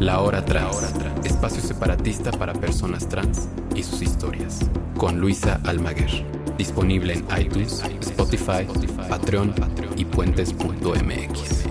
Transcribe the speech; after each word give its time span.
La 0.00 0.20
Hora 0.20 0.44
Trans, 0.44 0.94
espacio 1.24 1.60
separatista 1.60 2.30
para 2.30 2.52
personas 2.52 3.08
trans 3.08 3.48
y 3.74 3.82
sus 3.82 4.00
historias, 4.00 4.60
con 4.96 5.18
Luisa 5.18 5.60
Almaguer. 5.64 6.24
Disponible 6.56 7.14
en 7.14 7.26
iTunes, 7.36 7.82
Spotify, 8.02 8.64
Patreon 9.08 9.52
y 9.96 10.04
puentes.mx. 10.04 11.64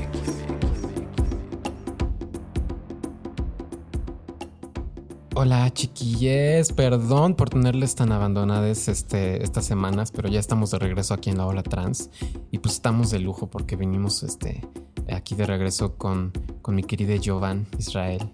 Hola 5.33 5.71
chiquilles, 5.71 6.73
perdón 6.73 7.33
por 7.33 7.49
tenerles 7.49 7.95
tan 7.95 8.11
abandonadas 8.11 8.89
este, 8.89 9.41
estas 9.41 9.63
semanas, 9.63 10.11
pero 10.11 10.27
ya 10.27 10.41
estamos 10.41 10.71
de 10.71 10.79
regreso 10.79 11.13
aquí 11.13 11.29
en 11.29 11.37
la 11.37 11.45
Hora 11.45 11.63
Trans 11.63 12.09
y 12.51 12.57
pues 12.57 12.73
estamos 12.73 13.09
de 13.09 13.19
lujo 13.19 13.49
porque 13.49 13.77
venimos 13.77 14.23
este, 14.23 14.67
aquí 15.11 15.35
de 15.35 15.45
regreso 15.45 15.95
con, 15.95 16.31
con 16.61 16.75
mi 16.75 16.83
querida 16.83 17.15
Jovan 17.23 17.67
Israel, 17.77 18.29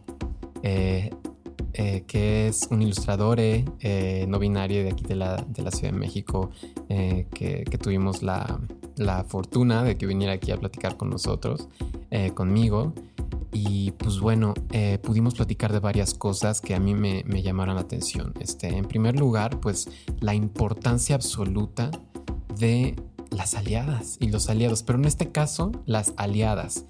eh, 0.61 1.11
eh, 1.73 2.03
que 2.07 2.47
es 2.47 2.67
un 2.69 2.81
ilustrador 2.81 3.39
eh, 3.39 4.25
no 4.27 4.39
binario 4.39 4.83
de 4.83 4.91
aquí 4.91 5.03
de 5.03 5.15
la, 5.15 5.37
de 5.47 5.63
la 5.63 5.71
Ciudad 5.71 5.93
de 5.93 5.99
México, 5.99 6.51
que, 6.87 7.65
que, 7.69 7.77
tuvimos 7.77 8.21
la, 8.21 8.59
la, 8.95 9.23
fortuna 9.23 9.83
de 9.83 9.97
que 9.97 10.05
viniera 10.05 10.33
aquí 10.33 10.51
a 10.51 10.57
platicar 10.57 10.97
con 10.97 11.09
nosotros, 11.09 11.67
conmigo. 12.35 12.93
Y 13.53 13.91
pues 13.91 14.19
bueno, 14.19 14.55
eh, 14.71 14.97
pudimos 15.01 15.35
platicar 15.35 15.71
de 15.71 15.79
varias 15.79 16.15
cosas 16.15 16.59
que 16.59 16.73
a 16.73 16.79
mí 16.79 16.95
me, 16.95 17.23
me, 17.25 17.43
llamaron 17.43 17.75
la 17.75 17.81
atención. 17.81 18.33
Este, 18.39 18.67
en 18.67 18.85
primer 18.85 19.19
lugar, 19.19 19.59
pues 19.59 19.89
la 20.19 20.33
importancia 20.33 21.15
absoluta 21.15 21.91
de 22.57 22.95
las 23.33 23.55
aliadas 23.55 24.17
y 24.19 24.29
los 24.29 24.49
aliados, 24.49 24.83
pero 24.83 24.99
en 24.99 25.05
este 25.05 25.31
caso, 25.31 25.71
las 25.85 26.13
aliadas. 26.17 26.85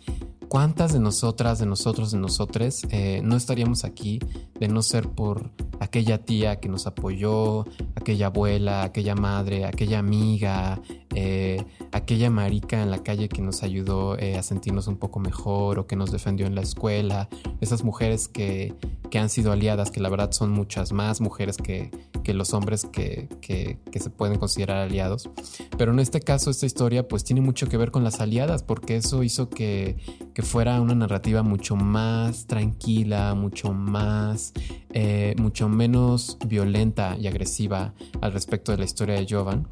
¿Cuántas 0.47 0.93
de 0.93 0.99
nosotras, 0.99 1.59
de 1.59 1.65
nosotros, 1.65 2.11
de 2.11 2.19
nosotres 2.19 2.85
eh, 2.89 3.21
no 3.23 3.35
estaríamos 3.35 3.83
aquí 3.83 4.19
de 4.59 4.67
no 4.67 4.81
ser 4.81 5.09
por 5.09 5.51
aquella 5.79 6.23
tía 6.23 6.59
que 6.59 6.69
nos 6.69 6.87
apoyó, 6.87 7.65
aquella 7.95 8.27
abuela, 8.27 8.83
aquella 8.83 9.15
madre, 9.15 9.65
aquella 9.65 9.99
amiga, 9.99 10.79
eh, 11.15 11.63
aquella 11.91 12.29
marica 12.29 12.81
en 12.81 12.91
la 12.91 13.03
calle 13.03 13.29
que 13.29 13.41
nos 13.41 13.63
ayudó 13.63 14.17
eh, 14.17 14.37
a 14.37 14.43
sentirnos 14.43 14.87
un 14.87 14.97
poco 14.97 15.19
mejor 15.19 15.79
o 15.79 15.87
que 15.87 15.95
nos 15.95 16.11
defendió 16.11 16.47
en 16.47 16.55
la 16.55 16.61
escuela, 16.61 17.29
esas 17.61 17.83
mujeres 17.83 18.27
que, 18.27 18.75
que 19.09 19.19
han 19.19 19.29
sido 19.29 19.51
aliadas, 19.51 19.91
que 19.91 19.99
la 19.99 20.09
verdad 20.09 20.31
son 20.31 20.51
muchas 20.51 20.91
más 20.91 21.21
mujeres 21.21 21.57
que, 21.57 21.91
que 22.23 22.33
los 22.33 22.53
hombres 22.53 22.85
que, 22.85 23.29
que, 23.41 23.77
que, 23.91 23.99
se 23.99 24.09
pueden 24.09 24.39
considerar 24.39 24.77
aliados. 24.77 25.29
Pero 25.77 25.91
en 25.91 25.99
este 25.99 26.21
caso, 26.21 26.49
esta 26.49 26.65
historia 26.65 27.07
pues 27.07 27.23
tiene 27.23 27.41
mucho 27.41 27.67
que 27.67 27.77
ver 27.77 27.91
con 27.91 28.03
las 28.03 28.19
aliadas, 28.19 28.63
porque 28.63 28.95
eso 28.95 29.23
hizo 29.23 29.49
que, 29.49 29.97
que 30.33 30.41
fuera 30.41 30.81
una 30.81 30.95
narrativa 30.95 31.43
mucho 31.43 31.75
más 31.75 32.47
tranquila, 32.47 33.35
mucho 33.35 33.73
más, 33.73 34.53
eh, 34.91 35.35
mucho 35.37 35.69
menos 35.69 36.37
violenta 36.45 37.15
y 37.19 37.27
agresiva 37.27 37.93
al 38.21 38.33
respecto 38.33 38.71
de 38.71 38.79
la 38.79 38.85
historia 38.85 39.15
de 39.15 39.27
Jovan. 39.29 39.67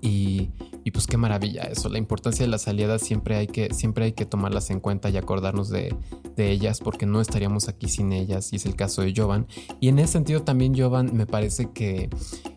Y, 0.00 0.50
y, 0.84 0.90
pues 0.90 1.06
qué 1.06 1.16
maravilla 1.16 1.62
eso, 1.62 1.88
la 1.88 1.98
importancia 1.98 2.44
de 2.44 2.50
las 2.50 2.66
aliadas 2.66 3.02
siempre 3.02 3.36
hay 3.36 3.46
que, 3.46 3.72
siempre 3.72 4.06
hay 4.06 4.12
que 4.12 4.26
tomarlas 4.26 4.70
en 4.70 4.80
cuenta 4.80 5.10
y 5.10 5.16
acordarnos 5.16 5.68
de, 5.68 5.94
de 6.34 6.50
ellas 6.50 6.80
porque 6.80 7.06
no 7.06 7.20
estaríamos 7.20 7.68
aquí 7.68 7.88
sin 7.88 8.12
ellas 8.12 8.52
y 8.52 8.56
es 8.56 8.66
el 8.66 8.74
caso 8.74 9.02
de 9.02 9.12
Jovan. 9.16 9.46
Y 9.80 9.88
en 9.88 9.98
ese 9.98 10.14
sentido 10.14 10.42
también 10.42 10.76
Jovan 10.76 11.16
me 11.16 11.26
parece 11.26 11.70
que, 11.70 12.10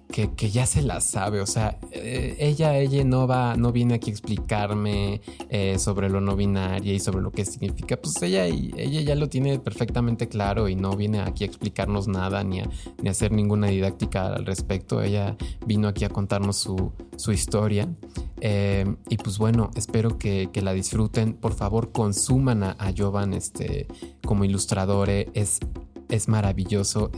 que, 0.08 0.50
ya 0.50 0.66
se 0.66 0.82
la 0.82 1.02
sabe, 1.02 1.42
o 1.42 1.46
sea, 1.46 1.78
eh, 1.92 2.38
ella, 2.40 2.78
ella 2.78 3.04
no 3.04 3.28
va, 3.28 3.56
no 3.56 3.72
viene 3.72 3.96
aquí 3.96 4.12
a 4.12 4.14
explicarme 4.14 5.22
eh, 5.50 5.78
sobre 5.78 6.10
lo 6.10 6.22
no 6.22 6.36
binario 6.36 6.94
y 6.94 7.00
sobre 7.00 7.22
lo 7.22 7.32
que 7.32 7.44
significa, 7.44 7.98
pues 7.98 8.22
ella, 8.22 8.46
ella 8.46 9.02
ya 9.02 9.16
lo 9.16 9.28
tiene 9.28 9.60
perfectamente 9.60 10.28
claro 10.28 10.70
y 10.70 10.76
no 10.76 10.96
viene 10.96 11.20
aquí 11.20 11.44
a 11.44 11.48
explicarnos 11.48 12.08
nada 12.08 12.44
ni 12.44 12.62
a, 12.62 12.70
ni 13.02 13.10
hacer 13.10 13.32
ninguna 13.32 13.68
didáctica 13.68 14.28
al 14.28 14.46
respecto, 14.46 15.02
ella 15.02 15.36
vino 15.66 15.88
aquí 15.88 16.06
a 16.06 16.10
contarnos 16.10 16.58
su, 16.58 16.94
su 17.18 17.32
historia. 17.32 17.90
Eh, 18.42 18.86
y 19.10 19.18
pues 19.18 19.38
bueno, 19.38 19.72
espero 19.76 20.18
que, 20.18 20.50
que, 20.52 20.62
la 20.62 20.74
disfruten. 20.74 21.34
Por 21.34 21.54
favor, 21.54 21.92
consuman 21.92 22.64
a, 22.64 22.76
a 22.78 22.94
Jovan 22.96 23.34
este, 23.34 23.88
como 24.24 24.44
ilustrador. 24.44 25.10
Es, 25.10 25.60
es 26.10 26.28
maravilloso 26.28 27.12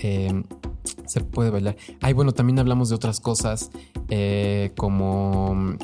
se 1.07 1.21
puede 1.21 1.49
bailar. 1.49 1.77
Ay, 2.01 2.13
bueno, 2.13 2.31
también 2.31 2.59
hablamos 2.59 2.89
de 2.89 2.95
otras 2.95 3.19
cosas 3.19 3.71
eh, 4.09 4.71
como... 4.77 5.75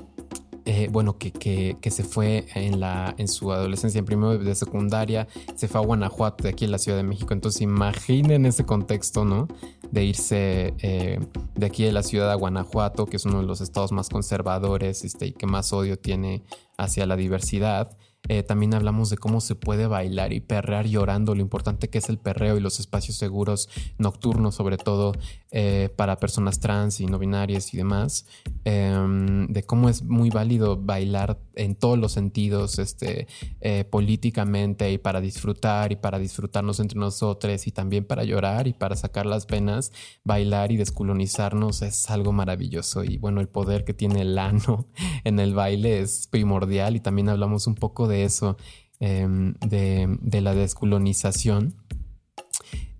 Eh, 0.65 0.87
bueno, 0.89 1.17
que, 1.17 1.33
que, 1.33 1.75
que, 1.81 1.91
se 1.91 2.05
fue 2.05 2.45
en, 2.55 2.79
la, 2.79 3.13
en 3.17 3.27
su 3.27 3.51
adolescencia, 3.51 3.99
en 3.99 4.05
primero 4.05 4.37
de 4.37 4.55
secundaria, 4.55 5.27
se 5.55 5.67
fue 5.67 5.81
a 5.81 5.83
Guanajuato, 5.83 6.45
de 6.45 6.51
aquí 6.51 6.63
en 6.63 6.71
la 6.71 6.77
Ciudad 6.77 6.97
de 6.97 7.03
México. 7.03 7.33
Entonces 7.33 7.61
imaginen 7.61 8.45
ese 8.45 8.65
contexto, 8.65 9.25
¿no? 9.25 9.49
De 9.91 10.05
irse 10.05 10.73
eh, 10.79 11.19
de 11.55 11.65
aquí 11.65 11.83
de 11.83 11.91
la 11.91 12.01
ciudad 12.01 12.31
a 12.31 12.35
Guanajuato, 12.35 13.07
que 13.07 13.17
es 13.17 13.25
uno 13.25 13.41
de 13.41 13.45
los 13.45 13.59
estados 13.59 13.91
más 13.91 14.07
conservadores 14.07 15.03
este, 15.03 15.27
y 15.27 15.31
que 15.33 15.47
más 15.47 15.73
odio 15.73 15.99
tiene 15.99 16.43
hacia 16.77 17.05
la 17.07 17.17
diversidad. 17.17 17.97
Eh, 18.29 18.41
también 18.41 18.73
hablamos 18.73 19.09
de 19.09 19.17
cómo 19.17 19.41
se 19.41 19.55
puede 19.55 19.85
bailar 19.85 20.31
y 20.31 20.39
perrear 20.39 20.87
llorando, 20.87 21.35
lo 21.35 21.41
importante 21.41 21.89
que 21.89 21.97
es 21.97 22.07
el 22.07 22.17
perreo 22.17 22.55
y 22.55 22.61
los 22.61 22.79
espacios 22.79 23.17
seguros 23.17 23.67
nocturnos, 23.97 24.55
sobre 24.55 24.77
todo 24.77 25.11
eh, 25.53 25.89
para 25.95 26.17
personas 26.17 26.59
trans 26.59 27.01
y 27.01 27.05
no 27.05 27.19
binarias 27.19 27.73
y 27.73 27.77
demás, 27.77 28.25
em, 28.63 29.47
de 29.47 29.63
cómo 29.63 29.89
es 29.89 30.03
muy 30.03 30.29
válido 30.29 30.77
bailar 30.77 31.39
en 31.55 31.75
todos 31.75 31.99
los 31.99 32.13
sentidos, 32.13 32.79
este, 32.79 33.27
eh, 33.61 33.83
políticamente 33.83 34.91
y 34.91 34.97
para 34.97 35.19
disfrutar 35.19 35.91
y 35.91 35.97
para 35.97 36.17
disfrutarnos 36.17 36.79
entre 36.79 36.97
nosotros 36.97 37.67
y 37.67 37.71
también 37.71 38.05
para 38.05 38.23
llorar 38.23 38.67
y 38.67 38.73
para 38.73 38.95
sacar 38.95 39.25
las 39.25 39.45
penas, 39.45 39.91
bailar 40.23 40.71
y 40.71 40.77
descolonizarnos 40.77 41.81
es 41.81 42.09
algo 42.09 42.31
maravilloso 42.31 43.03
y 43.03 43.17
bueno, 43.17 43.41
el 43.41 43.49
poder 43.49 43.83
que 43.83 43.93
tiene 43.93 44.21
el 44.21 44.37
ano 44.37 44.87
en 45.25 45.39
el 45.39 45.53
baile 45.53 45.99
es 45.99 46.27
primordial 46.27 46.95
y 46.95 47.01
también 47.01 47.27
hablamos 47.27 47.67
un 47.67 47.75
poco 47.75 48.07
de 48.07 48.13
de 48.13 48.23
eso, 48.23 48.57
em, 48.99 49.55
de, 49.55 50.41
la 50.41 50.53
descolonización. 50.53 51.75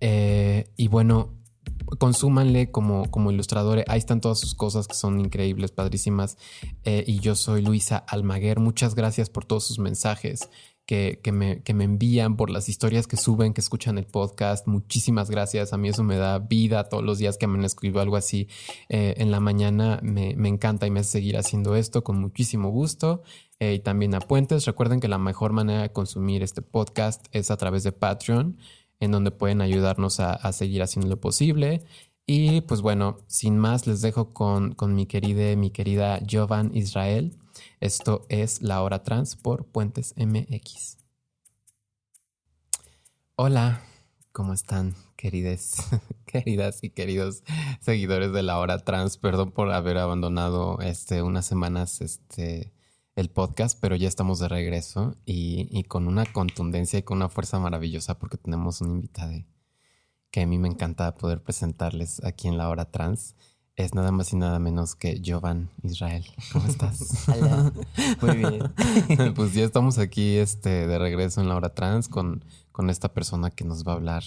Eh, 0.01 0.65
y 0.75 0.87
bueno, 0.87 1.29
consúmanle 1.99 2.71
como, 2.71 3.09
como 3.11 3.31
ilustrador. 3.31 3.83
Ahí 3.87 3.99
están 3.99 4.21
todas 4.21 4.39
sus 4.39 4.55
cosas 4.55 4.87
que 4.87 4.95
son 4.95 5.19
increíbles, 5.19 5.71
padrísimas. 5.71 6.37
Eh, 6.83 7.03
y 7.07 7.19
yo 7.19 7.35
soy 7.35 7.61
Luisa 7.61 7.97
Almaguer. 7.97 8.59
Muchas 8.59 8.95
gracias 8.95 9.29
por 9.29 9.45
todos 9.45 9.65
sus 9.65 9.79
mensajes 9.79 10.49
que, 10.85 11.19
me, 11.31 11.63
que, 11.63 11.73
me, 11.73 11.85
envían, 11.85 12.35
por 12.35 12.49
las 12.49 12.67
historias 12.67 13.07
que 13.07 13.15
suben, 13.15 13.53
que 13.53 13.61
escuchan 13.61 13.97
el 13.97 14.05
podcast. 14.05 14.67
Muchísimas 14.67 15.29
gracias. 15.29 15.73
A 15.73 15.77
mí 15.77 15.89
eso 15.89 16.03
me 16.03 16.17
da 16.17 16.39
vida 16.39 16.89
todos 16.89 17.03
los 17.03 17.17
días 17.17 17.37
que 17.37 17.47
me 17.47 17.65
escribo 17.65 17.99
algo 17.99 18.17
así 18.17 18.47
eh, 18.89 19.15
en 19.17 19.31
la 19.31 19.39
mañana. 19.39 19.99
Me, 20.03 20.35
me, 20.35 20.49
encanta 20.49 20.85
y 20.85 20.91
me 20.91 20.99
hace 20.99 21.11
seguir 21.11 21.37
haciendo 21.37 21.75
esto 21.75 22.03
con 22.03 22.19
muchísimo 22.19 22.69
gusto. 22.69 23.23
Eh, 23.59 23.75
y 23.75 23.79
también 23.79 24.13
a 24.13 24.19
Puentes. 24.19 24.65
Recuerden 24.65 24.99
que 24.99 25.07
la 25.07 25.17
mejor 25.17 25.53
manera 25.53 25.83
de 25.83 25.91
consumir 25.91 26.43
este 26.43 26.61
podcast 26.61 27.25
es 27.31 27.49
a 27.49 27.57
través 27.57 27.83
de 27.83 27.93
Patreon, 27.93 28.57
en 29.03 29.11
donde 29.11 29.31
pueden 29.31 29.61
ayudarnos 29.61 30.19
a, 30.19 30.51
seguir 30.53 30.81
haciendo 30.81 31.09
lo 31.09 31.19
posible. 31.19 31.83
Y 32.25 32.61
pues 32.61 32.81
bueno, 32.81 33.17
sin 33.27 33.57
más, 33.57 33.85
les 33.85 34.01
dejo 34.01 34.33
con, 34.33 34.73
con 34.73 34.95
mi 34.95 35.05
querida, 35.05 35.55
mi 35.57 35.71
querida 35.71 36.19
Jovan 36.29 36.71
Israel. 36.73 37.37
Esto 37.81 38.25
es 38.29 38.61
La 38.61 38.81
Hora 38.81 39.03
Trans 39.03 39.35
por 39.35 39.65
Puentes 39.65 40.15
MX. 40.17 40.97
Hola, 43.35 43.81
¿cómo 44.31 44.53
están, 44.53 44.95
querides, 45.17 45.75
queridas 46.25 46.81
y 46.83 46.89
queridos 46.89 47.43
seguidores 47.81 48.31
de 48.31 48.43
La 48.43 48.57
Hora 48.57 48.79
Trans? 48.79 49.17
Perdón 49.17 49.51
por 49.51 49.71
haber 49.71 49.97
abandonado 49.97 50.79
este, 50.79 51.21
unas 51.21 51.45
semanas 51.45 51.99
este, 51.99 52.71
el 53.15 53.29
podcast, 53.29 53.77
pero 53.79 53.95
ya 53.95 54.07
estamos 54.07 54.39
de 54.39 54.47
regreso 54.47 55.15
y, 55.25 55.83
con 55.83 56.07
una 56.07 56.25
contundencia 56.25 56.99
y 56.99 57.03
con 57.03 57.17
una 57.17 57.29
fuerza 57.29 57.59
maravillosa 57.59 58.17
porque 58.17 58.37
tenemos 58.37 58.81
un 58.81 58.91
invitado 58.91 59.43
que 60.31 60.41
a 60.41 60.47
mí 60.47 60.57
me 60.57 60.67
encanta 60.67 61.15
poder 61.15 61.43
presentarles 61.43 62.23
aquí 62.23 62.47
en 62.47 62.57
la 62.57 62.69
hora 62.69 62.85
trans. 62.85 63.35
Es 63.75 63.93
nada 63.93 64.11
más 64.11 64.33
y 64.33 64.35
nada 64.35 64.57
menos 64.59 64.95
que 64.95 65.21
Jovan 65.23 65.69
Israel. 65.83 66.25
¿Cómo 66.51 66.67
estás? 66.67 67.27
Hola. 67.27 67.71
Muy 68.21 68.37
bien. 68.37 69.33
pues 69.35 69.53
ya 69.53 69.63
estamos 69.63 69.99
aquí 69.99 70.37
este, 70.37 70.87
de 70.87 70.97
regreso 70.97 71.41
en 71.41 71.49
la 71.49 71.55
hora 71.55 71.73
trans 71.73 72.07
con, 72.07 72.43
con 72.71 72.89
esta 72.89 73.13
persona 73.13 73.51
que 73.51 73.63
nos 73.63 73.83
va 73.83 73.93
a 73.93 73.95
hablar 73.95 74.23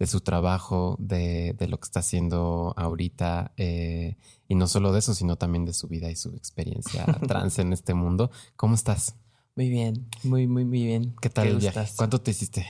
de 0.00 0.06
su 0.06 0.20
trabajo, 0.20 0.96
de, 0.98 1.54
de 1.56 1.68
lo 1.68 1.78
que 1.78 1.84
está 1.84 2.00
haciendo 2.00 2.74
ahorita 2.76 3.52
eh, 3.56 4.16
y 4.50 4.56
no 4.56 4.66
solo 4.66 4.92
de 4.92 4.98
eso, 4.98 5.14
sino 5.14 5.36
también 5.36 5.64
de 5.64 5.72
su 5.72 5.86
vida 5.86 6.10
y 6.10 6.16
su 6.16 6.30
experiencia 6.30 7.04
trans 7.28 7.60
en 7.60 7.72
este 7.72 7.94
mundo. 7.94 8.32
¿Cómo 8.56 8.74
estás? 8.74 9.14
Muy 9.54 9.70
bien, 9.70 10.08
muy, 10.24 10.48
muy, 10.48 10.64
muy 10.64 10.82
bien. 10.82 11.14
¿Qué 11.22 11.30
tal 11.30 11.46
el 11.46 11.58
viaje? 11.58 11.88
¿Cuánto 11.94 12.20
te 12.20 12.32
hiciste? 12.32 12.66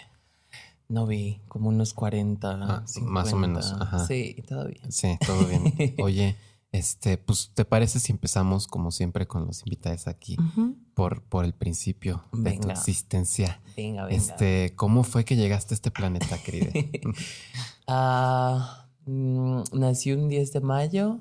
No 0.88 1.06
vi, 1.06 1.40
como 1.48 1.70
unos 1.70 1.94
40. 1.94 2.50
Ah, 2.50 2.84
más 3.00 3.32
o 3.32 3.36
menos. 3.36 3.74
Sí, 4.06 4.36
todo 4.46 4.66
bien. 4.66 4.92
Sí, 4.92 5.16
todo 5.26 5.46
bien. 5.46 5.94
Oye, 6.02 6.36
Este, 6.70 7.16
pues, 7.16 7.50
¿te 7.54 7.64
parece 7.64 7.98
si 7.98 8.12
empezamos 8.12 8.66
como 8.66 8.90
siempre 8.90 9.26
con 9.26 9.46
los 9.46 9.62
invitados 9.64 10.06
aquí 10.06 10.36
por, 10.92 11.22
por 11.22 11.46
el 11.46 11.54
principio 11.54 12.24
de 12.34 12.58
tu 12.58 12.68
existencia? 12.68 13.62
Venga, 13.74 14.04
venga. 14.04 14.14
Este, 14.14 14.74
¿cómo 14.76 15.02
fue 15.02 15.24
que 15.24 15.36
llegaste 15.36 15.72
a 15.72 15.76
este 15.76 15.90
planeta, 15.90 16.36
querida? 16.42 16.72
Mm, 19.06 19.62
nací 19.72 20.12
un 20.12 20.28
10 20.28 20.52
de 20.52 20.60
mayo. 20.60 21.20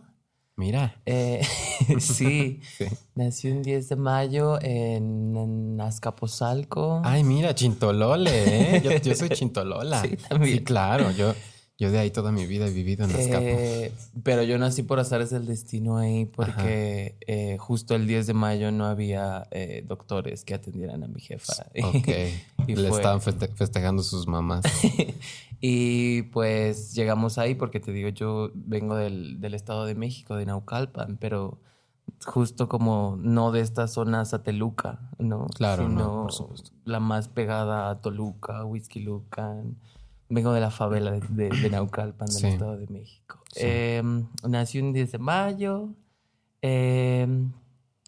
Mira, 0.60 0.94
Eh, 1.06 1.40
sí, 2.00 2.60
sí. 2.78 2.84
nací 3.16 3.48
un 3.50 3.62
10 3.64 3.88
de 3.88 3.96
mayo 3.96 4.62
en, 4.62 5.38
en 5.38 5.80
Azcapotzalco. 5.80 7.02
Ay, 7.06 7.24
mira, 7.24 7.56
Chintolole, 7.56 8.76
¿eh? 8.76 8.82
Yo, 8.84 8.92
yo 8.98 9.16
soy 9.16 9.30
Chintolola. 9.30 10.02
Sí, 10.06 10.18
también. 10.18 10.58
Sí, 10.58 10.64
claro, 10.66 11.12
yo, 11.12 11.34
yo 11.80 11.90
de 11.92 11.98
ahí 12.00 12.12
toda 12.12 12.32
mi 12.34 12.46
vida 12.46 12.68
he 12.68 12.72
vivido 12.72 13.06
en 13.06 13.12
Azcapo. 13.12 13.40
Eh, 13.46 13.92
pero 14.24 14.44
yo 14.44 14.58
nací 14.60 14.84
por 14.84 15.00
azares 15.00 15.30
del 15.30 15.46
destino 15.46 15.98
ahí 15.98 16.26
porque 16.26 17.16
eh, 17.26 17.58
justo 17.58 17.96
el 17.96 18.06
10 18.06 18.28
de 18.28 18.34
mayo 18.34 18.72
no 18.72 18.86
había 18.86 19.48
eh, 19.52 19.84
doctores 19.88 20.44
que 20.44 20.54
atendieran 20.54 21.04
a 21.04 21.08
mi 21.08 21.22
jefa. 21.22 21.54
ok. 21.84 22.08
y 22.68 22.76
Le 22.76 22.90
fue- 22.90 22.98
estaban 22.98 23.22
feste- 23.22 23.54
festejando 23.56 24.04
sus 24.04 24.28
mamás. 24.28 24.66
y 25.62 26.24
pues 26.24 26.94
llegamos 26.94 27.38
ahí 27.38 27.56
porque 27.56 27.80
te 27.80 27.92
digo, 27.92 28.10
yo 28.10 28.52
vengo 28.54 28.96
del, 28.96 29.40
del 29.40 29.54
Estado 29.54 29.86
de 29.86 29.96
México, 29.96 30.36
de 30.36 30.46
Naucalpan, 30.46 31.18
pero 31.18 31.60
justo 32.26 32.68
como 32.68 33.18
no 33.22 33.52
de 33.52 33.62
esta 33.62 33.88
zona 33.88 34.26
sateluca, 34.26 35.00
¿no? 35.18 35.48
Claro, 35.56 35.84
no, 35.88 35.90
Sino 35.90 36.22
por 36.24 36.34
supuesto. 36.34 36.72
La 36.86 37.00
más 37.00 37.30
pegada 37.30 37.90
a 37.90 38.02
Toluca, 38.02 38.66
Whisky 38.66 39.00
Lucan. 39.00 39.78
Vengo 40.30 40.54
de 40.54 40.62
la 40.62 40.70
favela 40.72 41.12
de, 41.12 41.22
de- 41.30 41.50
de 41.50 41.70
Naucalpan, 41.70 42.28
del 42.28 42.38
Sí. 42.38 42.48
Estado 42.48 42.78
de 42.78 42.88
México. 42.88 43.42
Sí. 43.52 43.62
Eh, 43.64 44.04
nací 44.48 44.80
un 44.80 44.94
10 44.94 45.12
de 45.12 45.18
mayo. 45.18 45.90
eh, 46.62 47.28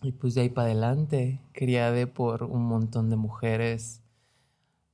y 0.03 0.11
pues 0.13 0.33
de 0.35 0.41
ahí 0.41 0.49
para 0.49 0.65
adelante, 0.67 1.41
criada 1.53 2.05
por 2.07 2.43
un 2.43 2.63
montón 2.65 3.09
de 3.11 3.15
mujeres 3.17 4.01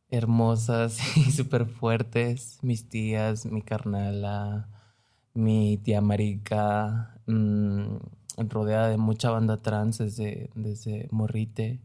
hermosas 0.10 1.00
y 1.18 1.32
súper 1.32 1.66
fuertes. 1.66 2.60
Mis 2.62 2.88
tías, 2.90 3.46
mi 3.46 3.62
carnala, 3.62 4.68
mi 5.34 5.78
tía 5.78 6.02
Marica, 6.02 7.20
mm, 7.26 7.98
rodeada 8.50 8.90
de 8.90 8.98
mucha 8.98 9.32
banda 9.32 9.58
trans 9.58 9.98
desde, 9.98 10.50
desde 10.56 11.08
Morrite. 11.12 11.80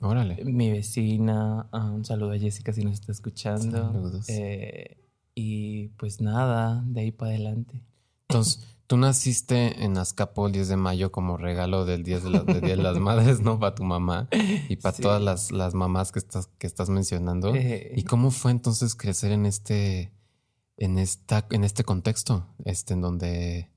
Órale. 0.00 0.42
Mi 0.44 0.70
vecina, 0.70 1.68
ah, 1.72 1.90
un 1.90 2.04
saludo 2.04 2.32
a 2.32 2.38
Jessica 2.38 2.72
si 2.72 2.82
nos 2.84 2.94
está 2.94 3.12
escuchando. 3.12 3.92
Saludos. 3.92 4.28
Eh, 4.28 4.96
y 5.34 5.88
pues 5.98 6.20
nada, 6.20 6.82
de 6.86 7.00
ahí 7.02 7.12
para 7.12 7.32
adelante. 7.32 7.82
Entonces, 8.28 8.64
tú 8.86 8.96
naciste 8.96 9.84
en 9.84 9.98
Azcapo 9.98 10.46
el 10.46 10.52
10 10.52 10.68
de 10.68 10.76
mayo 10.76 11.12
como 11.12 11.36
regalo 11.36 11.84
del 11.84 12.02
10 12.02 12.24
de, 12.24 12.30
la- 12.30 12.44
del 12.44 12.60
Día 12.62 12.76
de 12.76 12.82
las 12.82 12.98
Madres, 12.98 13.40
¿no? 13.40 13.58
Para 13.60 13.74
tu 13.74 13.84
mamá 13.84 14.28
y 14.68 14.76
para 14.76 14.96
Sí. 14.96 15.02
todas 15.02 15.20
las, 15.20 15.52
las 15.52 15.74
mamás 15.74 16.12
que 16.12 16.18
estás, 16.20 16.46
que 16.58 16.66
estás 16.66 16.88
mencionando. 16.88 17.54
Eh, 17.54 17.92
¿Y 17.96 18.04
cómo 18.04 18.30
fue 18.30 18.52
entonces 18.52 18.94
crecer 18.94 19.32
en 19.32 19.44
este, 19.46 20.12
en 20.78 20.98
esta, 20.98 21.46
en 21.50 21.64
este 21.64 21.84
contexto, 21.84 22.46
este, 22.64 22.94
en 22.94 23.00
donde 23.02 23.68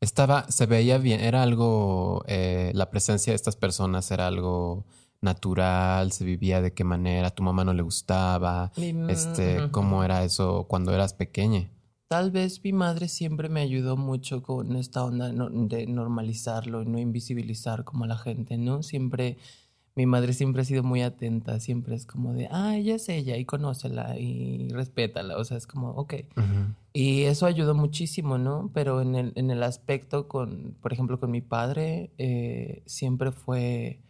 estaba, 0.00 0.50
se 0.50 0.64
veía 0.66 0.96
bien, 0.98 1.20
era 1.20 1.42
algo, 1.42 2.24
eh, 2.26 2.70
la 2.74 2.88
presencia 2.90 3.32
de 3.32 3.36
estas 3.36 3.56
personas 3.56 4.10
era 4.12 4.28
algo 4.28 4.86
natural, 5.20 6.12
se 6.12 6.24
vivía 6.24 6.60
de 6.60 6.72
qué 6.72 6.84
manera, 6.84 7.30
tu 7.30 7.42
mamá 7.42 7.64
no 7.64 7.72
le 7.74 7.82
gustaba, 7.82 8.72
mi- 8.76 8.92
este, 9.12 9.64
cómo 9.70 10.04
era 10.04 10.24
eso 10.24 10.66
cuando 10.68 10.92
eras 10.94 11.14
pequeña. 11.14 11.70
Tal 12.08 12.30
vez 12.30 12.62
mi 12.64 12.72
madre 12.72 13.08
siempre 13.08 13.48
me 13.50 13.60
ayudó 13.60 13.96
mucho 13.96 14.42
con 14.42 14.76
esta 14.76 15.04
onda 15.04 15.28
de 15.30 15.86
normalizarlo 15.86 16.82
y 16.82 16.86
no 16.86 16.98
invisibilizar 16.98 17.84
como 17.84 18.04
a 18.04 18.08
la 18.08 18.16
gente, 18.16 18.56
¿no? 18.56 18.82
Siempre, 18.82 19.36
mi 19.94 20.06
madre 20.06 20.32
siempre 20.32 20.62
ha 20.62 20.64
sido 20.64 20.82
muy 20.82 21.02
atenta, 21.02 21.60
siempre 21.60 21.94
es 21.96 22.06
como 22.06 22.32
de, 22.32 22.48
ah, 22.50 22.76
ella 22.76 22.94
es 22.94 23.08
ella 23.10 23.36
y 23.36 23.44
conócela 23.44 24.18
y 24.18 24.68
respétala, 24.70 25.36
o 25.36 25.44
sea, 25.44 25.58
es 25.58 25.66
como, 25.66 25.90
ok. 25.90 26.14
Y 26.94 27.24
eso 27.24 27.44
ayudó 27.44 27.74
muchísimo, 27.74 28.38
¿no? 28.38 28.70
Pero 28.72 29.02
en 29.02 29.14
el, 29.14 29.32
en 29.36 29.50
el 29.50 29.62
aspecto 29.62 30.28
con, 30.28 30.76
por 30.80 30.92
ejemplo, 30.94 31.20
con 31.20 31.30
mi 31.30 31.42
padre, 31.42 32.10
eh, 32.16 32.82
siempre 32.86 33.32
fue 33.32 34.00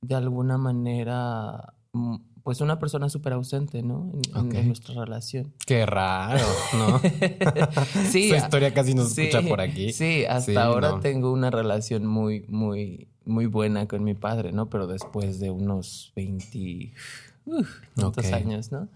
de 0.00 0.14
alguna 0.14 0.58
manera, 0.58 1.74
mm, 1.92 2.16
pues 2.42 2.60
una 2.60 2.78
persona 2.78 3.08
súper 3.10 3.34
ausente, 3.34 3.82
¿no? 3.82 4.12
En, 4.34 4.66
nuestra 4.66 4.94
relación. 4.94 5.52
Qué 5.66 5.84
raro, 5.84 6.46
¿no? 6.78 6.98
sí, 8.10 8.30
Esa 8.32 8.36
historia 8.46 8.72
casi 8.72 8.94
no 8.94 9.04
se 9.04 9.14
sí, 9.14 9.22
escucha 9.22 9.46
por 9.48 9.60
aquí. 9.60 9.92
Sí, 9.92 10.24
hasta 10.24 10.52
Sí, 10.52 10.56
ahora 10.56 10.92
no. 10.92 11.00
tengo 11.00 11.30
una 11.32 11.50
relación 11.50 12.06
muy, 12.06 12.46
muy, 12.48 13.08
muy 13.26 13.46
buena 13.46 13.86
con 13.86 14.02
mi 14.02 14.14
padre, 14.14 14.52
¿no? 14.52 14.70
Pero 14.70 14.86
después 14.86 15.40
de 15.40 15.50
unos 15.50 16.12
20, 16.16 16.92
uf, 17.46 17.68
tantos 17.94 18.26
Ok. 18.26 18.32
años, 18.32 18.72
¿no? 18.72 18.88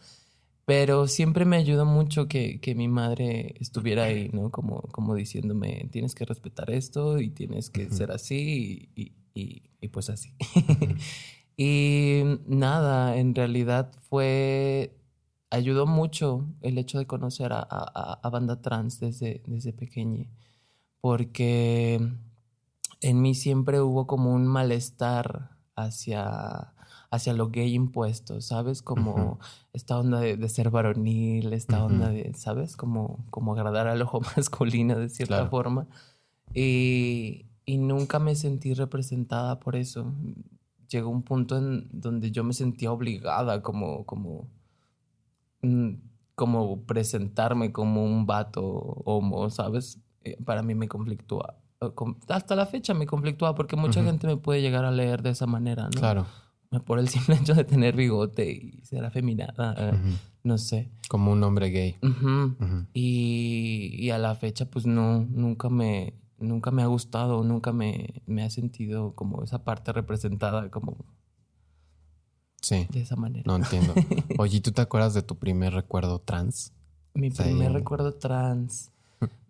Pero 0.65 1.09
siempre 1.09 1.45
me 1.45 1.57
ayudó 1.57 1.85
mucho 1.85 2.29
que, 2.29 2.61
que 2.61 2.75
mi 2.77 2.87
madre 2.89 3.57
estuviera 3.59 4.05
ahí, 4.05 4.31
¿no? 4.33 4.51
Como, 4.51 4.81
como 4.93 5.15
diciéndome, 5.15 5.89
tienes 5.91 6.15
que 6.15 6.25
respetar 6.25 6.71
esto 6.71 7.19
y 7.19 7.31
tienes 7.31 7.69
que 7.69 7.91
ser 7.91 8.13
así 8.13 8.89
y, 8.97 9.03
y- 9.03 9.13
y- 9.35 9.63
y 9.81 9.89
pues 9.89 10.11
así. 10.11 10.35
y 11.57 12.23
nada, 12.47 13.17
en 13.17 13.35
realidad 13.35 13.93
fue, 14.09 14.97
ayudó 15.51 15.87
mucho 15.87 16.47
el 16.61 16.79
hecho 16.79 16.99
de 16.99 17.07
conocer 17.07 17.53
a, 17.53 17.59
a- 17.61 17.91
a- 17.95 18.21
a 18.23 18.31
banda 18.31 18.61
trans 18.63 19.01
desde, 19.01 19.43
desde 19.47 19.73
pequeña, 19.73 20.27
porque 21.01 22.01
en 23.01 23.21
mí 23.23 23.35
siempre 23.35 23.81
hubo 23.81 24.07
como 24.07 24.33
un 24.33 24.47
malestar 24.47 25.51
hacia, 25.75 26.73
hacia 27.11 27.33
lo 27.33 27.49
gay 27.51 27.75
impuesto, 27.75 28.41
¿sabes? 28.41 28.83
Como 28.83 29.41
esta 29.73 29.99
onda 29.99 30.21
de, 30.21 30.37
de 30.37 30.49
ser 30.49 30.71
varonil, 30.71 31.53
esta 31.53 31.85
onda 31.85 32.11
de, 32.11 32.33
¿sabes? 32.35 32.77
Como, 32.77 33.25
como 33.31 33.53
agradar 33.53 33.89
al 33.89 34.03
ojo 34.03 34.21
masculino 34.37 34.97
de 34.99 35.09
cierta 35.09 35.35
Claro. 35.37 35.51
forma. 35.51 35.87
Y, 36.55 37.47
y 37.73 37.79
nunca 37.79 38.19
me 38.19 38.35
sentí 38.35 38.75
representada 38.75 39.59
por 39.61 39.77
eso. 39.77 40.13
Llegó 40.89 41.09
un 41.09 41.23
punto 41.23 41.57
en 41.57 41.89
donde 41.91 42.31
yo 42.31 42.45
me 42.45 42.53
sentía 42.53 42.93
obligada 42.93 43.63
como, 43.63 44.05
como, 44.05 44.49
mm, 45.63 45.91
como 46.35 46.83
presentarme 46.83 47.73
como 47.73 48.05
un 48.05 48.27
vato 48.27 48.63
homo, 49.05 49.49
¿sabes? 49.51 49.99
Eh, 50.25 50.37
Para 50.45 50.63
mí 50.63 50.75
me 50.75 50.89
conflictúa. 50.89 51.57
Con- 51.95 52.17
Hasta 52.29 52.55
la 52.55 52.67
fecha 52.67 52.95
me 52.95 53.07
conflictúa 53.07 53.55
porque 53.55 53.75
mucha 53.77 54.01
gente 54.05 54.27
me 54.27 54.37
puede 54.37 54.61
llegar 54.61 54.85
a 54.85 54.91
leer 54.91 55.23
de 55.23 55.31
esa 55.31 55.47
manera, 55.47 55.85
¿no? 55.85 55.91
Claro. 56.01 56.27
Por 56.87 56.99
el 56.99 57.09
simple 57.09 57.37
hecho 57.37 57.55
de 57.55 57.65
tener 57.65 57.97
bigote 57.97 58.51
y 58.51 58.81
ser 58.85 59.05
afeminada, 59.05 59.75
eh, 59.79 59.93
no 60.45 60.59
sé. 60.59 60.91
Como 61.09 61.33
un 61.33 61.43
hombre 61.43 61.69
gay. 61.71 61.97
Y, 62.95 63.97
y 63.99 64.11
a 64.11 64.19
la 64.19 64.35
fecha, 64.35 64.67
pues 64.71 64.87
no, 64.87 65.27
nunca 65.31 65.69
me, 65.69 66.15
nunca 66.43 66.71
me 66.71 66.83
ha 66.83 66.87
gustado, 66.87 67.43
nunca 67.45 67.73
me, 67.73 68.23
me 68.27 68.43
ha 68.43 68.51
sentido 68.51 69.15
como 69.15 69.43
esa 69.43 69.65
parte 69.65 69.93
representada 69.93 70.71
como 70.71 70.97
Sí. 72.61 72.87
de 72.91 73.01
esa 73.01 73.17
manera. 73.17 73.43
No 73.47 73.57
entiendo. 73.57 73.93
Oye, 74.39 74.59
¿y 74.59 74.61
¿tú 74.61 74.71
te 74.73 74.83
acuerdas 74.83 75.15
de 75.15 75.23
tu 75.23 75.37
primer 75.37 75.73
recuerdo 75.73 76.21
trans? 76.21 76.73
Mi 77.15 77.31
primer 77.31 77.73
recuerdo 77.73 78.15
trans. 78.15 78.89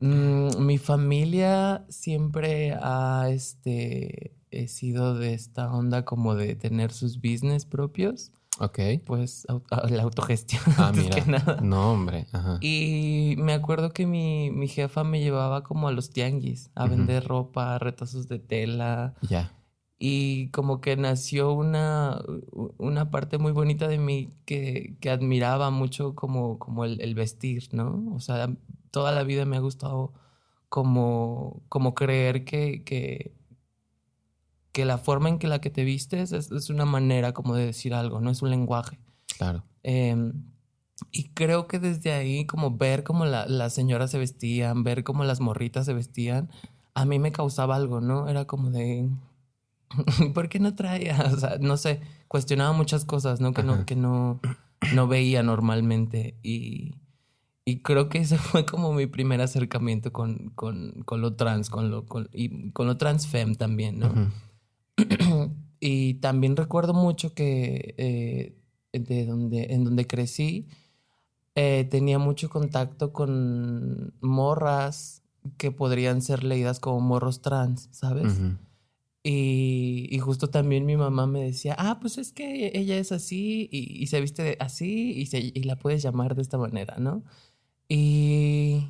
Mm, 0.00 0.66
mi 0.66 0.76
familia 0.76 1.86
siempre 1.88 2.74
ha 2.74 3.28
este, 3.30 4.36
he 4.50 4.68
sido 4.68 5.14
de 5.14 5.32
esta 5.32 5.72
onda 5.72 6.04
como 6.04 6.34
de 6.34 6.56
tener 6.56 6.92
sus 6.92 7.16
business 7.22 7.64
propios, 7.64 8.32
Ok. 8.64 8.78
pues 9.04 9.46
a- 9.48 9.86
la 9.90 10.02
autogestión 10.04 10.62
Ah, 10.78 10.88
antes 10.88 11.04
mira. 11.04 11.16
que 11.16 11.30
nada. 11.30 11.60
No, 11.60 11.92
hombre. 11.92 12.26
Ajá. 12.32 12.58
Y 12.60 13.34
me 13.38 13.52
acuerdo 13.52 13.90
que 13.92 14.06
mi, 14.06 14.50
mi 14.50 14.68
jefa 14.68 15.04
me 15.04 15.20
llevaba 15.20 15.62
como 15.64 15.88
a 15.88 15.92
los 15.92 16.10
tianguis 16.10 16.70
a 16.74 16.86
vender 16.86 17.24
ropa, 17.26 17.78
retazos 17.78 18.28
de 18.28 18.38
tela. 18.38 19.14
Ya. 19.22 19.52
Y 19.98 20.48
como 20.48 20.80
que 20.80 20.96
nació 20.96 21.52
una, 21.52 22.20
una 22.78 23.10
parte 23.10 23.38
muy 23.38 23.52
bonita 23.52 23.86
de 23.86 23.98
mí 23.98 24.32
que, 24.46 24.96
que 25.00 25.10
admiraba 25.10 25.70
mucho 25.70 26.14
como, 26.16 26.58
como 26.58 26.84
el, 26.84 27.00
el 27.00 27.14
vestir, 27.14 27.68
¿no? 27.72 28.02
O 28.14 28.18
sea, 28.20 28.48
toda 28.90 29.12
la 29.12 29.22
vida 29.22 29.44
me 29.44 29.56
ha 29.56 29.60
gustado 29.60 30.12
como, 30.68 31.62
como 31.68 31.94
creer 31.94 32.44
que, 32.44 32.82
que, 32.84 33.32
que 34.72 34.84
la 34.84 34.98
forma 34.98 35.28
en 35.28 35.38
que 35.38 35.48
la 35.48 35.60
que 35.60 35.70
te 35.70 35.84
vistes 35.84 36.32
es, 36.32 36.50
es 36.50 36.70
una 36.70 36.84
manera 36.86 37.32
como 37.32 37.54
de 37.54 37.66
decir 37.66 37.92
algo, 37.94 38.20
no 38.20 38.30
es 38.30 38.42
un 38.42 38.50
lenguaje. 38.50 38.98
Claro. 39.38 39.62
Eh, 39.82 40.32
y 41.10 41.28
creo 41.30 41.66
que 41.66 41.78
desde 41.78 42.12
ahí, 42.12 42.46
como 42.46 42.76
ver 42.76 43.02
cómo 43.04 43.24
la- 43.24 43.46
las 43.46 43.74
señoras 43.74 44.10
se 44.10 44.18
vestían, 44.18 44.82
ver 44.84 45.04
cómo 45.04 45.24
las 45.24 45.40
morritas 45.40 45.84
se 45.86 45.94
vestían, 45.94 46.48
a 46.94 47.04
mí 47.04 47.18
me 47.18 47.32
causaba 47.32 47.76
algo, 47.76 48.00
¿no? 48.00 48.28
Era 48.28 48.46
como 48.46 48.70
de, 48.70 49.08
¿por 50.34 50.48
qué 50.48 50.58
no 50.60 50.74
traía? 50.74 51.16
O 51.32 51.36
sea, 51.36 51.58
no 51.60 51.76
sé, 51.76 52.00
cuestionaba 52.28 52.72
muchas 52.72 53.04
cosas, 53.04 53.40
¿no? 53.40 53.52
Que 53.52 53.62
Ajá. 53.62 53.76
no, 53.76 53.86
que 53.86 53.96
no, 53.96 54.40
no 54.94 55.06
veía 55.08 55.42
normalmente. 55.42 56.36
Y, 56.42 56.94
Y 57.64 57.78
creo 57.82 58.08
que 58.08 58.18
ese 58.18 58.38
fue 58.38 58.64
como 58.64 58.92
mi 58.92 59.06
primer 59.06 59.40
acercamiento 59.40 60.12
con, 60.12 60.50
con, 60.54 61.02
con 61.04 61.20
lo 61.20 61.34
trans, 61.34 61.68
con 61.70 61.90
lo, 61.90 62.06
con, 62.06 62.28
y 62.32 62.70
con 62.72 62.86
lo 62.86 62.96
transfem 62.96 63.54
también, 63.54 63.98
¿no? 63.98 64.30
y 65.80 66.14
también 66.14 66.56
recuerdo 66.56 66.94
mucho 66.94 67.34
que 67.34 67.94
eh, 67.98 68.56
de 68.92 69.26
donde, 69.26 69.66
en 69.70 69.84
donde 69.84 70.06
crecí, 70.06 70.68
eh, 71.54 71.86
tenía 71.90 72.18
mucho 72.18 72.48
contacto 72.48 73.12
con 73.12 74.14
morras 74.20 75.22
que 75.56 75.70
podrían 75.70 76.22
ser 76.22 76.44
leídas 76.44 76.80
como 76.80 77.00
morros 77.00 77.42
trans, 77.42 77.88
¿sabes? 77.90 78.38
y, 79.24 80.08
y, 80.10 80.18
justo 80.18 80.50
también 80.50 80.86
mi 80.86 80.96
mamá 80.96 81.26
me 81.26 81.42
decía, 81.44 81.74
ah, 81.78 81.98
pues 82.00 82.18
es 82.18 82.32
que 82.32 82.72
ella 82.74 82.96
es 82.96 83.12
así 83.12 83.68
y, 83.70 84.02
y 84.02 84.06
se 84.06 84.20
viste 84.20 84.56
así 84.60 85.12
y, 85.12 85.26
se, 85.26 85.40
y 85.40 85.62
la 85.64 85.76
puedes 85.76 86.02
llamar 86.02 86.34
de 86.34 86.42
esta 86.42 86.58
manera, 86.58 86.96
¿no? 86.98 87.22
Y 87.88 88.88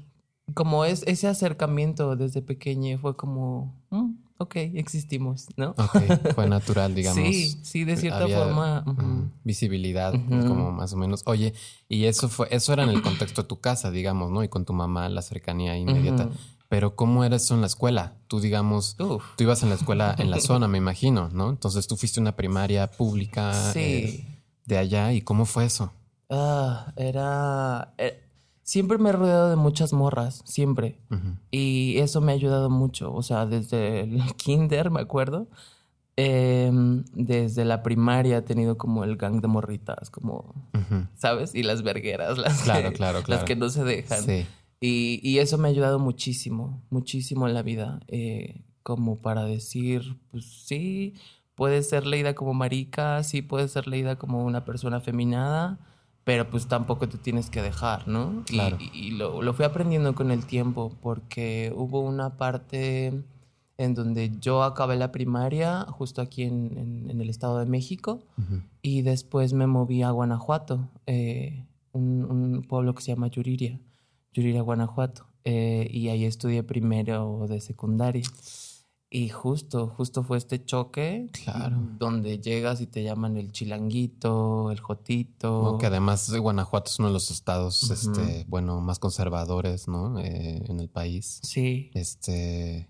como 0.54 0.84
es 0.84 1.02
ese 1.06 1.26
acercamiento 1.28 2.16
desde 2.16 2.42
pequeña 2.42 2.98
fue 2.98 3.16
como, 3.16 3.74
mm, 3.90 4.11
ok, 4.42 4.56
existimos, 4.56 5.46
¿no? 5.56 5.70
Ok, 5.70 6.34
fue 6.34 6.48
natural, 6.48 6.94
digamos. 6.94 7.24
Sí, 7.24 7.58
sí, 7.62 7.84
de 7.84 7.96
cierta 7.96 8.28
forma. 8.28 8.84
Visibilidad, 9.44 10.12
como 10.12 10.72
más 10.72 10.92
o 10.92 10.96
menos. 10.96 11.22
Oye, 11.26 11.54
y 11.88 12.04
eso 12.04 12.28
fue, 12.28 12.48
eso 12.50 12.72
era 12.72 12.84
en 12.84 12.90
el 12.90 13.02
contexto 13.02 13.42
de 13.42 13.48
tu 13.48 13.60
casa, 13.60 13.90
digamos, 13.90 14.30
¿no? 14.30 14.44
Y 14.44 14.48
con 14.48 14.64
tu 14.64 14.72
mamá, 14.72 15.08
la 15.08 15.22
cercanía 15.22 15.76
inmediata. 15.76 16.28
Pero 16.68 16.96
¿cómo 16.96 17.22
era 17.22 17.36
eso 17.36 17.54
en 17.54 17.60
la 17.60 17.66
escuela? 17.66 18.14
Tú, 18.28 18.40
digamos, 18.40 18.96
tú 18.96 19.20
ibas 19.38 19.62
en 19.62 19.68
la 19.68 19.74
escuela 19.74 20.14
en 20.18 20.30
la 20.30 20.40
zona, 20.40 20.68
me 20.68 20.78
imagino, 20.78 21.28
¿no? 21.30 21.50
Entonces 21.50 21.86
tú 21.86 21.98
fuiste 21.98 22.18
una 22.18 22.34
primaria 22.34 22.90
pública 22.90 23.72
eh, 23.74 24.24
de 24.64 24.78
allá. 24.78 25.12
¿Y 25.12 25.20
cómo 25.20 25.44
fue 25.44 25.66
eso? 25.66 25.92
Ah, 26.30 26.94
era... 26.96 27.94
Eh, 28.62 28.66
siempre 28.72 28.98
me 28.98 29.10
he 29.10 29.12
rodeado 29.12 29.50
de 29.50 29.56
muchas 29.56 29.92
morras, 29.92 30.42
siempre. 30.44 30.98
Y 31.50 31.98
eso 31.98 32.20
me 32.20 32.32
ha 32.32 32.34
ayudado 32.34 32.70
mucho. 32.70 33.12
O 33.12 33.22
sea, 33.22 33.46
desde 33.46 34.00
el 34.00 34.22
kinder, 34.36 34.90
me 34.90 35.00
acuerdo. 35.00 35.48
Em, 36.16 37.04
desde 37.14 37.64
la 37.64 37.82
primaria 37.82 38.38
he 38.38 38.42
tenido 38.42 38.76
como 38.76 39.02
el 39.02 39.16
gang 39.16 39.40
de 39.40 39.48
morritas, 39.48 40.10
como, 40.10 40.54
¿sabes? 41.14 41.54
Y 41.54 41.62
las 41.62 41.82
vergueras, 41.82 42.36
las, 42.36 42.62
claro, 42.62 42.90
que, 42.90 42.96
claro, 42.96 43.22
las 43.26 43.44
que 43.44 43.56
no 43.56 43.70
se 43.70 43.82
dejan. 43.82 44.46
Y, 44.78 45.20
y, 45.22 45.38
eso 45.38 45.58
me 45.58 45.68
ha 45.68 45.70
ayudado 45.70 45.98
muchísimo, 46.00 46.82
muchísimo 46.90 47.46
en 47.46 47.54
la 47.54 47.62
vida. 47.62 48.00
Eh, 48.08 48.62
como 48.82 49.22
para 49.22 49.44
decir, 49.44 50.18
pues 50.32 50.64
sí, 50.66 51.14
puede 51.54 51.82
ser 51.82 52.04
leída 52.04 52.34
como 52.34 52.52
marica, 52.52 53.22
sí 53.22 53.40
puede 53.40 53.68
ser 53.68 53.86
leída 53.86 54.16
como 54.16 54.44
una 54.44 54.64
persona 54.64 55.00
feminada 55.00 55.78
pero 56.24 56.48
pues 56.48 56.66
tampoco 56.66 57.08
te 57.08 57.18
tienes 57.18 57.50
que 57.50 57.62
dejar, 57.62 58.06
¿no? 58.06 58.44
Claro. 58.46 58.78
Y, 58.92 59.12
lo, 59.12 59.42
lo, 59.42 59.54
fui 59.54 59.64
aprendiendo 59.64 60.14
con 60.14 60.30
el 60.30 60.46
tiempo 60.46 60.92
porque 61.00 61.72
hubo 61.74 62.00
una 62.00 62.36
parte 62.36 63.12
en 63.78 63.94
donde 63.94 64.30
yo 64.40 64.62
acabé 64.62 64.96
la 64.96 65.10
primaria 65.10 65.84
justo 65.88 66.22
aquí 66.22 66.44
en, 66.44 67.08
en, 67.08 67.20
el 67.20 67.28
Estado 67.28 67.58
de 67.58 67.66
México 67.66 68.22
y 68.82 69.02
después 69.02 69.52
me 69.52 69.66
moví 69.66 70.02
a 70.02 70.10
Guanajuato, 70.10 70.88
eh, 71.06 71.64
un, 71.92 72.24
un, 72.24 72.62
pueblo 72.62 72.94
que 72.94 73.02
se 73.02 73.12
llama 73.12 73.28
Yuriria, 73.28 73.80
Yuriria, 74.32 74.62
Guanajuato, 74.62 75.26
eh, 75.44 75.88
y 75.90 76.08
ahí 76.08 76.24
estudié 76.24 76.62
primero 76.62 77.46
de 77.48 77.60
secundaria. 77.60 78.22
Y 79.14 79.28
justo, 79.28 79.88
justo 79.88 80.24
fue 80.24 80.38
este 80.38 80.64
choque. 80.64 81.28
Claro. 81.44 81.76
Donde 81.98 82.38
llegas 82.38 82.80
y 82.80 82.86
te 82.86 83.02
llaman 83.02 83.36
el 83.36 83.52
chilanguito, 83.52 84.70
el 84.70 84.80
jotito. 84.80 85.76
que 85.78 85.84
además 85.84 86.30
de 86.30 86.38
Guanajuato 86.38 86.90
es 86.90 86.98
uno 86.98 87.08
de 87.08 87.14
los 87.14 87.30
estados, 87.30 87.90
este, 87.90 88.46
bueno, 88.48 88.80
más 88.80 88.98
conservadores, 88.98 89.86
¿no? 89.86 90.18
Eh, 90.18 90.64
en 90.66 90.80
el 90.80 90.88
país. 90.88 91.40
Sí. 91.42 91.90
Este. 91.92 92.88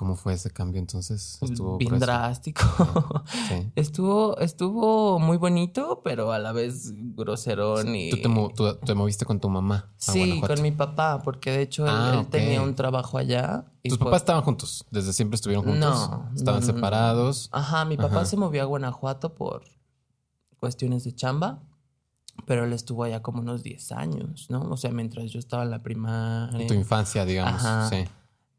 ¿Cómo 0.00 0.16
fue 0.16 0.32
ese 0.32 0.50
cambio 0.50 0.78
entonces? 0.78 1.36
Estuvo 1.42 1.76
bien 1.76 1.98
drástico. 1.98 2.62
Sí. 3.48 3.70
estuvo, 3.76 4.38
estuvo 4.38 5.18
muy 5.18 5.36
bonito, 5.36 6.00
pero 6.02 6.32
a 6.32 6.38
la 6.38 6.52
vez 6.52 6.94
groserón 7.14 7.94
y. 7.94 8.08
¿Tú 8.08 8.16
te, 8.82 8.94
moviste 8.94 9.26
con 9.26 9.40
tu 9.40 9.50
mamá? 9.50 9.92
sí, 9.98 10.40
con 10.40 10.62
mi 10.62 10.72
papá, 10.72 11.20
porque 11.22 11.50
de 11.50 11.60
hecho 11.60 11.84
él, 11.84 11.92
ah, 11.94 12.24
tenía 12.30 12.62
un 12.62 12.74
trabajo 12.74 13.18
allá. 13.18 13.66
¿Tus 13.84 13.98
papás 13.98 14.22
estaban 14.22 14.40
juntos? 14.40 14.86
¿Desde 14.90 15.12
siempre 15.12 15.34
estuvieron 15.34 15.66
juntos? 15.66 16.08
No. 16.08 16.30
¿Estaban 16.34 16.62
separados? 16.62 17.50
Ajá, 17.52 17.84
mi 17.84 17.98
papá 17.98 18.24
se 18.24 18.38
movió 18.38 18.62
a 18.62 18.64
Guanajuato 18.64 19.34
por 19.34 19.64
cuestiones 20.58 21.04
de 21.04 21.14
chamba 21.14 21.60
pero 22.46 22.64
él 22.64 22.72
estuvo 22.72 23.04
allá 23.04 23.20
como 23.20 23.42
unos 23.42 23.62
10 23.62 23.92
años, 23.92 24.46
¿no? 24.48 24.62
O 24.62 24.76
sea, 24.78 24.90
mientras 24.92 25.30
yo 25.30 25.38
estaba 25.38 25.62
en 25.62 25.70
la 25.70 25.82
primaria. 25.82 26.58
En 26.58 26.66
tu 26.66 26.72
infancia, 26.72 27.26
digamos. 27.26 27.62
Ajá. 27.62 27.90
Sí. 27.90 28.06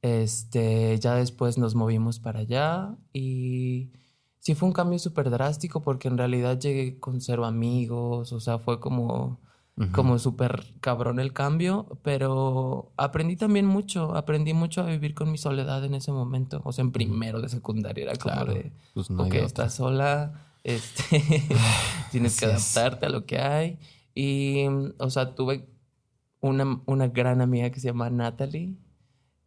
Este, 0.01 0.97
ya 0.99 1.15
después 1.15 1.59
nos 1.59 1.75
movimos 1.75 2.19
para 2.19 2.39
allá 2.39 2.97
y 3.13 3.91
sí 4.39 4.55
fue 4.55 4.67
un 4.67 4.73
cambio 4.73 4.97
súper 4.97 5.29
drástico 5.29 5.81
porque 5.81 6.07
en 6.07 6.17
realidad 6.17 6.59
llegué 6.59 6.99
con 6.99 7.21
cero 7.21 7.45
amigos, 7.45 8.33
o 8.33 8.39
sea, 8.39 8.57
fue 8.57 8.79
como, 8.79 9.39
como 9.91 10.17
súper 10.17 10.73
cabrón 10.79 11.19
el 11.19 11.33
cambio, 11.33 11.99
pero 12.01 12.93
aprendí 12.97 13.35
también 13.35 13.67
mucho, 13.67 14.15
aprendí 14.15 14.53
mucho 14.53 14.81
a 14.81 14.85
vivir 14.85 15.13
con 15.13 15.31
mi 15.31 15.37
soledad 15.37 15.85
en 15.85 15.93
ese 15.93 16.11
momento, 16.11 16.61
o 16.65 16.71
sea, 16.71 16.81
en 16.83 16.91
primero 16.91 17.39
de 17.39 17.49
secundaria 17.49 18.05
era 18.05 18.15
como 18.15 18.45
de, 18.45 18.71
pues 18.93 19.33
estás 19.35 19.75
sola, 19.75 20.47
este, 20.63 21.23
tienes 22.11 22.39
que 22.39 22.45
adaptarte 22.45 23.05
a 23.05 23.09
lo 23.09 23.27
que 23.27 23.37
hay 23.37 23.77
y, 24.15 24.65
o 24.97 25.09
sea, 25.11 25.35
tuve 25.35 25.69
una, 26.39 26.81
una 26.87 27.07
gran 27.07 27.39
amiga 27.39 27.69
que 27.69 27.79
se 27.79 27.89
llama 27.89 28.09
Natalie 28.09 28.75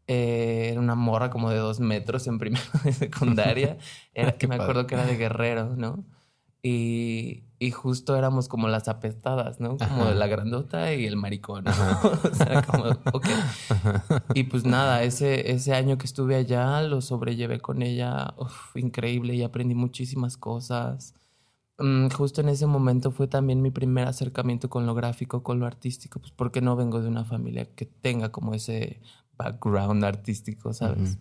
eh, 0.07 0.69
era 0.71 0.81
una 0.81 0.95
morra 0.95 1.31
como 1.31 1.51
de 1.51 1.57
dos 1.57 1.81
metros 1.81 2.27
en 2.27 2.39
primera 2.39 2.65
de 2.85 2.93
secundaria. 2.93 3.79
Era, 4.15 4.35
me 4.49 4.57
acuerdo 4.57 4.87
que 4.87 4.95
era 4.95 5.07
de 5.07 5.17
Guerrero, 5.17 5.75
¿no? 5.77 6.05
Y, 6.63 7.43
y, 7.59 7.73
justo 7.73 8.17
éramos 8.17 8.49
como 8.49 8.69
las 8.69 8.89
apestadas, 8.89 9.61
¿no? 9.61 9.77
Como 9.77 10.11
la 10.13 10.27
grandota 10.27 10.95
y 10.95 11.05
el 11.05 11.17
maricón, 11.17 11.65
¿no? 11.65 11.73
o 12.31 12.35
sea, 12.35 12.63
como, 12.63 12.85
ok. 13.13 13.27
Y 14.35 14.45
pues 14.45 14.65
nada, 14.65 15.03
ese, 15.03 15.51
ese 15.51 15.75
año 15.75 15.99
que 15.99 16.07
estuve 16.07 16.37
allá 16.37 16.81
lo 16.83 17.03
sobrellevé 17.03 17.61
con 17.61 17.83
ella, 17.83 18.35
increíble, 18.75 19.35
y 19.35 19.43
aprendí 19.43 19.75
muchísimas 19.75 20.39
cosas. 20.39 21.15
Mm, 21.79 22.09
justo 22.09 22.41
en 22.41 22.49
ese 22.49 22.67
momento 22.67 23.11
fue 23.11 23.27
también 23.27 23.61
mi 23.61 23.71
primer 23.71 24.07
acercamiento 24.07 24.71
con 24.71 24.87
lo 24.87 24.95
gráfico, 24.95 25.43
con 25.43 25.59
lo 25.59 25.67
artístico, 25.67 26.21
pues 26.21 26.33
porque 26.33 26.61
no 26.61 26.77
vengo 26.77 27.03
de 27.03 27.09
una 27.09 27.25
familia 27.25 27.67
que 27.75 27.85
tenga 27.85 28.31
como 28.31 28.55
ese 28.55 29.01
background 29.37 30.05
artístico, 30.05 30.73
¿sabes? 30.73 31.19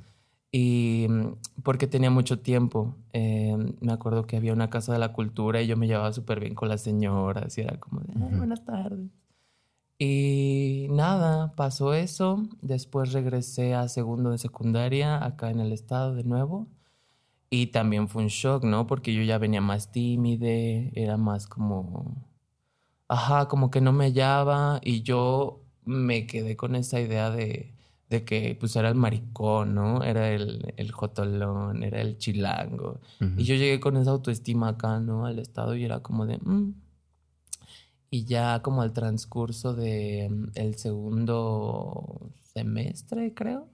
Y 0.56 1.08
mm, 1.10 1.36
porque 1.64 1.88
tenía 1.88 2.12
mucho 2.12 2.40
tiempo. 2.40 2.96
Eh, 3.12 3.58
me 3.82 3.92
acuerdo 3.92 4.28
que 4.28 4.38
había 4.38 4.54
una 4.54 4.70
casa 4.70 4.94
de 4.94 5.00
la 5.00 5.12
cultura 5.12 5.62
y 5.62 5.68
yo 5.68 5.76
me 5.76 5.88
llevaba 5.88 6.14
súper 6.14 6.40
bien 6.40 6.54
con 6.54 6.70
las 6.70 6.82
señoras 6.82 7.58
y 7.58 7.62
era 7.62 7.80
como 7.80 8.02
de, 8.02 8.14
buenas 8.38 8.64
tardes. 8.64 9.10
Y 9.98 10.88
nada, 10.92 11.54
pasó 11.56 11.94
eso. 11.96 12.44
Después 12.62 13.14
regresé 13.14 13.74
a 13.74 13.88
segundo 13.88 14.30
de 14.30 14.38
secundaria 14.38 15.24
acá 15.24 15.50
en 15.50 15.60
el 15.60 15.72
estado 15.72 16.14
de 16.14 16.24
nuevo. 16.24 16.68
Y 17.50 17.68
también 17.68 18.08
fue 18.08 18.24
un 18.24 18.30
shock, 18.30 18.64
¿no? 18.64 18.86
Porque 18.86 19.14
yo 19.14 19.24
ya 19.24 19.38
venía 19.38 19.62
más 19.62 19.92
tímide, 19.92 20.92
era 20.96 21.18
más 21.18 21.48
como... 21.48 22.28
Ajá, 23.08 23.48
como 23.48 23.70
que 23.72 23.82
no 23.82 23.92
me 23.92 24.06
hallaba 24.06 24.80
y 24.84 25.04
yo 25.04 25.64
me 25.86 26.26
quedé 26.26 26.56
con 26.56 26.76
esa 26.76 27.00
idea 27.00 27.30
de 27.30 27.73
de 28.10 28.24
que 28.26 28.56
pues 28.60 28.76
era 28.76 28.90
el 28.90 28.96
maricón, 28.96 29.76
¿no? 29.76 30.04
Era 30.04 30.30
el, 30.30 30.74
el 30.78 30.92
jotolón, 30.92 31.84
era 31.84 32.02
el 32.02 32.18
chilango. 32.18 33.00
Y 33.38 33.44
yo 33.44 33.56
llegué 33.56 33.80
con 33.80 33.98
esa 33.98 34.12
autoestima 34.12 34.70
acá, 34.70 35.00
¿no? 35.00 35.26
Al 35.26 35.40
estado 35.40 35.76
y 35.76 35.84
era 35.84 36.02
como 36.02 36.26
de... 36.26 36.38
Mm". 36.38 36.76
Y 38.10 38.26
ya 38.26 38.62
como 38.62 38.84
al 38.84 38.94
transcurso 38.94 39.74
de 39.74 40.30
mm, 40.30 40.52
el 40.56 40.76
segundo 40.76 42.32
semestre, 42.54 43.34
creo, 43.34 43.68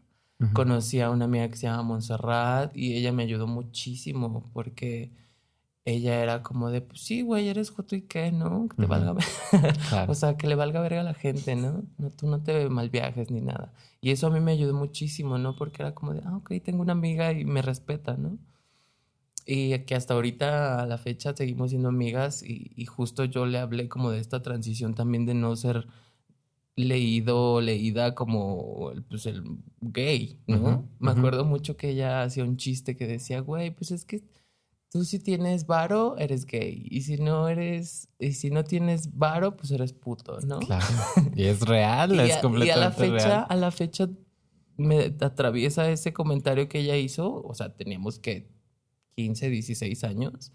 conocí 0.54 1.02
a 1.02 1.10
una 1.10 1.26
amiga 1.26 1.50
que 1.50 1.58
se 1.58 1.68
llama 1.68 1.84
Montserrat 1.84 2.76
y 2.76 2.96
ella 2.96 3.12
me 3.12 3.24
ayudó 3.24 3.48
muchísimo 3.48 4.50
porque 4.54 5.12
ella 5.90 6.22
era 6.22 6.44
como 6.44 6.70
de, 6.70 6.82
pues 6.82 7.02
sí, 7.02 7.22
güey, 7.22 7.48
eres 7.48 7.72
joto 7.72 7.96
y 7.96 8.02
qué, 8.02 8.32
¿no? 8.32 8.68
Que 8.70 8.78
te 8.78 8.86
valga 8.86 9.16
o 10.08 10.14
sea, 10.14 10.38
que 10.38 10.48
le 10.48 10.56
valga 10.56 10.82
verga 10.82 11.02
a 11.02 11.04
la 11.04 11.14
gente, 11.14 11.56
¿no? 11.56 11.84
¿no? 11.98 12.10
Tú 12.12 12.28
no 12.28 12.42
te 12.42 12.70
mal 12.70 12.90
viajes 12.90 13.32
ni 13.32 13.42
nada. 13.42 13.74
Y 14.02 14.12
eso 14.12 14.28
a 14.28 14.30
mí 14.30 14.40
me 14.40 14.52
ayudó 14.52 14.74
muchísimo, 14.74 15.38
¿no? 15.38 15.56
Porque 15.56 15.82
era 15.82 15.94
como 15.94 16.14
de, 16.14 16.22
ah, 16.26 16.38
ok, 16.38 16.54
tengo 16.64 16.82
una 16.82 16.94
amiga 16.94 17.32
y 17.32 17.46
me 17.46 17.62
respeta, 17.62 18.18
¿no? 18.18 18.38
Y 19.46 19.78
que 19.80 19.96
hasta 19.96 20.14
ahorita, 20.14 20.84
a 20.84 20.86
la 20.86 20.98
fecha, 20.98 21.36
seguimos 21.36 21.72
siendo 21.72 21.90
amigas 21.90 22.44
y, 22.44 22.72
y 22.76 22.86
justo 22.86 23.26
yo 23.26 23.46
le 23.46 23.58
hablé 23.58 23.90
como 23.90 24.12
de 24.12 24.20
esta 24.20 24.42
transición 24.42 24.94
también 24.94 25.26
de 25.26 25.34
no 25.34 25.56
ser 25.56 25.88
leído 26.76 27.60
leída 27.60 28.16
como 28.16 28.94
pues 29.10 29.26
el 29.26 29.44
gay, 29.82 30.40
¿no? 30.48 30.88
Me 31.00 31.12
acuerdo 31.12 31.44
mucho 31.44 31.76
que 31.76 31.90
ella 31.90 32.24
hacía 32.24 32.46
un 32.46 32.56
chiste 32.56 32.96
que 32.96 33.06
decía, 33.06 33.42
güey, 33.42 33.72
pues 33.72 33.92
es 33.92 34.06
que 34.06 34.24
tú 34.92 35.04
si 35.06 35.20
tienes 35.20 35.66
varo, 35.68 36.18
eres 36.18 36.46
gay. 36.46 36.86
Y 36.90 37.02
si 37.02 37.18
no 37.18 37.48
eres, 37.48 38.10
y 38.20 38.34
si 38.34 38.50
no 38.50 38.64
tienes 38.64 39.16
varo, 39.18 39.56
pues 39.56 39.72
eres 39.72 39.94
puto, 39.94 40.40
¿no? 40.42 40.60
Claro. 40.60 40.86
Y 41.36 41.44
es 41.46 41.62
real, 41.62 42.16
Y 42.16 42.20
es 42.20 42.36
a, 42.36 42.40
y 42.40 42.42
completamente 42.42 42.72
a 42.72 42.78
la 42.78 42.92
fecha, 42.92 43.28
real. 43.28 43.46
a 43.50 43.56
la 43.56 43.72
fecha 43.72 44.10
me 44.78 45.16
atraviesa 45.22 45.90
ese 45.90 46.14
comentario 46.14 46.68
que 46.70 46.80
ella 46.80 46.96
hizo. 46.98 47.42
O 47.44 47.54
sea, 47.54 47.76
teníamos 47.76 48.20
que 48.20 48.50
15, 49.16 49.50
16 49.50 50.04
años. 50.04 50.52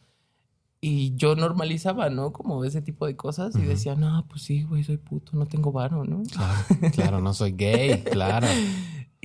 Y 0.81 1.15
yo 1.17 1.35
normalizaba, 1.35 2.11
¿no? 2.11 2.33
Como 2.33 2.63
ese 2.65 2.83
tipo 2.83 3.07
de 3.07 3.17
cosas. 3.17 3.55
Y 3.57 3.61
Ujú. 3.61 3.69
decía, 3.69 3.95
no, 3.95 4.27
pues 4.29 4.43
sí, 4.43 4.65
güey, 4.65 4.83
soy 4.85 4.99
puto, 4.99 5.33
no 5.37 5.47
tengo 5.47 5.73
varo, 5.73 6.05
¿no? 6.05 6.23
Claro, 6.25 6.65
claro, 6.93 7.21
no 7.21 7.33
soy 7.33 7.53
gay, 7.53 8.03
claro. 8.13 8.47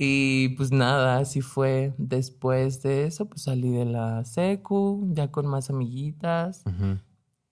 Y 0.02 0.48
pues 0.56 0.72
nada, 0.72 1.18
así 1.18 1.42
fue. 1.42 1.92
Después 1.98 2.82
de 2.82 3.04
eso, 3.04 3.26
pues 3.28 3.42
salí 3.42 3.68
de 3.68 3.84
la 3.84 4.24
secu, 4.24 5.06
ya 5.12 5.30
con 5.30 5.46
más 5.46 5.68
amiguitas. 5.68 6.64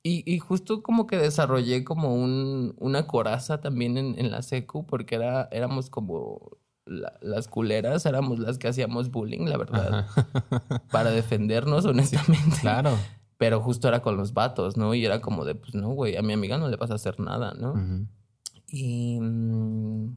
Y, 0.02 0.22
y 0.24 0.38
justo 0.38 0.82
como 0.82 1.06
que 1.06 1.18
desarrollé 1.18 1.84
como 1.84 2.14
un, 2.14 2.74
una 2.78 3.06
coraza 3.06 3.60
también 3.60 3.98
en, 3.98 4.18
en 4.18 4.30
la 4.30 4.40
secu, 4.40 4.86
porque 4.86 5.16
era, 5.16 5.48
éramos 5.52 5.90
como 5.90 6.56
la- 6.86 7.18
las 7.20 7.48
culeras, 7.48 8.06
éramos 8.06 8.38
las 8.38 8.56
que 8.56 8.68
hacíamos 8.68 9.10
bullying, 9.10 9.44
la 9.46 9.58
verdad, 9.58 9.92
Ajá. 9.98 10.82
para 10.90 11.10
defendernos 11.10 11.84
honestamente. 11.84 12.56
Claro. 12.62 12.96
Pero 13.36 13.60
justo 13.60 13.88
era 13.88 14.00
con 14.00 14.16
los 14.16 14.32
vatos, 14.32 14.78
¿no? 14.78 14.94
Y 14.94 15.04
era 15.04 15.20
como 15.20 15.44
de, 15.44 15.54
pues 15.54 15.74
no, 15.74 15.90
güey, 15.90 16.16
a 16.16 16.22
mi 16.22 16.32
amiga 16.32 16.56
no 16.56 16.68
le 16.70 16.76
vas 16.76 16.90
a 16.92 16.94
hacer 16.94 17.20
nada, 17.20 17.52
¿no? 17.52 17.72
Ujú. 17.72 18.06
Y 18.68 19.20
mm, 19.20 20.16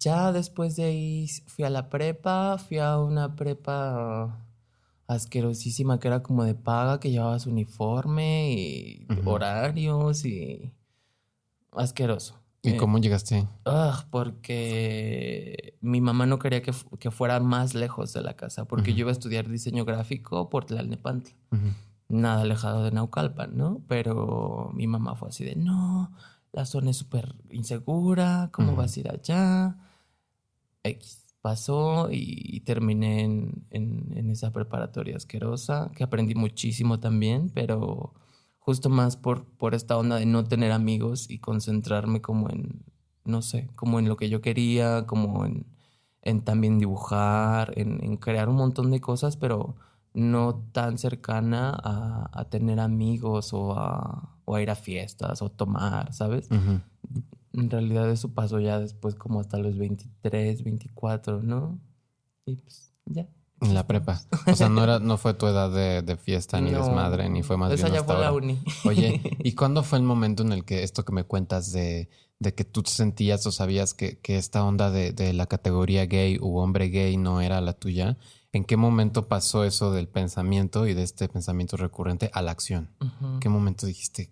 ya 0.00 0.32
después 0.32 0.76
de 0.76 0.84
ahí 0.84 1.28
fui 1.46 1.64
a 1.64 1.70
la 1.70 1.88
prepa, 1.88 2.58
fui 2.58 2.78
a 2.78 2.98
una 2.98 3.36
prepa 3.36 4.44
asquerosísima 5.06 6.00
que 6.00 6.08
era 6.08 6.22
como 6.22 6.44
de 6.44 6.54
paga, 6.54 6.98
que 6.98 7.10
llevabas 7.10 7.46
uniforme 7.46 8.52
y 8.52 9.06
horarios 9.24 10.24
y 10.24 10.72
asqueroso. 11.72 12.40
¿Y 12.62 12.70
Eh, 12.70 12.76
cómo 12.76 12.98
llegaste 12.98 13.46
ah, 13.64 14.06
porque 14.10 15.78
mi 15.80 16.00
mamá 16.00 16.26
no 16.26 16.38
quería 16.38 16.60
que, 16.60 16.72
que 16.98 17.10
fuera 17.10 17.40
más 17.40 17.74
lejos 17.74 18.12
de 18.12 18.22
la 18.22 18.34
casa, 18.34 18.66
porque 18.66 18.92
yo 18.92 19.00
iba 19.00 19.10
a 19.10 19.12
estudiar 19.12 19.48
diseño 19.48 19.84
gráfico 19.84 20.50
por 20.50 20.64
Tlalnepantla 20.66 21.32
nada 22.10 22.42
alejado 22.42 22.84
de 22.84 22.90
Naucalpan, 22.90 23.56
¿no? 23.56 23.82
Pero 23.86 24.70
mi 24.74 24.86
mamá 24.86 25.14
fue 25.14 25.28
así 25.28 25.44
de, 25.44 25.54
no, 25.54 26.12
la 26.52 26.66
zona 26.66 26.90
es 26.90 26.96
súper 26.96 27.34
insegura, 27.50 28.50
¿cómo 28.52 28.74
vas 28.74 28.96
a 28.96 29.00
ir 29.00 29.10
allá? 29.10 29.76
Pasó 31.42 32.08
y 32.12 32.60
terminé 32.60 33.22
en, 33.22 33.64
en- 33.70 34.30
esa 34.30 34.52
preparatoria 34.52 35.16
asquerosa, 35.16 35.90
que 35.96 36.04
aprendí 36.04 36.34
muchísimo 36.34 37.00
también, 37.00 37.50
pero 37.54 38.12
justo 38.58 38.90
más 38.90 39.16
por, 39.16 39.44
por 39.56 39.74
esta 39.74 39.96
onda 39.96 40.16
de 40.16 40.26
no 40.26 40.44
tener 40.44 40.70
amigos 40.70 41.28
y 41.30 41.38
concentrarme 41.38 42.20
como 42.20 42.50
en, 42.50 42.84
no 43.24 43.40
sé, 43.42 43.68
como 43.74 43.98
en 43.98 44.08
lo 44.08 44.16
que 44.16 44.28
yo 44.28 44.40
quería, 44.42 45.06
como 45.06 45.46
en, 45.46 45.66
en 46.22 46.42
también 46.44 46.78
dibujar, 46.78 47.72
en, 47.76 48.16
crear 48.18 48.48
un 48.50 48.56
montón 48.56 48.90
de 48.90 49.00
cosas, 49.00 49.36
pero 49.38 49.76
no 50.12 50.56
tan 50.72 50.98
cercana 50.98 51.70
a, 51.82 52.28
a 52.38 52.44
tener 52.50 52.78
amigos 52.80 53.52
o 53.54 53.72
a, 53.78 54.38
o 54.44 54.54
a 54.56 54.62
ir 54.62 54.70
a 54.70 54.74
fiestas 54.76 55.40
o 55.42 55.50
tomar, 55.50 56.12
¿sabes? 56.12 56.48
Ujú. 56.50 56.80
En 57.52 57.68
realidad 57.70 58.10
eso 58.10 58.32
pasó 58.32 58.60
ya 58.60 58.78
después 58.78 59.14
como 59.14 59.40
hasta 59.40 59.58
los 59.58 59.76
23, 59.76 60.62
24, 60.62 61.42
¿no? 61.42 61.78
Y 62.46 62.56
pues 62.56 62.92
ya. 63.06 63.28
En 63.60 63.74
la 63.74 63.86
prepa. 63.86 64.22
O 64.46 64.54
sea, 64.54 64.68
no 64.70 64.82
era, 64.84 65.00
no 65.00 65.18
fue 65.18 65.34
tu 65.34 65.46
edad 65.46 65.70
de, 65.70 66.00
de 66.02 66.16
fiesta 66.16 66.60
ni 66.60 66.70
No, 66.70 66.78
desmadre, 66.78 67.28
ni 67.28 67.42
fue 67.42 67.56
más 67.58 67.70
Esa 67.72 67.84
bien 67.88 67.94
ya 67.94 68.00
hasta 68.00 68.14
fue 68.14 68.22
la 68.22 68.28
ahora. 68.28 68.44
uni. 68.46 68.58
Oye, 68.86 69.20
¿y 69.44 69.52
cuándo 69.54 69.82
fue 69.82 69.98
el 69.98 70.04
momento 70.04 70.42
en 70.42 70.52
el 70.52 70.64
que 70.64 70.82
esto 70.82 71.04
que 71.04 71.12
me 71.12 71.24
cuentas 71.24 71.70
de, 71.72 72.08
de 72.38 72.54
que 72.54 72.64
tú 72.64 72.82
sentías 72.86 73.44
o 73.46 73.52
sabías 73.52 73.92
que, 73.92 74.18
que 74.18 74.38
esta 74.38 74.64
onda 74.64 74.90
de, 74.90 75.12
de 75.12 75.34
la 75.34 75.46
categoría 75.46 76.06
gay 76.06 76.38
u 76.40 76.56
hombre 76.58 76.88
gay 76.88 77.16
no 77.18 77.40
era 77.42 77.60
la 77.60 77.74
tuya? 77.74 78.16
¿En 78.52 78.64
qué 78.64 78.76
momento 78.78 79.28
pasó 79.28 79.64
eso 79.64 79.92
del 79.92 80.08
pensamiento 80.08 80.86
y 80.86 80.94
de 80.94 81.02
este 81.02 81.28
pensamiento 81.28 81.76
recurrente 81.76 82.30
a 82.32 82.40
la 82.42 82.52
acción? 82.52 82.90
Ujú. 83.00 83.34
¿En 83.34 83.40
qué 83.40 83.48
momento 83.50 83.86
dijiste? 83.86 84.30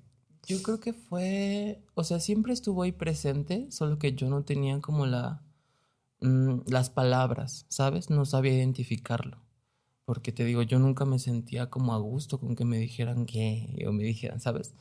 Yo 0.48 0.62
creo 0.62 0.80
que 0.80 0.94
fue, 0.94 1.84
o 1.94 2.04
sea, 2.04 2.20
siempre 2.20 2.54
estuvo 2.54 2.82
ahí 2.82 2.92
presente, 2.92 3.70
solo 3.70 3.98
que 3.98 4.14
yo 4.14 4.30
no 4.30 4.44
tenía 4.44 4.80
como 4.80 5.04
la, 5.04 5.42
mm, 6.22 6.60
las 6.68 6.88
palabras, 6.88 7.66
¿sabes? 7.68 8.08
No 8.08 8.24
sabía 8.24 8.54
identificarlo. 8.54 9.42
Porque 10.06 10.32
te 10.32 10.46
digo, 10.46 10.62
yo 10.62 10.78
nunca 10.78 11.04
me 11.04 11.18
sentía 11.18 11.68
como 11.68 11.92
a 11.92 11.98
gusto 11.98 12.40
con 12.40 12.56
que 12.56 12.64
me 12.64 12.78
dijeran 12.78 13.26
gay 13.26 13.84
o 13.86 13.92
me 13.92 14.04
dijeran, 14.04 14.40
¿sabes? 14.40 14.74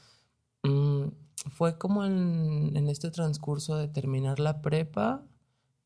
Mm, 0.64 1.10
fue 1.52 1.78
como 1.78 2.06
en, 2.06 2.78
en 2.78 2.88
este 2.88 3.12
transcurso 3.12 3.76
de 3.76 3.90
terminar 3.90 4.40
la 4.40 4.62
prepa 4.62 5.26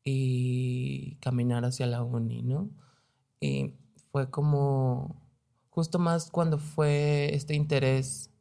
y 0.04 1.16
caminar 1.16 1.64
hacia 1.64 1.86
la 1.86 2.04
uni, 2.04 2.42
¿no? 2.42 2.70
Y 3.40 3.74
fue 4.12 4.30
como 4.30 5.20
justo 5.70 5.98
más 5.98 6.30
cuando 6.30 6.58
fue 6.58 7.34
este 7.34 7.54
interés 7.56 8.31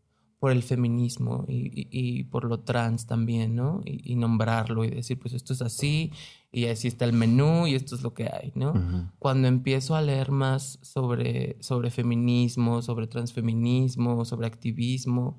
por 0.42 0.52
el 0.52 0.64
feminismo 0.64 1.46
y, 1.48 1.68
y- 1.82 1.88
y 1.92 2.24
por 2.24 2.46
lo 2.46 2.62
trans 2.62 3.06
también, 3.06 3.56
¿no? 3.56 3.82
Y, 3.86 4.14
y 4.14 4.16
nombrarlo 4.16 4.84
y 4.84 4.90
decir, 4.90 5.20
pues 5.20 5.36
esto 5.36 5.54
es 5.54 5.62
así 5.62 6.12
y 6.52 6.66
así 6.66 6.88
está 6.88 7.06
el 7.06 7.14
menú 7.14 7.68
y 7.68 7.76
esto 7.76 7.94
es 7.96 8.02
lo 8.02 8.16
que 8.16 8.24
hay, 8.26 8.52
¿no? 8.56 8.72
Ujú. 8.72 9.06
Cuando 9.20 9.48
empiezo 9.48 9.96
a 9.96 10.02
leer 10.02 10.32
más 10.32 10.80
sobre, 10.82 11.58
sobre 11.62 11.92
feminismo, 11.92 12.82
sobre 12.82 13.06
transfeminismo, 13.06 14.26
sobre 14.26 14.48
activismo, 14.48 15.38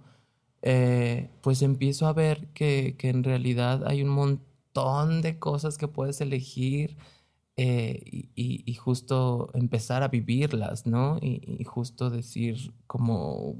eh, 0.62 1.30
pues 1.42 1.62
empiezo 1.62 2.06
a 2.06 2.12
ver 2.12 2.46
que, 2.54 2.94
que 2.96 3.08
en 3.08 3.24
realidad 3.24 3.84
hay 3.88 4.02
un 4.04 4.08
montón 4.10 5.20
de 5.20 5.36
cosas 5.40 5.78
que 5.78 5.88
puedes 5.88 6.20
elegir 6.20 6.96
eh, 7.56 8.28
y, 8.36 8.74
justo 8.74 9.50
empezar 9.54 10.04
a 10.04 10.08
vivirlas, 10.08 10.86
¿no? 10.86 11.18
Y 11.20 11.64
justo 11.64 12.08
decir 12.08 12.72
como, 12.86 13.56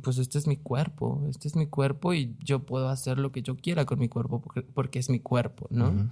pues 0.00 0.16
este 0.18 0.38
es 0.38 0.46
mi 0.46 0.56
cuerpo, 0.56 1.26
este 1.28 1.48
es 1.48 1.54
mi 1.56 1.66
cuerpo 1.66 2.14
y 2.14 2.34
yo 2.40 2.64
puedo 2.64 2.88
hacer 2.88 3.18
lo 3.18 3.30
que 3.32 3.42
yo 3.42 3.56
quiera 3.56 3.84
con 3.84 3.98
mi 3.98 4.08
cuerpo 4.08 4.40
porque, 4.40 4.62
porque 4.62 4.98
es 4.98 5.10
mi 5.10 5.20
cuerpo, 5.20 5.66
¿no? 5.70 6.10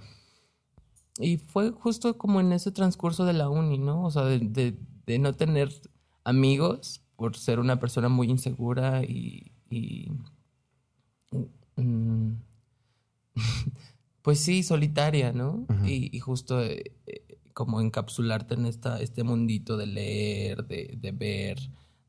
Y 1.19 1.37
fue 1.37 1.71
justo 1.71 2.17
como 2.17 2.39
en 2.39 2.51
ese 2.53 2.71
transcurso 2.71 3.25
de 3.25 3.33
la 3.33 3.49
uni, 3.49 3.77
¿no? 3.79 4.03
O 4.05 4.11
sea, 4.11 4.23
de, 4.25 4.39
de- 4.39 4.77
de 5.07 5.19
no 5.19 5.33
tener 5.33 5.69
amigos 6.23 7.01
por 7.15 7.35
ser 7.35 7.59
una 7.59 7.79
persona 7.79 8.07
muy 8.07 8.29
insegura 8.29 9.03
y... 9.03 9.51
y, 9.69 10.11
mm, 11.75 12.31
pues 14.21 14.39
sí, 14.39 14.63
solitaria, 14.63 15.31
¿no? 15.33 15.65
Y, 15.87 16.15
y 16.15 16.19
justo 16.19 16.61
eh, 16.61 16.93
eh, 17.07 17.25
como 17.53 17.81
encapsularte 17.81 18.53
en 18.53 18.65
esta, 18.65 19.01
este 19.01 19.23
mundito 19.23 19.77
de 19.77 19.87
leer, 19.87 20.65
de, 20.67 20.95
de 20.99 21.11
ver, 21.11 21.57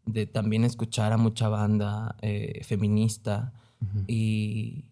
de 0.07 0.27
también 0.27 0.65
escuchar 0.65 1.13
a 1.13 1.17
mucha 1.17 1.49
banda 1.49 2.17
eh, 2.23 2.63
feminista. 2.65 3.53
Y, 4.07 4.85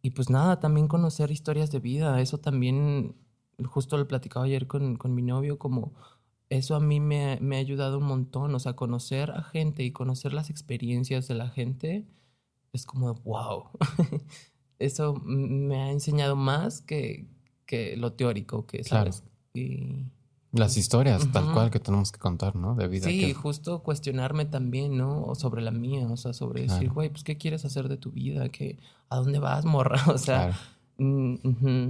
y 0.00 0.10
pues 0.10 0.30
nada, 0.30 0.60
también 0.60 0.86
conocer 0.86 1.30
historias 1.32 1.70
de 1.72 1.80
vida. 1.80 2.20
Eso 2.20 2.38
también, 2.38 3.16
justo 3.64 3.96
lo 3.96 4.06
platicaba 4.06 4.44
ayer 4.46 4.66
con, 4.68 4.96
con 4.96 5.14
mi 5.14 5.22
novio, 5.22 5.58
como 5.58 5.92
eso 6.50 6.76
a 6.76 6.80
mí 6.80 7.00
me, 7.00 7.38
me 7.40 7.56
ha 7.56 7.60
ayudado 7.60 7.98
un 7.98 8.04
montón. 8.04 8.54
O 8.54 8.58
sea, 8.60 8.74
conocer 8.74 9.30
a 9.32 9.42
gente 9.42 9.82
y 9.82 9.90
conocer 9.90 10.32
las 10.34 10.50
experiencias 10.50 11.26
de 11.26 11.34
la 11.34 11.48
gente 11.48 12.06
es 12.72 12.86
como, 12.86 13.14
wow. 13.14 13.70
eso 14.78 15.14
me 15.24 15.76
ha 15.82 15.90
enseñado 15.90 16.36
más 16.36 16.80
que, 16.80 17.26
que 17.66 17.96
lo 17.96 18.12
teórico, 18.12 18.66
que 18.66 18.80
Claro. 18.82 19.12
sabes. 19.12 19.24
Y, 19.54 20.06
Las 20.52 20.76
historias, 20.76 21.26
tal 21.32 21.50
cual, 21.54 21.70
que 21.70 21.80
tenemos 21.80 22.12
que 22.12 22.18
contar, 22.18 22.56
¿no? 22.56 22.74
De 22.74 22.86
vida. 22.86 23.06
Sí, 23.08 23.18
que- 23.20 23.34
justo 23.34 23.82
cuestionarme 23.82 24.44
también, 24.44 24.96
¿no? 24.98 25.24
O 25.24 25.34
sobre 25.34 25.62
la 25.62 25.70
mía, 25.70 26.06
o 26.10 26.16
sea, 26.18 26.34
sobre 26.34 26.62
decir, 26.62 26.90
güey, 26.90 27.08
pues, 27.08 27.24
¿qué 27.24 27.38
quieres 27.38 27.64
hacer 27.64 27.88
de 27.88 27.96
tu 27.96 28.10
vida? 28.12 28.48
¿Qué, 28.50 28.78
¿A 29.08 29.16
dónde 29.16 29.38
vas, 29.38 29.64
morra? 29.64 30.02
O 30.08 30.18
sea, 30.18 30.48
Claro. 30.48 30.54
mm. 30.98 31.88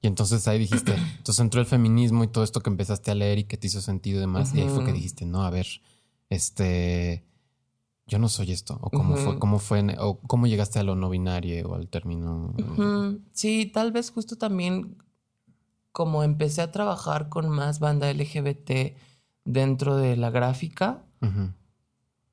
Y 0.00 0.06
entonces 0.06 0.46
ahí 0.48 0.58
dijiste, 0.58 0.92
entonces 1.18 1.38
entró 1.38 1.60
el 1.60 1.66
feminismo 1.66 2.24
y 2.24 2.26
todo 2.28 2.42
esto 2.42 2.60
que 2.60 2.68
empezaste 2.70 3.10
a 3.10 3.14
leer 3.14 3.38
y 3.38 3.44
que 3.44 3.56
te 3.56 3.68
hizo 3.68 3.80
sentido 3.80 4.18
y 4.18 4.20
demás. 4.20 4.52
Y 4.54 4.60
ahí 4.60 4.68
fue 4.68 4.84
que 4.84 4.92
dijiste, 4.92 5.24
no, 5.24 5.44
a 5.44 5.50
ver, 5.50 5.66
este, 6.30 7.24
yo 8.06 8.18
no 8.18 8.28
soy 8.28 8.50
esto. 8.52 8.76
O 8.82 8.90
cómo 8.90 9.16
fue, 9.16 9.38
cómo 9.38 9.58
fue, 9.58 9.96
o 9.98 10.18
cómo 10.18 10.46
llegaste 10.46 10.78
a 10.78 10.82
lo 10.82 10.94
no 10.96 11.10
binario 11.10 11.68
o 11.70 11.74
al 11.74 11.88
término. 11.88 12.54
Sí, 13.32 13.70
tal 13.72 13.92
vez 13.92 14.10
justo 14.10 14.36
también 14.36 14.96
como 15.94 16.24
empecé 16.24 16.60
a 16.60 16.72
trabajar 16.72 17.28
con 17.28 17.48
más 17.48 17.78
banda 17.78 18.10
LGBT 18.10 18.96
dentro 19.44 19.96
de 19.96 20.16
la 20.16 20.30
gráfica, 20.30 21.04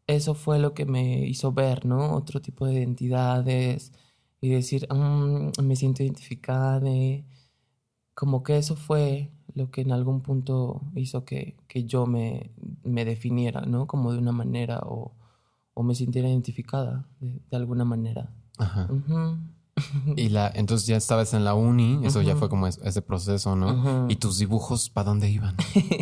eso 0.07 0.33
fue 0.33 0.57
lo 0.57 0.73
que 0.73 0.85
me 0.85 1.27
hizo 1.27 1.53
ver, 1.53 1.85
¿no? 1.85 2.15
Otro 2.15 2.41
tipo 2.41 2.65
de 2.65 2.73
identidades 2.73 3.93
y 4.41 4.49
decir, 4.49 4.87
"Mm, 4.91 5.51
me 5.61 5.75
siento 5.75 6.01
identificada, 6.01 6.79
de- 6.79 7.23
como 8.15 8.41
que 8.41 8.57
eso 8.57 8.75
fue 8.75 9.29
lo 9.53 9.69
que 9.69 9.81
en 9.81 9.91
algún 9.91 10.21
punto 10.21 10.81
hizo 10.95 11.23
que, 11.23 11.55
que 11.67 11.83
yo 11.85 12.07
me, 12.07 12.49
me, 12.83 13.05
definiera, 13.05 13.61
¿no? 13.61 13.85
Como 13.85 14.11
de 14.11 14.17
una 14.17 14.31
manera 14.31 14.79
o, 14.79 15.13
o 15.75 15.83
me 15.83 15.93
sintiera 15.93 16.27
identificada 16.29 17.05
de, 17.19 17.39
de 17.49 17.57
alguna 17.57 17.85
manera. 17.85 18.33
Ajá. 18.57 18.87
Y 20.15 20.29
la, 20.29 20.51
entonces 20.53 20.87
ya 20.87 20.97
estabas 20.97 21.33
en 21.33 21.43
la 21.43 21.53
uni, 21.53 21.99
eso 22.03 22.21
ya 22.21 22.35
fue 22.35 22.49
como 22.49 22.67
ese 22.67 23.01
proceso, 23.01 23.55
¿no? 23.55 24.07
¿Y 24.09 24.15
tus 24.15 24.37
dibujos 24.37 24.89
para 24.89 25.09
dónde 25.09 25.29
iban? 25.29 25.55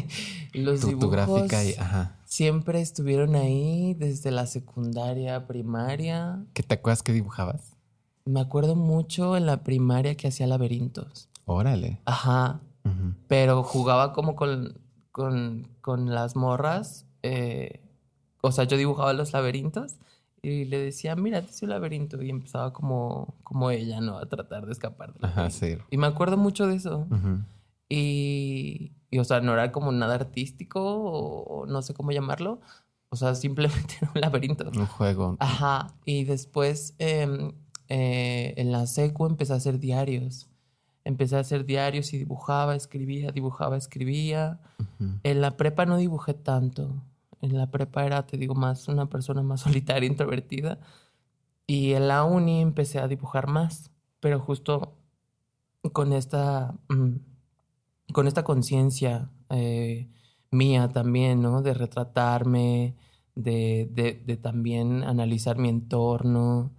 Los 0.53 0.81
dibujos 0.81 0.99
tu 0.99 1.09
gráfica 1.09 1.63
y, 1.63 1.73
ajá. 1.73 2.17
siempre 2.25 2.81
estuvieron 2.81 3.35
ahí 3.35 3.93
desde 3.93 4.31
la 4.31 4.45
secundaria, 4.45 5.47
primaria. 5.47 6.43
¿Qué 6.53 6.63
te 6.63 6.75
acuerdas 6.75 7.03
que 7.03 7.13
dibujabas? 7.13 7.75
Me 8.25 8.39
acuerdo 8.39 8.75
mucho 8.75 9.37
en 9.37 9.45
la 9.45 9.63
primaria 9.63 10.15
que 10.15 10.27
hacía 10.27 10.47
laberintos. 10.47 11.29
Órale. 11.45 12.01
Ajá. 12.05 12.61
Pero 13.27 13.61
jugaba 13.61 14.13
como 14.13 14.35
con, 14.35 14.79
con, 15.11 15.67
con 15.81 16.13
las 16.13 16.35
morras. 16.35 17.05
Eh, 17.21 17.81
o 18.41 18.51
sea, 18.51 18.63
yo 18.63 18.77
dibujaba 18.77 19.13
los 19.13 19.33
laberintos 19.33 19.97
y 20.41 20.65
le 20.65 20.79
decía, 20.79 21.15
mira, 21.15 21.41
te 21.41 21.49
hice 21.49 21.65
un 21.65 21.71
laberinto. 21.71 22.21
Y 22.21 22.29
empezaba 22.29 22.71
como, 22.73 23.35
como 23.43 23.71
ella, 23.71 23.99
¿no? 24.01 24.17
A 24.17 24.27
tratar 24.27 24.65
de 24.65 24.71
escapar. 24.71 25.13
Ajá, 25.21 25.49
sí. 25.49 25.77
Y 25.89 25.97
me 25.97 26.07
acuerdo 26.07 26.37
mucho 26.37 26.67
de 26.67 26.75
eso. 26.75 27.07
y, 27.89 28.93
y, 29.11 29.19
o 29.19 29.23
sea, 29.23 29.41
no 29.41 29.53
era 29.53 29.71
como 29.71 29.91
nada 29.91 30.15
artístico 30.15 30.81
o, 30.81 31.65
no 31.65 31.81
sé 31.81 31.93
cómo 31.93 32.11
llamarlo. 32.11 32.61
O 33.09 33.15
sea, 33.15 33.35
simplemente 33.35 33.95
era 34.01 34.11
un 34.13 34.21
laberinto. 34.21 34.69
Un 34.75 34.85
juego. 34.85 35.35
Ajá. 35.39 35.93
Y 36.05 36.23
después 36.23 36.95
em, 36.99 37.53
eh, 37.87 38.53
en 38.57 38.71
la 38.71 38.87
secu 38.87 39.25
empecé 39.25 39.53
a 39.53 39.57
hacer 39.57 39.79
diarios. 39.79 40.47
Empecé 41.03 41.37
a 41.37 41.39
hacer 41.39 41.65
diarios 41.65 42.13
y 42.13 42.17
dibujaba, 42.17 42.75
escribía, 42.75 43.31
dibujaba, 43.31 43.77
escribía. 43.77 44.59
En 45.23 45.41
la 45.41 45.57
prepa 45.57 45.85
no 45.85 45.97
dibujé 45.97 46.33
tanto 46.33 47.01
en 47.41 47.57
la 47.57 47.71
prepa 47.71 48.05
era, 48.05 48.25
te 48.25 48.37
digo, 48.37 48.55
más 48.55 48.87
una 48.87 49.07
persona 49.09 49.41
más 49.43 49.61
solitaria, 49.61 50.07
introvertida. 50.07 50.79
Y 51.67 51.93
en 51.93 52.07
la 52.07 52.23
uni 52.23 52.61
empecé 52.61 52.99
a 52.99 53.07
dibujar 53.07 53.47
más, 53.47 53.91
pero 54.19 54.39
justo 54.39 54.97
con 55.93 56.13
esta, 56.13 56.75
mm, 56.89 57.15
con 58.13 58.27
esta 58.27 58.43
conciencia 58.43 59.29
eh, 59.49 60.09
mía 60.51 60.89
también, 60.89 61.41
¿no? 61.41 61.61
De 61.61 61.73
retratarme, 61.73 62.95
de, 63.35 63.87
de, 64.25 64.37
también 64.37 65.03
analizar 65.03 65.57
mi 65.57 65.69
entorno, 65.69 66.71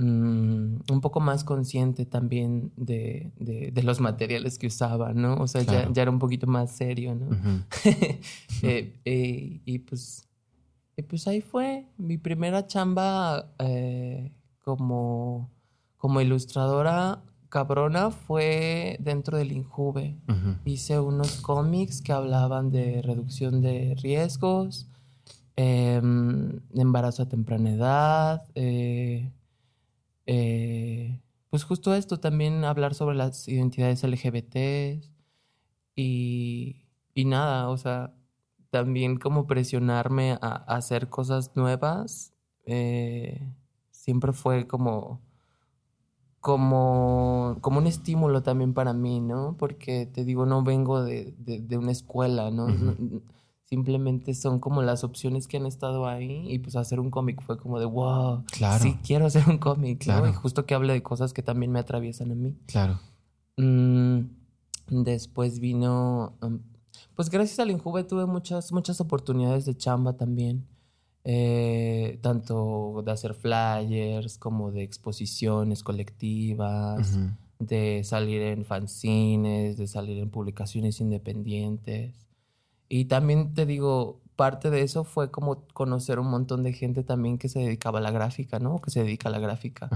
mm, 0.00 0.80
un 0.90 1.00
poco 1.00 1.20
más 1.20 1.44
consciente 1.44 2.06
también 2.06 2.72
de, 2.76 3.32
de, 3.36 3.82
los 3.82 4.00
materiales 4.00 4.58
que 4.58 4.66
usaba, 4.66 5.12
¿no? 5.12 5.34
O 5.36 5.46
sea, 5.46 5.62
ya, 5.62 5.90
ya, 5.92 6.02
era 6.02 6.10
un 6.10 6.18
poquito 6.18 6.46
más 6.46 6.72
serio, 6.76 7.14
¿no? 7.14 7.28
Eh, 8.62 9.00
eh, 9.06 9.60
y 9.64 9.78
pues, 9.78 10.28
y 10.94 11.02
pues 11.02 11.26
ahí 11.26 11.40
fue 11.40 11.86
mi 11.96 12.18
primera 12.18 12.66
chamba 12.66 13.54
eh, 13.58 14.32
como, 14.62 15.50
como 15.96 16.20
ilustradora 16.20 17.22
cabrona 17.50 18.10
fue 18.10 18.96
dentro 19.00 19.36
del 19.36 19.52
Injuve. 19.52 20.16
Hice 20.64 20.98
unos 21.00 21.40
cómics 21.42 22.00
que 22.00 22.12
hablaban 22.12 22.70
de 22.70 23.02
reducción 23.02 23.60
de 23.60 23.94
riesgos, 24.00 24.88
em, 25.56 26.60
embarazo 26.74 27.24
a 27.24 27.28
temprana 27.28 27.70
edad, 27.70 28.42
pues 31.50 31.64
justo 31.64 31.94
esto, 31.94 32.20
también 32.20 32.64
hablar 32.64 32.94
sobre 32.94 33.16
las 33.16 33.48
identidades 33.48 34.04
LGBT 34.04 35.02
y, 35.96 36.86
y 37.14 37.24
nada, 37.24 37.68
o 37.68 37.76
sea, 37.76 38.14
también 38.70 39.18
como 39.18 39.46
presionarme 39.46 40.38
a, 40.40 40.54
hacer 40.54 41.08
cosas 41.08 41.52
nuevas, 41.56 42.32
eh, 42.66 43.52
siempre 43.90 44.32
fue 44.32 44.66
como, 44.66 45.20
como, 46.40 47.58
como 47.60 47.78
un 47.78 47.86
estímulo 47.86 48.42
también 48.42 48.72
para 48.72 48.92
mí, 48.92 49.20
¿no? 49.20 49.56
Porque 49.58 50.06
te 50.06 50.24
digo, 50.24 50.46
no 50.46 50.62
vengo 50.62 51.02
de, 51.02 51.34
de, 51.38 51.78
una 51.78 51.92
escuela, 51.92 52.50
¿no? 52.50 52.68
Simplemente 53.70 54.34
son 54.34 54.58
como 54.58 54.82
las 54.82 55.04
opciones 55.04 55.46
que 55.46 55.56
han 55.56 55.66
estado 55.66 56.08
ahí 56.08 56.44
y 56.52 56.58
pues 56.58 56.74
hacer 56.74 56.98
un 56.98 57.10
cómic 57.10 57.40
fue 57.40 57.56
como 57.56 57.78
de, 57.78 57.86
wow, 57.86 58.44
claro. 58.50 58.82
sí 58.82 58.98
quiero 59.04 59.26
hacer 59.26 59.48
un 59.48 59.58
cómic, 59.58 60.00
claro. 60.02 60.28
Y 60.28 60.32
justo 60.32 60.66
que 60.66 60.74
hable 60.74 60.92
de 60.92 61.02
cosas 61.02 61.32
que 61.32 61.42
también 61.42 61.70
me 61.70 61.78
atraviesan 61.78 62.32
a 62.32 62.34
mí. 62.34 62.58
Claro. 62.66 62.98
Mm, 63.56 64.22
después 64.88 65.60
vino 65.60 66.36
um, 66.42 66.60
pues 67.14 67.28
gracias 67.28 67.58
al 67.58 67.70
Injuve 67.70 68.04
tuve 68.04 68.26
muchas, 68.26 68.72
muchas 68.72 69.00
oportunidades 69.00 69.64
de 69.64 69.76
chamba 69.76 70.14
también. 70.14 70.66
Eh, 71.22 72.18
tanto 72.22 73.02
de 73.04 73.12
hacer 73.12 73.34
flyers 73.34 74.38
como 74.38 74.72
de 74.72 74.82
exposiciones 74.82 75.82
colectivas, 75.82 77.18
de 77.58 78.02
salir 78.04 78.40
en 78.40 78.64
fanzines, 78.64 79.76
de 79.76 79.86
salir 79.86 80.18
en 80.18 80.30
publicaciones 80.30 81.00
independientes. 81.00 82.14
Y 82.92 83.04
también 83.04 83.54
te 83.54 83.66
digo, 83.66 84.20
parte 84.34 84.68
de 84.68 84.82
eso 84.82 85.04
fue 85.04 85.30
como 85.30 85.64
conocer 85.74 86.18
un 86.18 86.26
montón 86.26 86.64
de 86.64 86.72
gente 86.72 87.04
también 87.04 87.38
que 87.38 87.48
se 87.48 87.60
dedicaba 87.60 88.00
a 88.00 88.02
la 88.02 88.10
gráfica, 88.10 88.58
¿no? 88.58 88.80
Que 88.80 88.90
se 88.90 89.04
dedica 89.04 89.28
a 89.28 89.32
la 89.32 89.38
gráfica 89.38 89.88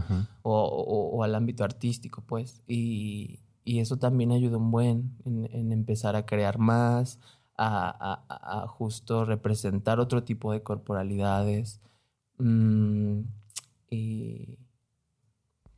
o, 0.43 0.65
o, 1.13 1.25
al 1.25 1.35
ámbito 1.35 1.65
artístico, 1.65 2.23
pues. 2.25 2.63
Y, 2.69 3.41
y 3.65 3.81
eso 3.81 3.97
también 3.97 4.31
ayudó 4.31 4.59
un 4.59 4.71
buen 4.71 5.17
en, 5.25 5.73
empezar 5.73 6.15
a 6.15 6.25
crear 6.25 6.59
más, 6.59 7.19
a, 7.59 8.67
justo 8.69 9.25
representar 9.25 9.99
otro 9.99 10.23
tipo 10.23 10.53
de 10.53 10.63
corporalidades. 10.63 11.81
Mm, 12.39 13.23
y 13.91 14.59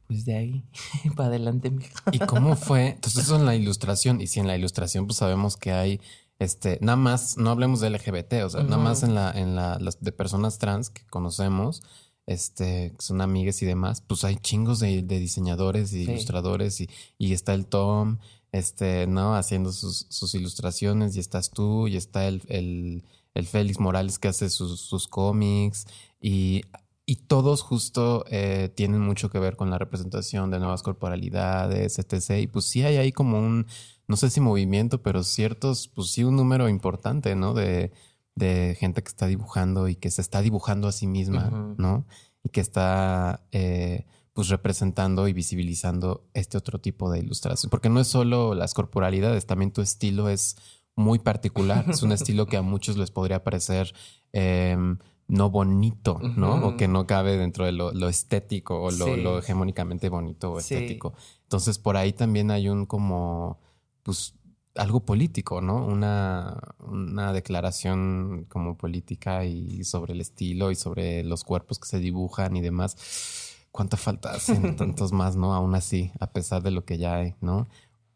pues 0.06 0.26
de 0.26 0.36
ahí 0.36 0.64
para 1.16 1.28
adelante. 1.28 1.72
¿Y 2.12 2.18
cómo 2.18 2.56
fue? 2.56 2.88
Entonces 2.88 3.24
eso 3.24 3.36
en 3.36 3.46
la 3.46 3.54
ilustración. 3.54 4.20
Y 4.20 4.26
si 4.26 4.40
en 4.40 4.48
la 4.48 4.56
ilustración 4.56 5.06
pues 5.06 5.16
sabemos 5.16 5.56
que 5.56 5.72
hay 5.72 6.00
este, 6.38 6.78
nada 6.82 6.96
más, 6.96 7.38
no 7.38 7.50
hablemos 7.50 7.80
de 7.80 7.90
LGBT, 7.90 8.44
o 8.44 8.50
sea, 8.50 8.62
nada 8.62 8.78
más 8.78 9.02
en 9.02 9.14
la, 9.14 9.30
en 9.30 9.56
la, 9.56 9.78
las 9.78 10.02
de 10.02 10.12
personas 10.12 10.58
trans 10.58 10.90
que 10.90 11.06
conocemos, 11.06 11.82
este, 12.26 12.92
son 12.98 13.20
amigas 13.20 13.62
y 13.62 13.66
demás, 13.66 14.02
pues 14.02 14.24
hay 14.24 14.36
chingos 14.36 14.80
de, 14.80 15.02
diseñadores 15.02 15.92
y 15.92 16.02
ilustradores 16.02 16.80
y, 16.80 16.90
y, 17.18 17.32
está 17.32 17.54
el 17.54 17.66
Tom, 17.66 18.18
este, 18.52 19.06
¿no? 19.06 19.36
Haciendo 19.36 19.72
sus, 19.72 20.06
sus 20.10 20.34
ilustraciones 20.34 21.16
y 21.16 21.20
estás 21.20 21.50
tú 21.50 21.88
y 21.88 21.96
está 21.96 22.26
el, 22.26 22.42
el, 22.48 23.04
el 23.34 23.46
Félix 23.46 23.78
Morales 23.78 24.18
que 24.18 24.28
hace 24.28 24.50
sus, 24.50 24.80
sus 24.80 25.08
cómics 25.08 25.86
y, 26.20 26.62
y 27.06 27.16
todos 27.16 27.62
justo 27.62 28.24
eh, 28.28 28.68
tienen 28.74 29.00
mucho 29.00 29.30
que 29.30 29.38
ver 29.38 29.56
con 29.56 29.70
la 29.70 29.78
representación 29.78 30.50
de 30.50 30.58
nuevas 30.58 30.82
corporalidades, 30.82 32.00
etc. 32.00 32.40
Y 32.40 32.46
pues 32.48 32.64
sí 32.64 32.82
hay 32.82 32.96
ahí 32.96 33.12
como 33.12 33.38
un, 33.38 33.66
no 34.08 34.16
sé 34.16 34.30
si 34.30 34.40
movimiento, 34.40 35.02
pero 35.02 35.22
ciertos, 35.22 35.88
pues 35.88 36.10
sí 36.10 36.24
un 36.24 36.36
número 36.36 36.68
importante, 36.68 37.34
¿no? 37.34 37.54
De 37.54 37.92
de 38.36 38.76
gente 38.78 39.02
que 39.02 39.08
está 39.08 39.26
dibujando 39.26 39.88
y 39.88 39.96
que 39.96 40.10
se 40.10 40.20
está 40.20 40.42
dibujando 40.42 40.86
a 40.86 40.92
sí 40.92 41.06
misma, 41.06 41.74
¿no? 41.78 42.06
Y 42.44 42.50
que 42.50 42.60
está 42.60 43.46
eh, 43.50 44.04
pues 44.34 44.50
representando 44.50 45.26
y 45.26 45.32
visibilizando 45.32 46.28
este 46.34 46.58
otro 46.58 46.78
tipo 46.78 47.10
de 47.10 47.18
ilustración. 47.18 47.70
Porque 47.70 47.88
no 47.88 47.98
es 47.98 48.06
solo 48.06 48.54
las 48.54 48.74
corporalidades, 48.74 49.46
también 49.46 49.72
tu 49.72 49.80
estilo 49.80 50.28
es 50.28 50.56
muy 50.94 51.18
particular. 51.18 51.86
es 51.88 52.02
un 52.02 52.12
estilo 52.12 52.46
que 52.46 52.58
a 52.58 52.62
muchos 52.62 52.98
les 52.98 53.10
podría 53.10 53.42
parecer 53.42 53.94
em, 54.32 54.98
no 55.28 55.48
bonito, 55.48 56.20
¿no? 56.36 56.66
O 56.66 56.76
que 56.76 56.88
no 56.88 57.06
cabe 57.06 57.38
dentro 57.38 57.64
de 57.64 57.72
lo, 57.72 58.08
estético 58.08 58.82
o 58.82 58.90
lo, 58.90 59.38
hegemónicamente 59.38 60.10
bonito 60.10 60.52
o 60.52 60.58
estético. 60.58 61.14
Entonces 61.44 61.78
por 61.78 61.96
ahí 61.96 62.12
también 62.12 62.50
hay 62.50 62.68
un 62.68 62.84
como, 62.84 63.60
pues 64.06 64.34
algo 64.76 65.00
político, 65.00 65.60
¿no? 65.60 65.84
Una, 65.84 66.56
una 66.78 67.32
declaración 67.32 68.46
como 68.48 68.76
política 68.76 69.44
y 69.44 69.82
sobre 69.82 70.12
el 70.12 70.20
estilo 70.20 70.70
y 70.70 70.76
sobre 70.76 71.24
los 71.24 71.42
cuerpos 71.42 71.80
que 71.80 71.88
se 71.88 71.98
dibujan 71.98 72.56
y 72.56 72.60
demás. 72.60 73.66
¿Cuánta 73.72 73.96
falta 73.96 74.30
hacen 74.30 74.76
tantos 74.76 75.12
más, 75.12 75.34
no? 75.34 75.54
Aún 75.54 75.74
así, 75.74 76.12
a 76.20 76.28
pesar 76.28 76.62
de 76.62 76.70
lo 76.70 76.84
que 76.84 76.98
ya 76.98 77.16
hay, 77.16 77.34
¿no? 77.40 77.66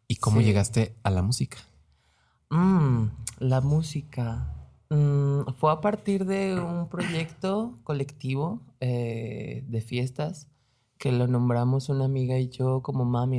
¿Y 0.06 0.16
cómo 0.16 0.40
llegaste 0.40 0.94
a 1.02 1.10
la 1.10 1.22
música? 1.22 1.58
Mm, 2.50 3.06
la 3.40 3.60
música. 3.60 4.54
Mm, 4.90 5.52
fue 5.58 5.72
a 5.72 5.80
partir 5.80 6.24
de 6.24 6.60
un 6.60 6.88
proyecto 6.88 7.78
colectivo 7.82 8.60
eh, 8.78 9.64
de 9.66 9.80
fiestas 9.80 10.46
que 10.98 11.10
lo 11.10 11.26
nombramos 11.26 11.88
una 11.88 12.04
amiga 12.04 12.38
y 12.38 12.48
yo 12.48 12.80
como 12.80 13.04
Mami 13.04 13.38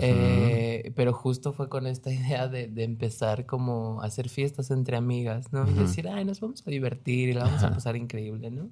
Eh, 0.00 0.92
pero 0.96 1.12
justo 1.12 1.52
fue 1.52 1.68
con 1.68 1.86
esta 1.86 2.12
idea 2.12 2.48
de, 2.48 2.70
empezar 2.82 3.46
como 3.46 4.00
a 4.02 4.06
hacer 4.06 4.28
fiestas 4.28 4.70
entre 4.70 4.96
amigas, 4.96 5.52
¿no? 5.52 5.68
Y 5.68 5.74
decir, 5.74 6.08
ay, 6.08 6.24
nos 6.24 6.40
vamos 6.40 6.62
a 6.66 6.70
divertir 6.70 7.28
y 7.28 7.32
la 7.34 7.44
vamos 7.44 7.62
a 7.62 7.72
pasar 7.72 7.96
increíble, 7.96 8.50
¿no? 8.50 8.70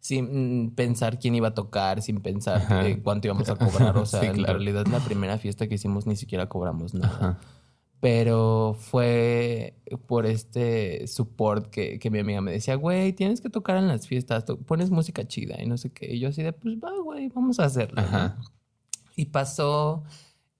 sin 0.00 0.64
mm, 0.64 0.70
pensar 0.70 1.18
quién 1.18 1.34
iba 1.34 1.48
a 1.48 1.54
tocar, 1.54 2.00
sin 2.00 2.20
pensar 2.20 2.86
eh, 2.86 3.00
cuánto 3.02 3.26
íbamos 3.26 3.48
a 3.50 3.56
cobrar. 3.56 3.96
O 3.98 4.06
sea, 4.06 4.20
Sí, 4.20 4.26
en 4.26 4.36
claro. 4.36 4.54
realidad 4.54 4.86
la 4.86 5.00
primera 5.00 5.36
fiesta 5.38 5.68
que 5.68 5.74
hicimos 5.74 6.06
ni 6.06 6.16
siquiera 6.16 6.48
cobramos 6.48 6.94
nada. 6.94 7.14
Ajá. 7.14 7.38
Pero 8.00 8.76
fue 8.78 9.74
por 10.06 10.24
este 10.24 11.06
support 11.08 11.68
que, 11.68 11.98
que 11.98 12.10
mi 12.10 12.20
amiga 12.20 12.40
me 12.40 12.52
decía, 12.52 12.76
güey, 12.76 13.12
tienes 13.12 13.40
que 13.40 13.50
tocar 13.50 13.76
en 13.76 13.88
las 13.88 14.06
fiestas, 14.06 14.44
pones 14.66 14.90
música 14.90 15.26
chida 15.26 15.60
y 15.60 15.66
no 15.66 15.76
sé 15.78 15.90
qué. 15.90 16.14
Y 16.14 16.20
yo 16.20 16.28
así 16.28 16.42
de, 16.42 16.52
pues 16.52 16.76
va, 16.76 16.92
güey, 17.02 17.28
vamos 17.28 17.58
a 17.58 17.64
hacerlo. 17.64 18.00
Y 19.16 19.26
pasó, 19.26 20.04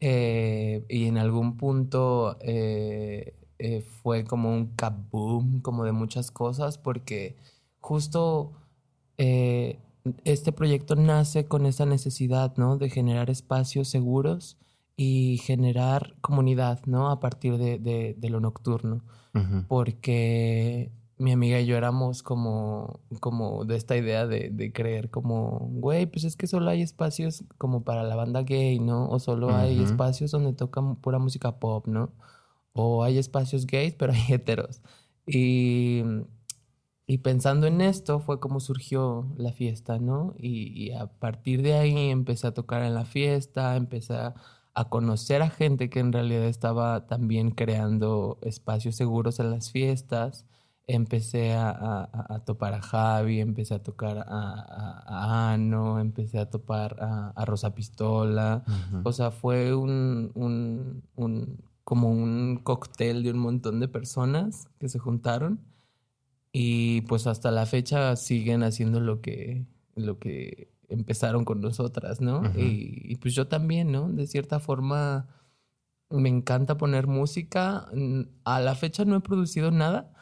eh, 0.00 0.84
y 0.88 1.06
en 1.06 1.18
algún 1.18 1.56
punto 1.56 2.36
eh, 2.40 3.34
eh, 3.58 3.80
fue 3.82 4.24
como 4.24 4.50
un 4.54 4.74
kaboom, 4.76 5.60
como 5.60 5.84
de 5.84 5.92
muchas 5.92 6.30
cosas, 6.30 6.78
porque 6.78 7.36
justo 7.80 8.52
este 10.24 10.52
proyecto 10.52 10.94
nace 10.94 11.46
con 11.46 11.66
esa 11.66 11.84
necesidad, 11.86 12.56
¿no? 12.56 12.78
De 12.78 12.88
generar 12.90 13.30
espacios 13.30 13.88
seguros 13.88 14.56
y 14.96 15.38
generar 15.38 16.14
comunidad, 16.20 16.80
¿no? 16.86 17.10
A 17.10 17.20
partir 17.20 17.58
de, 17.58 17.78
de- 17.78 18.14
de 18.18 18.30
lo 18.30 18.40
nocturno 18.40 19.02
porque 19.68 20.90
mi 21.18 21.32
amiga 21.32 21.60
y 21.60 21.66
yo 21.66 21.76
éramos 21.76 22.22
como, 22.22 23.00
como 23.20 23.64
de 23.64 23.76
esta 23.76 23.96
idea 23.96 24.26
de, 24.26 24.50
de 24.50 24.72
creer 24.72 25.10
como, 25.10 25.68
güey, 25.72 26.06
pues 26.06 26.24
es 26.24 26.36
que 26.36 26.46
solo 26.46 26.70
hay 26.70 26.82
espacios 26.82 27.44
como 27.58 27.84
para 27.84 28.04
la 28.04 28.16
banda 28.16 28.42
gay, 28.42 28.78
¿no? 28.80 29.08
O 29.08 29.18
solo 29.18 29.54
hay 29.54 29.82
espacios 29.82 30.30
donde 30.30 30.52
tocan 30.52 30.96
pura 30.96 31.18
música 31.18 31.58
pop, 31.58 31.86
¿no? 31.86 32.12
O 32.72 33.04
hay 33.04 33.18
espacios 33.18 33.66
gays, 33.66 33.94
pero 33.94 34.12
hay 34.12 34.22
heteros. 34.32 34.82
Y, 35.26 36.02
y 37.06 37.18
pensando 37.18 37.66
en 37.66 37.80
esto 37.80 38.20
fue 38.20 38.38
como 38.40 38.60
surgió 38.60 39.26
la 39.36 39.52
fiesta, 39.52 39.98
¿no? 39.98 40.34
Y, 40.38 40.72
y 40.72 40.92
a 40.92 41.06
partir 41.06 41.62
de 41.62 41.74
ahí 41.74 42.10
empecé 42.10 42.46
a 42.46 42.54
tocar 42.54 42.82
en 42.82 42.94
la 42.94 43.04
fiesta, 43.04 43.76
empecé 43.76 44.14
a, 44.14 44.34
a 44.78 44.88
conocer 44.88 45.42
a 45.42 45.50
gente 45.50 45.90
que 45.90 45.98
en 45.98 46.12
realidad 46.12 46.44
estaba 46.44 47.06
también 47.08 47.50
creando 47.50 48.38
espacios 48.42 48.94
seguros 48.94 49.40
en 49.40 49.50
las 49.50 49.72
fiestas. 49.72 50.46
Empecé 50.90 51.52
a, 51.52 51.68
a- 51.70 52.38
topar 52.46 52.72
a 52.72 52.80
Javi, 52.80 53.40
empecé 53.40 53.74
a 53.74 53.82
tocar 53.82 54.16
a, 54.18 54.24
a- 54.26 55.04
a 55.06 55.52
Ano, 55.52 56.00
empecé 56.00 56.38
a 56.38 56.48
topar 56.48 56.96
a, 57.00 57.28
a 57.36 57.44
Rosa 57.44 57.74
Pistola. 57.74 58.64
O 59.04 59.12
sea, 59.12 59.30
fue 59.30 59.74
un, 59.74 60.32
un, 60.34 61.02
un- 61.14 61.58
como 61.84 62.10
un 62.10 62.58
cóctel 62.64 63.22
de 63.22 63.30
un 63.32 63.38
montón 63.38 63.80
de 63.80 63.88
personas 63.88 64.68
que 64.78 64.88
se 64.88 64.98
juntaron 64.98 65.60
y 66.52 67.02
pues 67.02 67.26
hasta 67.26 67.50
la 67.50 67.66
fecha 67.66 68.16
siguen 68.16 68.62
haciendo 68.62 69.00
lo 69.00 69.20
que, 69.20 69.66
lo 69.94 70.18
que 70.18 70.70
empezaron 70.88 71.44
con 71.44 71.60
nosotras, 71.60 72.20
¿no? 72.22 72.50
Y, 72.56 73.12
y 73.12 73.16
pues 73.16 73.34
yo 73.34 73.46
también, 73.48 73.92
¿no? 73.92 74.08
De 74.10 74.26
cierta 74.26 74.58
forma 74.58 75.28
me 76.10 76.30
encanta 76.30 76.78
poner 76.78 77.06
música. 77.06 77.86
A 78.44 78.60
la 78.60 78.74
fecha 78.74 79.04
no 79.04 79.16
he 79.16 79.20
producido 79.20 79.70
nada, 79.70 80.12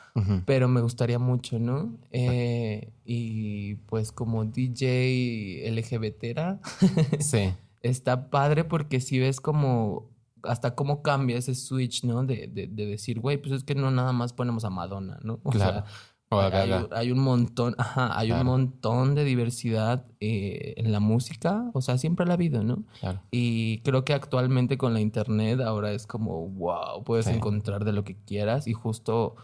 Pero 0.46 0.68
me 0.68 0.80
gustaría 0.80 1.18
mucho, 1.18 1.58
¿no? 1.58 1.94
Eh, 2.10 2.90
y 3.04 3.74
pues 3.86 4.12
como 4.12 4.44
DJ 4.44 5.68
LGBTera, 5.70 6.60
Sí. 7.20 7.52
está 7.82 8.30
padre 8.30 8.64
porque 8.64 9.00
si 9.00 9.18
ves 9.18 9.40
como 9.40 10.10
hasta 10.42 10.74
cómo 10.74 11.02
cambia 11.02 11.36
ese 11.38 11.54
switch, 11.54 12.04
¿no? 12.04 12.24
De, 12.24 12.46
de, 12.46 12.66
de 12.68 12.86
decir, 12.86 13.20
güey, 13.20 13.36
pues 13.36 13.52
es 13.52 13.64
que 13.64 13.74
no 13.74 13.90
nada 13.90 14.12
más 14.12 14.32
ponemos 14.32 14.64
a 14.64 14.70
Madonna, 14.70 15.18
¿no? 15.22 15.40
O 15.44 15.50
Claro. 15.50 15.72
sea, 15.72 15.84
O 16.28 16.40
hay, 16.40 16.70
hay 16.92 17.12
un 17.12 17.18
montón, 17.20 17.74
ajá, 17.78 18.18
hay 18.18 18.28
Claro. 18.28 18.42
un 18.42 18.46
montón 18.48 19.14
de 19.14 19.24
diversidad 19.24 20.04
eh, 20.20 20.74
en 20.76 20.90
la 20.92 20.98
música, 21.00 21.70
o 21.72 21.80
sea, 21.80 21.98
siempre 21.98 22.26
la 22.26 22.32
ha 22.32 22.34
habido, 22.34 22.62
¿no? 22.64 22.84
Claro. 23.00 23.20
Y 23.30 23.78
creo 23.80 24.04
que 24.04 24.12
actualmente 24.12 24.76
con 24.78 24.92
la 24.92 25.00
internet 25.00 25.60
ahora 25.60 25.92
es 25.92 26.06
como, 26.06 26.48
wow, 26.48 27.04
puedes 27.04 27.26
Sí. 27.26 27.32
encontrar 27.32 27.84
de 27.84 27.92
lo 27.92 28.02
que 28.04 28.16
quieras 28.16 28.66
y 28.66 28.72
justo 28.72 29.36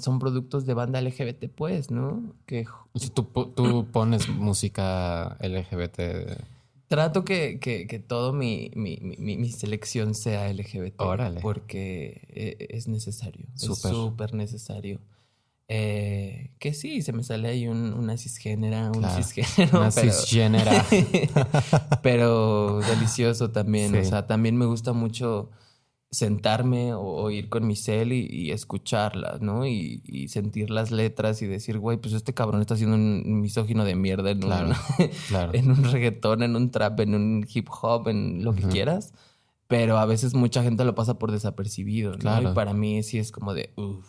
son 0.00 0.18
productos 0.18 0.64
de 0.66 0.74
banda 0.74 1.00
LGBT, 1.00 1.48
pues, 1.54 1.90
¿no? 1.90 2.34
Que 2.46 2.66
tú, 3.14 3.32
po- 3.32 3.48
tú 3.48 3.86
pones 3.90 4.28
música 4.28 5.36
LGBT. 5.40 6.38
trato 6.88 7.24
que, 7.24 7.58
que, 7.58 7.86
que 7.88 7.98
todo 7.98 8.32
mi, 8.32 8.70
mi, 8.76 8.98
mi, 9.00 9.36
mi 9.36 9.50
selección 9.50 10.14
sea 10.14 10.52
LGBT. 10.52 11.00
Órale. 11.00 11.40
Porque 11.40 12.28
eh, 12.28 12.66
es 12.70 12.86
necesario. 12.86 13.46
Súper. 13.54 13.90
Es 13.90 13.96
súper 13.96 14.34
necesario. 14.34 15.00
Eh, 15.68 16.52
que 16.60 16.72
sí, 16.74 17.02
se 17.02 17.12
me 17.12 17.24
sale 17.24 17.48
ahí 17.48 17.66
un, 17.66 17.92
una 17.92 18.16
cisgénera, 18.16 18.86
un 18.92 19.00
Claro. 19.00 19.20
cisgénero. 19.20 19.80
Una 19.80 19.90
pero- 19.90 20.12
cisgénera. 20.12 20.86
pero 22.02 22.78
delicioso 22.80 23.50
también. 23.50 23.90
Sí. 23.92 23.98
O 23.98 24.04
sea, 24.04 24.26
también 24.28 24.56
me 24.56 24.66
gusta 24.66 24.92
mucho 24.92 25.50
sentarme 26.16 26.94
o, 26.94 27.00
o 27.02 27.30
ir 27.30 27.48
con 27.48 27.66
mi 27.66 27.76
cel 27.76 28.12
y, 28.12 28.26
y 28.30 28.50
escucharlas, 28.50 29.40
¿no? 29.40 29.66
Y, 29.66 30.02
y 30.04 30.28
sentir 30.28 30.70
las 30.70 30.90
letras 30.90 31.42
y 31.42 31.46
decir, 31.46 31.78
güey, 31.78 31.98
pues 31.98 32.14
este 32.14 32.34
cabrón 32.34 32.60
está 32.60 32.74
haciendo 32.74 32.96
un 32.96 33.40
misógino 33.40 33.84
de 33.84 33.94
mierda 33.94 34.30
en, 34.30 34.40
Claro, 34.40 34.68
un, 34.68 34.74
claro. 35.28 35.52
en 35.54 35.70
un 35.70 35.84
reggaetón, 35.84 36.42
en 36.42 36.56
un 36.56 36.70
trap, 36.70 37.00
en 37.00 37.14
un 37.14 37.46
hip 37.52 37.68
hop, 37.82 38.08
en 38.08 38.42
lo 38.44 38.54
que 38.54 38.62
Ujú. 38.62 38.70
quieras. 38.70 39.12
Pero 39.68 39.98
a 39.98 40.06
veces 40.06 40.34
mucha 40.34 40.62
gente 40.62 40.84
lo 40.84 40.94
pasa 40.94 41.18
por 41.18 41.32
desapercibido, 41.32 42.12
¿no? 42.12 42.18
Claro. 42.18 42.52
Y 42.52 42.54
para 42.54 42.72
mí 42.72 43.02
sí 43.02 43.18
es 43.18 43.32
como 43.32 43.52
de, 43.52 43.72
uff, 43.76 44.06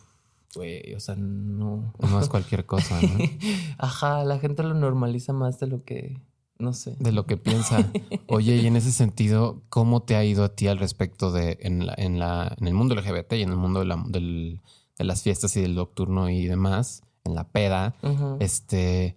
güey, 0.56 0.94
o 0.94 1.00
sea, 1.00 1.16
no. 1.16 1.94
No 2.00 2.20
es 2.22 2.30
cualquier 2.30 2.66
cosa, 2.66 3.02
¿no? 3.02 3.10
Ajá, 3.80 4.24
la 4.24 4.38
gente 4.40 4.62
lo 4.64 4.76
normaliza 4.76 5.34
más 5.34 5.60
de 5.60 5.68
lo 5.68 5.84
que, 5.84 6.22
no 6.60 6.74
sé. 6.74 6.96
De 7.00 7.12
lo 7.12 7.26
que 7.26 7.38
piensa. 7.38 7.92
Oye, 8.28 8.56
y 8.58 8.68
en 8.68 8.76
ese 8.76 8.92
sentido, 8.92 9.62
¿cómo 9.70 10.04
te 10.04 10.16
ha 10.16 10.24
ido 10.26 10.44
a 10.44 10.56
ti 10.56 10.68
al 10.68 10.80
respecto 10.80 11.32
de 11.32 11.58
en 11.62 11.86
la, 11.86 11.94
en 11.98 12.20
la, 12.20 12.56
en 12.60 12.68
el 12.68 12.74
mundo 12.74 12.96
LGBT 12.96 13.34
y 13.34 13.42
en 13.44 13.50
el 13.50 13.58
mundo 13.58 13.80
de, 13.80 13.86
la- 13.86 14.04
del- 14.08 14.62
de 14.98 15.04
las 15.04 15.22
fiestas 15.22 15.56
y 15.58 15.62
del 15.62 15.76
nocturno 15.76 16.30
y 16.30 16.46
demás, 16.48 17.04
en 17.24 17.36
la 17.36 17.44
peda, 17.48 17.96
este, 18.40 19.16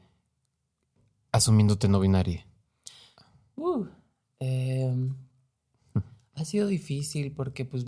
asumiéndote 1.32 1.88
no 1.88 2.00
binaria? 2.00 2.46
Uh, 3.56 3.86
ha 6.34 6.44
sido 6.44 6.66
difícil 6.66 7.32
porque 7.32 7.64
pues 7.64 7.84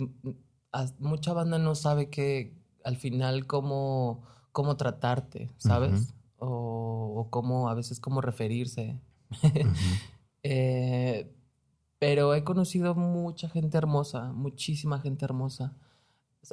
mucha 0.99 1.33
banda 1.33 1.57
no 1.57 1.75
sabe 1.75 2.09
que 2.09 2.53
al 2.83 2.97
final 2.97 3.47
cómo, 3.47 4.23
cómo 4.51 4.75
tratarte, 4.77 5.49
¿sabes? 5.57 6.13
o, 6.37 7.13
o 7.15 7.29
cómo 7.29 7.69
a 7.69 7.73
veces 7.73 7.99
cómo 7.99 8.21
referirse. 8.21 8.99
Eh, 10.45 11.31
pero 11.99 12.33
he 12.35 12.43
conocido 12.43 12.95
mucha 12.95 13.47
gente 13.47 13.77
hermosa, 13.77 14.33
muchísima 14.33 14.99
gente 14.99 15.23
hermosa. 15.23 15.73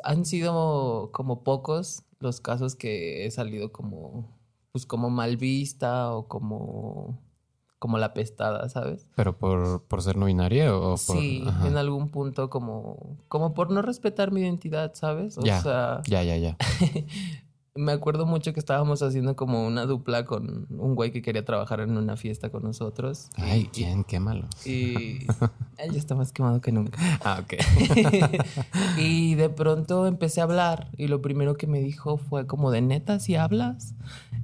Han 0.05 0.25
sido 0.25 1.11
como 1.13 1.43
pocos 1.43 2.05
los 2.21 2.41
casos 2.41 2.77
que 2.77 3.27
he 3.27 3.31
salido 3.33 3.73
como, 3.73 4.39
pues 4.71 4.87
como 4.87 5.11
mal 5.11 5.37
vista 5.37 6.13
o 6.15 6.29
como, 6.29 7.19
como 7.81 7.99
la 7.99 8.15
pestada, 8.15 8.69
¿sabes? 8.69 9.09
¿Pero 9.17 9.37
por, 9.39 9.83
por 9.89 10.03
ser 10.03 10.17
no 10.17 10.27
binaria 10.27 10.73
o 10.77 10.91
por...? 10.91 10.99
Sí, 10.99 11.43
ajá. 11.45 11.67
en 11.67 11.77
algún 11.77 12.11
punto 12.11 12.49
como, 12.49 13.17
como 13.27 13.53
por 13.53 13.71
no 13.73 13.83
respetar 13.83 14.31
mi 14.31 14.43
identidad, 14.43 14.95
¿sabes? 14.95 15.37
O 15.37 15.43
Ya. 15.43 15.61
sea, 15.61 16.03
Ya, 16.07 16.23
ya, 16.23 16.37
ya. 16.37 16.57
me 17.81 17.93
acuerdo 17.93 18.27
mucho 18.27 18.53
que 18.53 18.61
estábamos 18.61 19.03
haciendo 19.03 19.35
como 19.37 19.67
una 19.67 19.87
dupla 19.87 20.25
con 20.25 20.67
un 20.71 20.95
güey 20.95 21.11
que 21.13 21.23
quería 21.23 21.45
trabajar 21.45 21.81
en 21.81 21.97
una 21.97 22.17
fiesta 22.17 22.51
con 22.51 22.63
nosotros. 22.63 23.29
Ay, 23.37 23.69
¿quién? 23.73 24.05
Quémalo. 24.05 24.47
Y 24.65 25.27
él 25.79 25.93
ya 25.93 25.99
está 25.99 26.15
más 26.15 26.33
quemado 26.33 26.61
que 26.61 26.73
nunca. 26.73 26.99
Ah, 27.25 27.41
ok. 27.43 27.55
y 28.99 29.35
de 29.35 29.49
pronto 29.49 30.07
empecé 30.07 30.41
a 30.41 30.45
hablar 30.45 30.91
y 30.97 31.09
lo 31.09 31.23
primero 31.23 31.57
que 31.57 31.67
me 31.67 31.81
dijo 31.81 32.17
fue 32.19 32.47
como 32.47 32.71
de 32.71 32.83
neta 32.83 33.19
si 33.19 33.35
hablas 33.37 33.95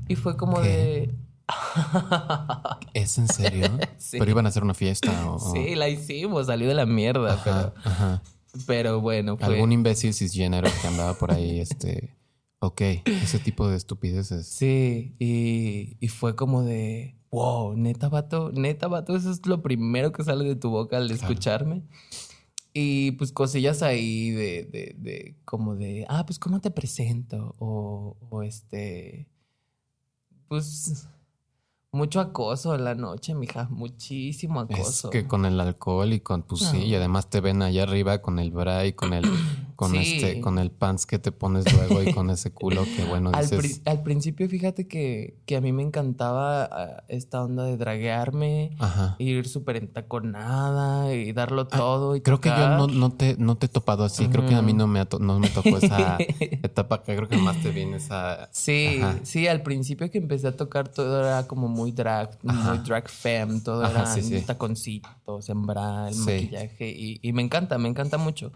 y 0.09 0.16
fue 0.16 0.37
como 0.37 0.61
¿Qué? 0.62 0.68
de 0.68 1.14
¿Es 2.94 3.18
en 3.18 3.29
serio? 3.29 3.68
Sí. 3.99 4.18
¿Pero 4.18 4.31
iban 4.31 4.46
a 4.46 4.49
hacer 4.49 4.62
una 4.64 4.75
fiesta 4.75 5.31
o...? 5.31 5.37
o- 5.37 5.53
sí 5.53 5.75
la 5.75 5.88
hicimos 5.88 6.46
salió 6.46 6.68
de 6.68 6.75
la 6.75 6.87
mierda 6.87 7.35
Ajá, 7.35 7.44
pero 7.44 7.72
ajá. 7.85 8.22
pero 8.66 9.01
bueno 9.01 9.37
fue 9.37 9.46
Algún 9.55 9.72
imbécil 9.72 10.12
cisgénero 10.14 10.68
que 10.83 10.88
andaba 10.88 11.14
por 11.14 11.33
ahí, 11.33 11.61
este... 11.61 12.14
Ok, 12.59 12.81
ese 13.05 13.38
tipo 13.38 13.69
de 13.69 13.77
estupideces. 13.77 14.47
sí 14.47 15.14
y, 15.19 15.97
y 16.01 16.09
fue 16.09 16.35
como 16.37 16.62
de 16.62 17.16
wow 17.31 17.77
neta 17.77 18.09
vato 18.09 18.51
neta 18.53 18.88
vato 18.88 19.14
eso 19.14 19.31
es 19.31 19.47
lo 19.47 19.62
primero 19.62 20.11
que 20.12 20.25
sale 20.25 20.45
de 20.45 20.57
tu 20.57 20.71
boca 20.71 20.97
al 20.97 21.11
escucharme 21.11 21.83
y 22.73 23.12
pues 23.12 23.33
cosillas 23.33 23.83
ahí 23.83 24.31
de, 24.31 24.64
de, 24.64 24.95
de 24.99 25.37
como 25.47 25.77
de, 25.77 26.05
ah, 26.11 26.27
pues 26.27 26.38
cómo 26.38 26.61
te 26.61 26.71
presento 26.71 27.55
o, 27.59 28.19
o 28.29 28.42
este, 28.42 29.29
pues 30.49 31.09
mucho 31.97 32.21
acoso 32.21 32.75
en 32.75 32.85
la 32.85 32.95
noche, 32.95 33.35
mija, 33.35 33.67
muchísimo 33.71 34.67
Es 34.69 34.79
acoso. 34.81 35.11
que 35.11 35.27
con 35.27 35.45
el 35.47 35.59
alcohol 35.61 36.13
y 36.13 36.21
con... 36.21 36.43
Pues 36.43 36.63
sí, 36.63 36.79
y 36.85 36.95
además 36.95 37.29
te 37.29 37.41
ven 37.41 37.63
allá 37.63 37.83
arriba 37.85 38.23
con 38.23 38.39
el 38.39 38.51
bra 38.53 38.87
y 38.87 38.93
con 38.93 39.13
el... 39.13 39.25
Con 39.77 39.91
Sí. 39.91 39.99
este, 39.99 40.41
con 40.41 40.59
el 40.59 40.71
pants 40.71 41.05
que 41.05 41.19
te 41.19 41.33
pones 41.33 41.71
luego 41.71 42.03
y 42.03 42.11
con 42.11 42.31
ese 42.31 42.51
culo 42.51 42.87
que 42.97 43.05
bueno 43.05 43.31
Al, 43.35 43.43
dices. 43.45 43.59
pri- 43.83 43.91
al 43.91 44.03
principio, 44.03 44.49
fíjate 44.49 44.89
que, 44.89 45.37
que 45.45 45.55
a 45.55 45.61
mí 45.61 45.71
me 45.71 45.83
encantaba 45.83 46.65
ah, 46.65 47.05
esta 47.09 47.45
onda 47.45 47.65
de 47.65 47.77
draguearme, 47.77 48.71
Ajá. 48.79 49.17
ir 49.19 49.47
súper 49.47 49.77
entaconada 49.77 51.15
y 51.15 51.31
darlo 51.33 51.67
todo. 51.67 52.17
y 52.17 52.21
Ah, 52.21 52.23
Creo 52.25 52.41
que 52.41 52.49
yo 52.49 52.69
no, 52.71 52.87
no 52.87 53.11
te, 53.13 53.37
no 53.39 53.57
te 53.59 53.67
he 53.67 53.69
topado 53.69 54.05
así. 54.05 54.29
Creo 54.29 54.47
que 54.47 54.55
a 54.55 54.63
mí 54.63 54.73
Ujú. 54.73 54.79
no 54.79 54.87
me, 54.87 55.07
no 55.21 55.39
me 55.39 55.49
tocó 55.51 55.77
esa 55.77 56.17
etapa 56.41 57.03
que 57.03 57.15
creo 57.15 57.29
que 57.29 57.37
más 57.37 57.61
te 57.63 57.71
viene 57.71 57.99
esa. 57.99 58.49
Sí, 58.53 59.01
Ajá. 59.03 59.19
sí, 59.25 59.47
al 59.47 59.63
principio 59.63 60.11
que 60.11 60.17
empecé 60.17 60.49
a 60.49 60.57
tocar 60.57 60.89
todo 60.89 61.21
era 61.21 61.47
como 61.47 61.69
muy 61.69 61.86
drag, 61.92 62.38
Ajá. 62.46 62.68
muy 62.70 62.79
drag 62.79 63.09
femme, 63.09 63.61
todo 63.61 63.83
Ajá, 63.85 63.90
era 64.03 64.07
sí, 64.07 64.22
sí. 64.22 64.40
taconcitos, 64.46 65.44
sembrar, 65.44 66.12
Sí. 66.12 66.20
maquillaje 66.20 66.88
y, 66.90 67.18
y 67.22 67.33
me 67.33 67.42
encanta, 67.42 67.79
me 67.79 67.88
encanta 67.88 68.18
mucho. 68.18 68.53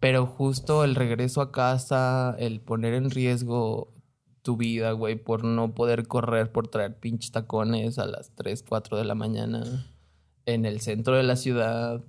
Pero 0.00 0.26
justo 0.26 0.82
el 0.84 0.94
regreso 0.96 1.40
a 1.40 1.52
casa, 1.52 2.34
el 2.38 2.60
poner 2.60 2.94
en 2.94 3.10
riesgo 3.10 3.92
tu 4.42 4.56
vida, 4.56 4.90
güey, 4.92 5.14
por 5.14 5.44
no 5.44 5.72
poder 5.74 6.08
correr, 6.08 6.50
por 6.50 6.66
traer 6.68 6.98
pinches 6.98 7.30
tacones 7.30 7.98
a 8.00 8.06
las 8.06 8.30
3, 8.34 8.64
4 8.68 8.96
de 8.98 9.04
la 9.04 9.14
mañana 9.14 9.86
en 10.46 10.66
el 10.66 10.80
centro 10.80 11.14
de 11.16 11.22
la 11.22 11.36
ciudad, 11.36 12.00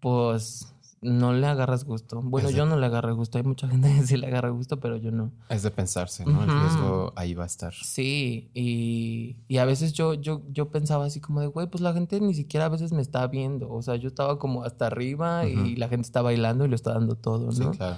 pues 0.00 0.73
no 1.04 1.32
le 1.32 1.46
agarras 1.46 1.84
gusto. 1.84 2.20
Bueno, 2.22 2.48
de- 2.48 2.54
yo 2.54 2.66
no 2.66 2.76
le 2.76 2.86
agarro 2.86 3.14
gusto. 3.14 3.38
Hay 3.38 3.44
mucha 3.44 3.68
gente 3.68 3.88
que 3.94 4.06
sí 4.06 4.16
le 4.16 4.26
agarra 4.26 4.48
gusto, 4.50 4.80
pero 4.80 4.96
yo 4.96 5.10
no. 5.12 5.30
Es 5.48 5.62
de 5.62 5.70
pensarse, 5.70 6.24
¿no? 6.24 6.42
El 6.42 6.50
Ujú. 6.50 6.58
riesgo 6.58 7.12
ahí 7.16 7.34
va 7.34 7.44
a 7.44 7.46
estar. 7.46 7.72
Sí, 7.74 8.50
y, 8.54 9.36
y 9.46 9.58
a 9.58 9.64
veces 9.64 9.92
yo, 9.92 10.14
yo, 10.14 10.42
yo 10.50 10.70
pensaba 10.70 11.04
así 11.04 11.20
como 11.20 11.40
de, 11.40 11.46
güey, 11.46 11.66
pues 11.68 11.80
la 11.82 11.92
gente 11.92 12.20
ni 12.20 12.34
siquiera 12.34 12.66
a 12.66 12.68
veces 12.70 12.92
me 12.92 13.02
está 13.02 13.26
viendo. 13.26 13.70
O 13.70 13.82
sea, 13.82 13.96
yo 13.96 14.08
estaba 14.08 14.38
como 14.38 14.64
hasta 14.64 14.86
arriba 14.86 15.46
y 15.46 15.76
la 15.76 15.88
gente 15.88 16.06
está 16.06 16.22
bailando 16.22 16.64
y 16.64 16.68
lo 16.68 16.74
está 16.74 16.92
dando 16.94 17.14
todo, 17.16 17.52
Sí, 17.52 17.60
¿no? 17.60 17.70
claro. 17.72 17.96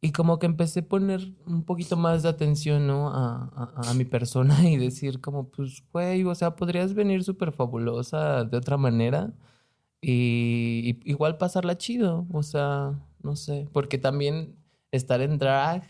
Y 0.00 0.12
como 0.12 0.38
que 0.38 0.46
empecé 0.46 0.80
a 0.80 0.86
poner 0.88 1.34
un 1.44 1.64
poquito 1.64 1.96
más 1.96 2.22
de 2.22 2.28
atención, 2.28 2.86
¿no? 2.86 3.08
A, 3.10 3.50
a- 3.76 3.90
a 3.90 3.94
mi 3.94 4.04
persona 4.04 4.56
y 4.68 4.76
decir 4.76 5.20
como, 5.20 5.48
pues, 5.48 5.82
güey, 5.92 6.22
o 6.24 6.34
sea, 6.36 6.54
podrías 6.54 6.94
venir 6.94 7.24
súper 7.24 7.50
fabulosa 7.52 8.44
de 8.44 8.56
otra 8.56 8.76
manera 8.76 9.32
y, 10.00 10.96
y 11.04 11.10
igual 11.10 11.36
pasarla 11.38 11.76
chido, 11.78 12.26
o 12.32 12.42
sea, 12.42 12.98
no 13.22 13.36
sé, 13.36 13.68
porque 13.72 13.98
también 13.98 14.56
estar 14.92 15.20
en 15.20 15.38
drag 15.38 15.82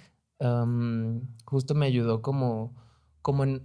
justo 1.44 1.75
me 1.75 1.87
ayudó 1.87 2.23
como, 2.23 2.75
como, 3.23 3.44
en, 3.44 3.62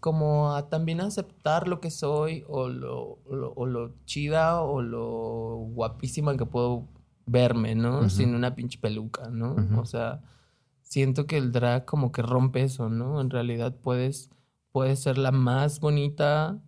como 0.00 0.54
a 0.54 0.68
también 0.68 1.00
aceptar 1.00 1.68
lo 1.68 1.80
que 1.80 1.90
soy 1.90 2.44
o 2.48 2.68
lo, 2.68 3.18
lo- 3.30 3.52
o 3.54 3.66
lo 3.66 3.94
chida 4.06 4.62
o 4.62 4.80
lo 4.82 5.56
guapísima 5.74 6.36
que 6.36 6.46
puedo 6.46 6.88
verme, 7.26 7.74
¿no? 7.74 8.08
Sin 8.10 8.34
una 8.34 8.54
pinche 8.54 8.78
peluca, 8.78 9.28
¿no? 9.30 9.54
O 9.78 9.84
sea, 9.84 10.22
siento 10.82 11.26
que 11.26 11.36
el 11.36 11.52
drag 11.52 11.84
como 11.84 12.10
que 12.10 12.22
rompe 12.22 12.62
eso, 12.62 12.88
¿no? 12.88 13.20
En 13.20 13.30
realidad 13.30 13.76
puedes, 13.80 14.30
puedes 14.72 15.00
ser 15.00 15.18
la 15.18 15.30
más 15.30 15.78
bonita 15.80 16.58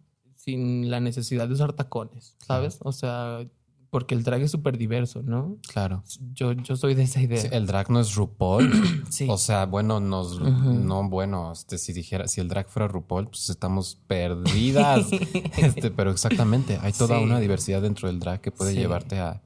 sin 0.44 0.90
la 0.90 0.98
necesidad 1.00 1.46
de 1.46 1.54
usar 1.54 1.72
tacones, 1.72 2.36
¿sabes? 2.44 2.78
O 2.82 2.90
sea, 2.92 3.46
porque 3.90 4.14
el 4.14 4.24
drag 4.24 4.42
es 4.42 4.50
súper 4.50 4.76
diverso, 4.78 5.22
¿no? 5.22 5.58
Claro. 5.72 6.02
Yo, 6.32 6.52
yo 6.52 6.74
soy 6.76 6.94
de 6.94 7.02
esa 7.04 7.20
idea. 7.20 7.40
Sí, 7.40 7.48
el 7.52 7.66
drag 7.66 7.90
no 7.90 8.00
es 8.00 8.14
RuPaul. 8.14 8.70
Sí. 9.12 9.26
O 9.28 9.36
sea, 9.36 9.66
bueno, 9.66 10.00
nos, 10.00 10.40
no, 10.40 11.06
bueno, 11.10 11.52
este, 11.52 11.76
si 11.76 11.92
dijera, 11.92 12.26
si 12.26 12.40
el 12.40 12.48
drag 12.48 12.66
fuera 12.68 12.88
RuPaul, 12.88 13.28
pues 13.28 13.50
estamos 13.50 13.98
perdidas. 14.06 15.06
este, 15.58 15.90
pero 15.90 16.10
exactamente, 16.10 16.78
hay 16.80 16.92
toda 16.92 17.18
Sí. 17.18 17.24
una 17.24 17.38
diversidad 17.40 17.82
dentro 17.82 18.08
del 18.08 18.18
drag 18.18 18.40
que 18.40 18.50
puede 18.50 18.72
Sí. 18.72 18.78
llevarte 18.78 19.20
a, 19.20 19.42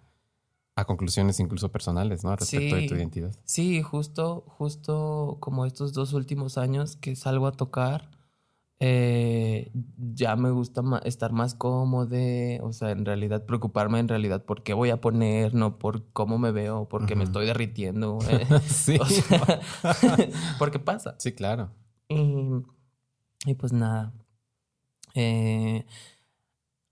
a 0.76 0.84
conclusiones 0.84 1.40
incluso 1.40 1.70
personales, 1.72 2.22
¿no? 2.22 2.34
Respecto 2.36 2.76
de 2.76 2.86
tu 2.88 2.94
identidad. 2.94 3.34
Sí, 3.44 3.82
justo, 3.82 4.44
justo 4.46 5.36
como 5.40 5.66
estos 5.66 5.92
dos 5.92 6.12
últimos 6.12 6.56
años 6.58 6.96
que 6.96 7.16
salgo 7.16 7.46
a 7.48 7.52
tocar, 7.52 8.08
eh, 8.78 9.70
ya 9.96 10.36
me 10.36 10.50
gusta 10.50 10.82
estar 11.04 11.32
más 11.32 11.54
cómodo, 11.54 12.16
o 12.62 12.72
sea, 12.72 12.90
en 12.90 13.04
realidad 13.06 13.46
preocuparme 13.46 13.98
en 14.00 14.08
realidad 14.08 14.44
por 14.44 14.62
qué 14.62 14.74
voy 14.74 14.90
a 14.90 15.00
poner, 15.00 15.54
no 15.54 15.78
por 15.78 16.04
cómo 16.12 16.36
me 16.38 16.52
veo, 16.52 16.86
porque 16.88 17.14
me 17.14 17.22
Ujú. 17.22 17.30
estoy 17.30 17.46
derritiendo, 17.46 18.18
eh. 18.30 18.46
sí. 18.66 18.98
Sea, 18.98 19.60
porque 20.58 20.78
pasa. 20.78 21.14
sí, 21.18 21.32
claro. 21.32 21.70
Y, 22.08 22.50
y 23.46 23.54
pues 23.54 23.72
nada. 23.72 24.12
Eh, 25.14 25.86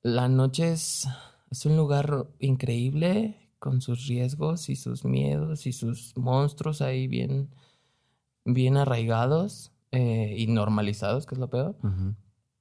la 0.02 0.28
noche 0.28 0.72
es, 0.72 1.06
es 1.50 1.66
un 1.66 1.76
lugar 1.76 2.28
increíble 2.38 3.36
con 3.58 3.82
sus 3.82 4.06
riesgos 4.06 4.70
y 4.70 4.76
sus 4.76 5.04
miedos 5.04 5.66
y 5.66 5.72
sus 5.72 6.16
monstruos 6.16 6.80
ahí 6.80 7.08
bien, 7.08 7.50
bien 8.46 8.76
arraigados 8.78 9.73
eh, 9.94 10.34
y 10.36 10.46
normalizados, 10.48 11.24
que 11.26 11.34
es 11.34 11.38
lo 11.38 11.48
peor. 11.48 11.76
Ujú. 11.82 12.14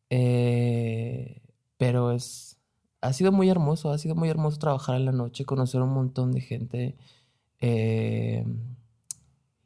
Eh, 0.10 1.42
pero 1.78 2.12
es, 2.12 2.58
ha 3.02 3.12
sido 3.14 3.32
muy 3.32 3.50
hermoso, 3.50 3.92
ha 3.92 3.98
sido 3.98 4.16
muy 4.16 4.30
hermoso 4.30 4.58
trabajar 4.60 4.96
en 4.96 5.06
la 5.06 5.12
noche, 5.12 5.44
conocer 5.46 5.82
un 5.82 5.90
montón 5.94 6.32
de 6.32 6.42
gente. 6.42 6.96
eh, 7.60 8.46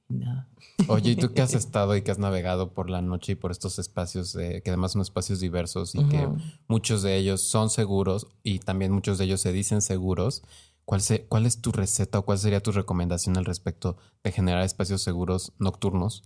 nada. 0.09 0.47
Oye, 0.87 1.11
¿y 1.11 1.15
tú 1.15 1.33
que 1.33 1.41
has 1.41 1.53
estado 1.53 1.95
y 1.95 2.01
que 2.01 2.11
has 2.11 2.19
navegado 2.19 2.73
por 2.73 2.89
la 2.89 3.01
noche 3.01 3.33
y 3.33 3.35
por 3.35 3.51
estos 3.51 3.77
espacios, 3.79 4.35
eh, 4.35 4.61
que 4.63 4.69
además 4.69 4.93
son 4.93 5.01
espacios 5.01 5.39
diversos 5.39 5.95
y 5.95 6.03
que 6.07 6.27
Ujú. 6.27 6.37
muchos 6.67 7.01
de 7.01 7.17
ellos 7.17 7.41
son 7.41 7.69
seguros 7.69 8.27
y 8.43 8.59
también 8.59 8.91
muchos 8.91 9.17
de 9.17 9.25
ellos 9.25 9.41
se 9.41 9.51
dicen 9.51 9.81
seguros? 9.81 10.43
¿Cuál, 10.85 11.01
se- 11.01 11.25
¿Cuál 11.25 11.45
es 11.45 11.61
tu 11.61 11.73
receta 11.73 12.19
o 12.19 12.21
cuál 12.25 12.37
sería 12.37 12.61
tu 12.63 12.71
recomendación 12.71 13.35
al 13.37 13.43
respecto 13.43 13.97
de 14.23 14.31
generar 14.31 14.63
espacios 14.63 15.01
seguros 15.01 15.51
nocturnos 15.59 16.23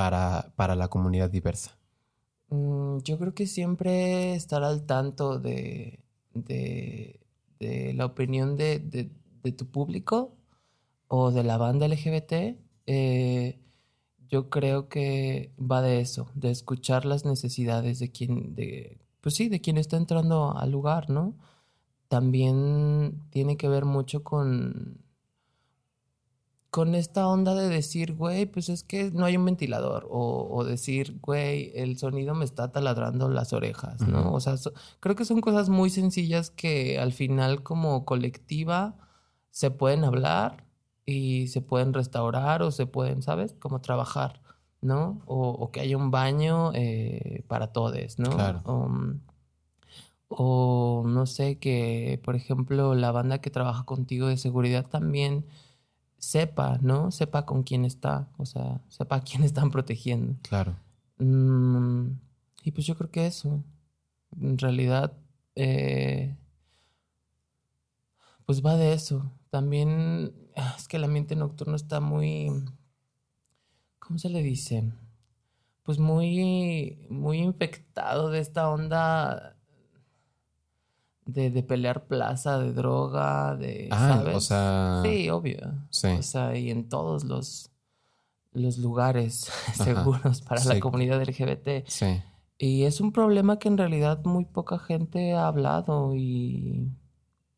para, 0.00 0.52
para 0.56 0.74
la 0.76 0.88
comunidad 0.88 1.30
diversa? 1.30 1.70
Mm, 2.48 2.98
Yo 3.04 3.18
creo 3.18 3.34
que 3.34 3.46
siempre 3.46 4.34
estar 4.34 4.62
al 4.64 4.84
tanto 4.86 5.38
de, 5.38 6.00
de, 6.34 7.20
la 7.94 8.06
opinión 8.06 8.56
de, 8.56 8.78
de- 8.80 9.10
de 9.42 9.52
tu 9.52 9.66
público 9.70 10.36
o 11.08 11.30
de 11.32 11.44
la 11.44 11.56
banda 11.58 11.86
LGBT. 11.86 12.58
eh, 12.86 13.60
yo 14.28 14.50
creo 14.50 14.88
que 14.88 15.52
va 15.60 15.82
de 15.82 16.00
eso, 16.00 16.30
de 16.34 16.50
escuchar 16.52 17.04
las 17.06 17.24
necesidades 17.24 17.98
de 18.00 18.12
quien, 18.12 18.54
de, 18.56 18.98
pues 19.22 19.34
sí, 19.36 19.48
de 19.48 19.60
quien 19.60 19.78
está 19.78 19.96
entrando 19.98 20.56
al 20.56 20.70
lugar, 20.72 21.10
¿no? 21.10 21.34
También 22.08 23.20
tiene 23.30 23.56
que 23.56 23.68
ver 23.68 23.84
mucho 23.86 24.24
con, 24.24 24.98
con 26.70 26.94
esta 26.94 27.26
onda 27.26 27.54
de 27.54 27.68
decir, 27.68 28.14
güey, 28.14 28.46
pues 28.46 28.68
es 28.68 28.84
que 28.84 29.10
no 29.10 29.24
hay 29.24 29.36
un 29.36 29.44
ventilador. 29.44 30.06
O, 30.10 30.48
o 30.50 30.64
decir, 30.64 31.18
güey, 31.20 31.72
el 31.74 31.98
sonido 31.98 32.34
me 32.34 32.44
está 32.44 32.70
taladrando 32.70 33.28
las 33.28 33.52
orejas, 33.52 34.00
¿no? 34.02 34.32
O 34.32 34.38
sea, 34.40 34.56
so- 34.56 34.72
creo 35.00 35.16
que 35.16 35.24
son 35.24 35.40
cosas 35.40 35.68
muy 35.68 35.90
sencillas 35.90 36.50
que 36.50 37.00
al 37.00 37.12
final 37.12 37.62
como 37.64 38.04
colectiva 38.04 38.96
se 39.50 39.72
pueden 39.72 40.04
hablar 40.04 40.64
y 41.04 41.48
se 41.48 41.60
pueden 41.60 41.92
restaurar 41.92 42.62
o 42.62 42.70
se 42.70 42.86
pueden, 42.86 43.20
¿sabes? 43.22 43.52
Como 43.58 43.80
trabajar, 43.80 44.40
¿no? 44.80 45.22
O, 45.26 45.48
o 45.50 45.72
que 45.72 45.80
haya 45.80 45.96
un 45.96 46.12
baño 46.12 46.70
eh, 46.74 47.42
para 47.48 47.72
todos, 47.72 48.18
¿no? 48.20 48.30
Claro. 48.30 48.62
Um, 48.64 49.18
o 50.28 51.02
no 51.06 51.26
sé, 51.26 51.58
que 51.58 52.20
por 52.24 52.36
ejemplo 52.36 52.94
la 52.94 53.10
banda 53.10 53.40
que 53.40 53.50
trabaja 53.50 53.84
contigo 53.84 54.28
de 54.28 54.36
seguridad 54.36 54.86
también 54.86 55.44
sepa, 56.20 56.78
¿no? 56.82 57.10
Sepa 57.10 57.46
con 57.46 57.64
quién 57.64 57.84
está, 57.84 58.28
o 58.36 58.46
sea, 58.46 58.80
sepa 58.88 59.16
a 59.16 59.22
quién 59.22 59.42
están 59.42 59.70
protegiendo. 59.72 60.36
Claro. 60.42 60.76
Mm, 61.18 62.12
y 62.62 62.70
pues 62.70 62.86
yo 62.86 62.96
creo 62.96 63.10
que 63.10 63.26
eso, 63.26 63.64
en 64.40 64.58
realidad, 64.58 65.12
eh, 65.56 66.36
pues 68.46 68.64
va 68.64 68.76
de 68.76 68.92
eso. 68.92 69.32
También 69.50 70.32
ah, 70.56 70.74
es 70.78 70.86
que 70.86 70.98
el 70.98 71.04
ambiente 71.04 71.34
nocturno 71.34 71.74
está 71.74 72.00
muy, 72.00 72.50
¿cómo 73.98 74.18
se 74.18 74.28
le 74.28 74.42
dice? 74.42 74.92
Pues 75.82 75.98
muy, 75.98 77.06
muy 77.08 77.38
infectado 77.38 78.30
de 78.30 78.40
esta 78.40 78.68
onda 78.68 79.56
de, 81.32 81.50
de 81.50 81.62
pelear 81.62 82.06
plaza, 82.06 82.58
de 82.58 82.72
droga, 82.72 83.56
de, 83.56 83.88
Ah, 83.90 84.16
¿sabes? 84.18 84.36
o 84.36 84.40
sea, 84.40 85.02
Sí, 85.04 85.30
obvio. 85.30 85.58
sí. 85.90 86.08
O 86.08 86.22
sea, 86.22 86.56
y 86.56 86.70
en 86.70 86.88
todos 86.88 87.24
los, 87.24 87.70
los 88.52 88.78
lugares 88.78 89.48
Ajá, 89.68 89.84
seguros 89.84 90.42
para 90.42 90.60
sí. 90.60 90.68
la 90.68 90.80
comunidad 90.80 91.22
LGBT. 91.22 91.86
Sí. 91.86 92.20
Y 92.58 92.82
es 92.84 93.00
un 93.00 93.12
problema 93.12 93.58
que 93.58 93.68
en 93.68 93.78
realidad 93.78 94.22
muy 94.24 94.44
poca 94.44 94.78
gente 94.78 95.32
ha 95.32 95.46
hablado 95.46 96.14
y... 96.14 96.88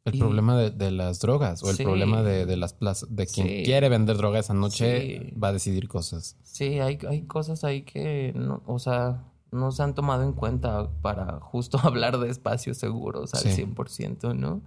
El 0.04 0.16
Y- 0.16 0.18
problema 0.18 0.56
de, 0.56 0.70
de 0.72 0.90
las 0.90 1.20
drogas 1.20 1.62
o 1.62 1.70
el 1.70 1.76
Sí. 1.76 1.84
problema 1.84 2.22
de, 2.22 2.44
de 2.44 2.56
las 2.56 2.72
plazas, 2.72 3.08
de 3.14 3.26
quien 3.26 3.46
Sí. 3.46 3.62
quiere 3.64 3.88
vender 3.88 4.16
droga 4.16 4.40
esa 4.40 4.52
noche 4.54 5.00
Sí. 5.30 5.34
va 5.38 5.48
a 5.48 5.52
decidir 5.52 5.88
cosas. 5.88 6.36
Sí, 6.42 6.80
hay, 6.80 6.98
hay 7.08 7.22
cosas 7.22 7.62
ahí 7.64 7.82
que, 7.82 8.32
no, 8.34 8.62
o 8.66 8.78
sea, 8.80 9.22
no 9.52 9.70
se 9.70 9.82
han 9.82 9.94
tomado 9.94 10.22
en 10.22 10.32
cuenta 10.32 10.90
para 11.02 11.38
justo 11.40 11.78
hablar 11.82 12.18
de 12.18 12.30
espacios 12.30 12.78
seguros 12.78 13.34
al 13.34 13.40
Sí. 13.42 13.62
100%, 13.62 14.34
¿no? 14.34 14.62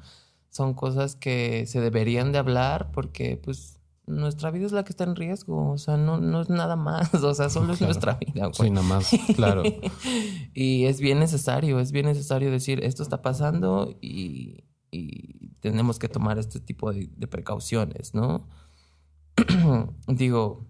Son 0.49 0.73
cosas 0.73 1.15
que 1.15 1.65
se 1.65 1.81
deberían 1.81 2.31
de 2.31 2.37
hablar 2.37 2.91
porque, 2.93 3.35
pues, 3.35 3.81
nuestra 4.05 4.51
vida 4.51 4.67
es 4.67 4.71
la 4.71 4.83
que 4.83 4.91
está 4.91 5.03
en 5.03 5.15
riesgo, 5.15 5.71
o 5.71 5.77
sea, 5.77 5.97
no, 5.97 6.19
no 6.19 6.41
es 6.41 6.49
nada 6.49 6.75
más, 6.75 7.13
o 7.23 7.33
sea, 7.33 7.49
solo 7.49 7.73
es 7.73 7.81
nuestra 7.81 8.13
vida. 8.13 8.49
Sí, 8.53 8.69
nada 8.69 8.87
más, 8.87 9.09
claro. 9.35 9.63
y 10.53 10.85
es 10.85 11.01
bien 11.01 11.19
necesario, 11.19 11.79
es 11.79 11.91
bien 11.91 12.05
necesario 12.05 12.51
decir, 12.51 12.83
esto 12.83 13.03
está 13.03 13.21
pasando 13.21 13.97
y, 14.01 14.63
tenemos 15.59 15.99
que 15.99 16.07
tomar 16.07 16.37
este 16.37 16.61
tipo 16.61 16.93
de, 16.93 17.09
de 17.17 17.27
precauciones, 17.27 18.13
¿no? 18.13 18.47
Digo, 20.07 20.67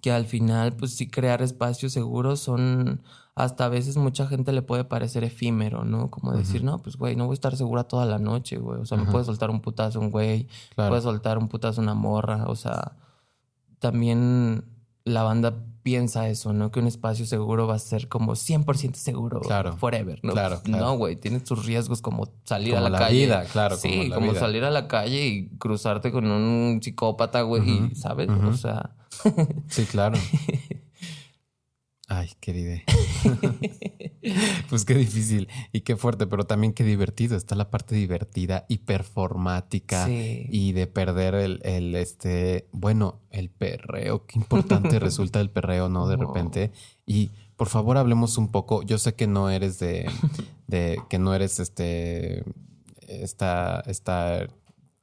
que 0.00 0.10
al 0.12 0.26
final, 0.26 0.76
pues 0.76 0.94
sí, 0.96 1.08
crear 1.08 1.40
espacios 1.42 1.92
seguros 1.92 2.40
son, 2.40 3.02
hasta 3.34 3.64
a 3.64 3.68
veces 3.68 3.96
mucha 3.96 4.26
gente 4.26 4.52
le 4.52 4.62
puede 4.62 4.84
parecer 4.84 5.24
efímero, 5.24 5.84
¿no? 5.84 6.10
Como 6.10 6.32
decir, 6.32 6.62
no, 6.62 6.78
pues 6.78 6.96
güey, 6.96 7.16
no 7.16 7.26
voy 7.26 7.32
a 7.32 7.34
estar 7.34 7.56
segura 7.56 7.84
toda 7.84 8.06
la 8.06 8.18
noche, 8.18 8.58
güey. 8.58 8.80
O 8.80 8.86
sea, 8.86 8.96
me 8.96 9.10
puede 9.10 9.24
soltar 9.24 9.50
un 9.50 9.60
putazo 9.60 10.00
un 10.00 10.10
güey, 10.10 10.46
puede 10.76 11.00
soltar 11.00 11.38
un 11.38 11.48
putazo 11.48 11.80
una 11.80 11.94
morra, 11.94 12.44
o 12.46 12.54
sea, 12.54 12.92
también 13.80 14.64
la 15.04 15.24
banda 15.24 15.54
piensa 15.82 16.28
eso, 16.28 16.52
¿no? 16.52 16.70
Que 16.70 16.80
un 16.80 16.86
espacio 16.86 17.26
seguro 17.26 17.66
va 17.66 17.74
a 17.74 17.78
ser 17.78 18.08
como 18.08 18.32
100% 18.32 18.94
seguro 18.94 19.40
claro. 19.40 19.76
forever, 19.76 20.18
¿no? 20.22 20.32
Claro, 20.32 20.62
No, 20.66 20.96
güey, 20.96 21.16
tiene 21.16 21.44
sus 21.44 21.66
riesgos 21.66 22.00
como 22.00 22.32
salir 22.44 22.74
a 22.76 22.88
la, 22.88 22.98
calle. 22.98 23.26
Vida, 23.26 23.44
claro, 23.52 23.76
sí, 23.76 24.10
como, 24.14 24.34
salir 24.34 24.64
a 24.64 24.70
la 24.70 24.88
calle 24.88 25.26
y 25.26 25.48
cruzarte 25.58 26.10
con 26.10 26.24
un 26.24 26.80
psicópata, 26.82 27.42
güey, 27.42 27.94
¿sabes? 27.94 28.30
O 28.30 28.54
sea, 28.54 28.94
sí, 29.68 29.84
claro. 29.84 30.16
Ay, 32.08 32.30
querida. 32.40 32.82
pues 34.68 34.84
qué 34.84 34.94
difícil 34.94 35.48
y 35.72 35.80
qué 35.80 35.96
fuerte, 35.96 36.26
pero 36.26 36.44
también 36.44 36.74
qué 36.74 36.84
divertido. 36.84 37.36
Está 37.36 37.54
la 37.54 37.70
parte 37.70 37.94
divertida 37.94 38.66
y 38.68 38.78
performática 38.78 40.06
y 40.08 40.72
de 40.72 40.86
perder 40.86 41.34
el, 41.34 41.60
el, 41.64 41.94
este, 41.94 42.68
bueno, 42.72 43.20
el 43.30 43.48
perreo. 43.48 44.26
Qué 44.26 44.38
importante 44.38 44.98
resulta 45.00 45.40
el 45.40 45.50
perreo, 45.50 45.88
¿no? 45.88 46.06
De 46.06 46.16
repente. 46.16 46.72
Y 47.06 47.30
por 47.56 47.68
favor, 47.68 47.96
hablemos 47.96 48.36
un 48.36 48.48
poco. 48.48 48.82
Yo 48.82 48.98
sé 48.98 49.14
que 49.14 49.26
no 49.26 49.48
eres 49.48 49.78
de, 49.78 50.10
de 50.66 50.98
que 51.08 51.18
no 51.18 51.34
eres 51.34 51.58
este, 51.58 52.44
esta, 53.08 53.82
esta 53.86 54.46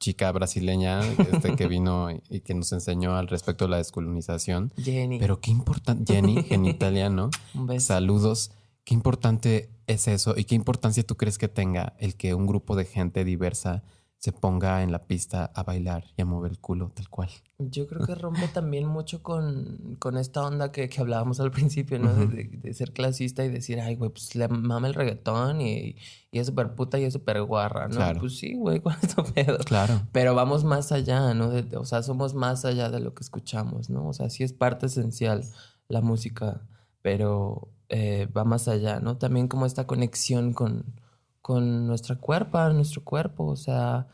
chica 0.02 0.32
brasileña 0.32 1.00
este, 1.00 1.54
que 1.54 1.68
vino 1.68 2.08
y 2.28 2.40
que 2.40 2.54
nos 2.54 2.72
enseñó 2.72 3.16
al 3.16 3.28
respecto 3.28 3.66
de 3.66 3.70
la 3.70 3.76
descolonización. 3.76 4.72
Jenny. 4.76 5.20
Pero 5.20 5.40
qué 5.40 5.52
importante, 5.52 6.12
Jenny, 6.12 6.44
en 6.50 6.66
italiano. 6.66 7.30
Saludos. 7.78 8.50
Qué 8.84 8.94
importante 8.94 9.70
es 9.86 10.08
eso 10.08 10.34
y 10.36 10.44
qué 10.44 10.56
importancia 10.56 11.04
tú 11.04 11.16
crees 11.16 11.38
que 11.38 11.46
tenga 11.46 11.94
el 12.00 12.16
que 12.16 12.34
un 12.34 12.48
grupo 12.48 12.74
de 12.74 12.84
gente 12.84 13.24
diversa 13.24 13.84
se 14.22 14.30
ponga 14.30 14.84
en 14.84 14.92
la 14.92 15.02
pista 15.08 15.50
a 15.52 15.64
bailar 15.64 16.04
y 16.16 16.22
a 16.22 16.24
mover 16.24 16.52
el 16.52 16.60
culo 16.60 16.92
tal 16.94 17.08
cual. 17.08 17.28
Yo 17.58 17.88
creo 17.88 18.06
que 18.06 18.14
rompe 18.14 18.46
también 18.46 18.86
mucho 18.86 19.20
con, 19.20 19.96
con 19.98 20.16
esta 20.16 20.46
onda 20.46 20.70
que, 20.70 20.88
que, 20.88 21.00
hablábamos 21.00 21.40
al 21.40 21.50
principio, 21.50 21.98
¿no? 21.98 22.14
de, 22.14 22.72
ser 22.72 22.92
clasista 22.92 23.44
y 23.44 23.48
decir, 23.48 23.80
ay, 23.80 23.96
güey, 23.96 24.12
pues 24.12 24.36
le 24.36 24.46
mama 24.46 24.86
el 24.86 24.94
reggaetón 24.94 25.60
y, 25.60 25.96
y 26.30 26.38
es 26.38 26.46
súper 26.46 26.76
puta 26.76 27.00
y 27.00 27.04
es 27.04 27.14
súper 27.14 27.42
guarra, 27.42 27.88
¿no? 27.88 27.96
Claro. 27.96 28.20
Pues 28.20 28.38
sí, 28.38 28.54
güey, 28.54 28.78
¿cuál 28.78 28.96
es 29.02 29.12
tu 29.12 29.24
pedo? 29.24 29.58
Claro. 29.58 30.02
Pero 30.12 30.36
vamos 30.36 30.62
más 30.62 30.92
allá, 30.92 31.34
¿no? 31.34 31.50
o 31.74 31.84
sea, 31.84 32.04
somos 32.04 32.34
más 32.34 32.64
allá 32.64 32.90
de 32.90 33.00
lo 33.00 33.14
que 33.14 33.24
escuchamos, 33.24 33.90
¿no? 33.90 34.06
O 34.06 34.12
sea, 34.12 34.30
sí 34.30 34.44
es 34.44 34.52
parte 34.52 34.86
esencial 34.86 35.42
la 35.88 36.00
música, 36.00 36.62
pero 37.02 37.72
eh, 37.88 38.28
va 38.36 38.44
más 38.44 38.68
allá, 38.68 39.00
¿no? 39.00 39.18
También 39.18 39.48
como 39.48 39.66
esta 39.66 39.88
conexión 39.88 40.52
con 40.52 41.01
con 41.42 41.86
nuestra 41.86 42.16
cuerpo, 42.16 42.58
nuestro 42.70 43.04
cuerpo, 43.04 43.46
o 43.46 43.56
sea, 43.56 44.08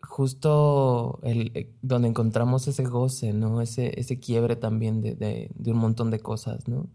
justo 0.00 1.20
el, 1.22 1.52
eh, 1.54 1.74
donde 1.82 2.08
encontramos 2.08 2.68
ese 2.68 2.84
goce, 2.84 3.32
¿no? 3.32 3.60
Ese, 3.62 3.98
ese 4.00 4.20
quiebre 4.20 4.56
también 4.56 5.00
de, 5.02 5.14
de, 5.14 5.72
un 5.72 5.78
montón 5.78 6.10
de 6.10 6.20
cosas, 6.20 6.68
¿no? 6.68 6.88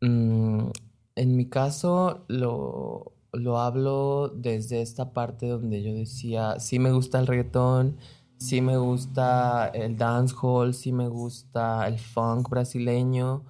Mm, 0.00 0.70
en 1.16 1.36
mi 1.36 1.46
caso 1.48 2.24
lo, 2.28 3.12
lo 3.32 3.58
hablo 3.58 4.28
desde 4.28 4.82
esta 4.82 5.12
parte 5.12 5.48
donde 5.48 5.82
yo 5.82 5.92
decía, 5.94 6.58
sí 6.60 6.78
me 6.78 6.92
gusta 6.92 7.18
el 7.20 7.26
reggaetón, 7.26 7.96
sí 8.38 8.60
me 8.60 8.76
gusta 8.78 9.68
el 9.74 9.96
dancehall, 9.96 10.74
sí 10.74 10.92
me 10.92 11.08
gusta 11.08 11.86
el 11.88 11.98
funk 11.98 12.48
brasileño 12.48 13.44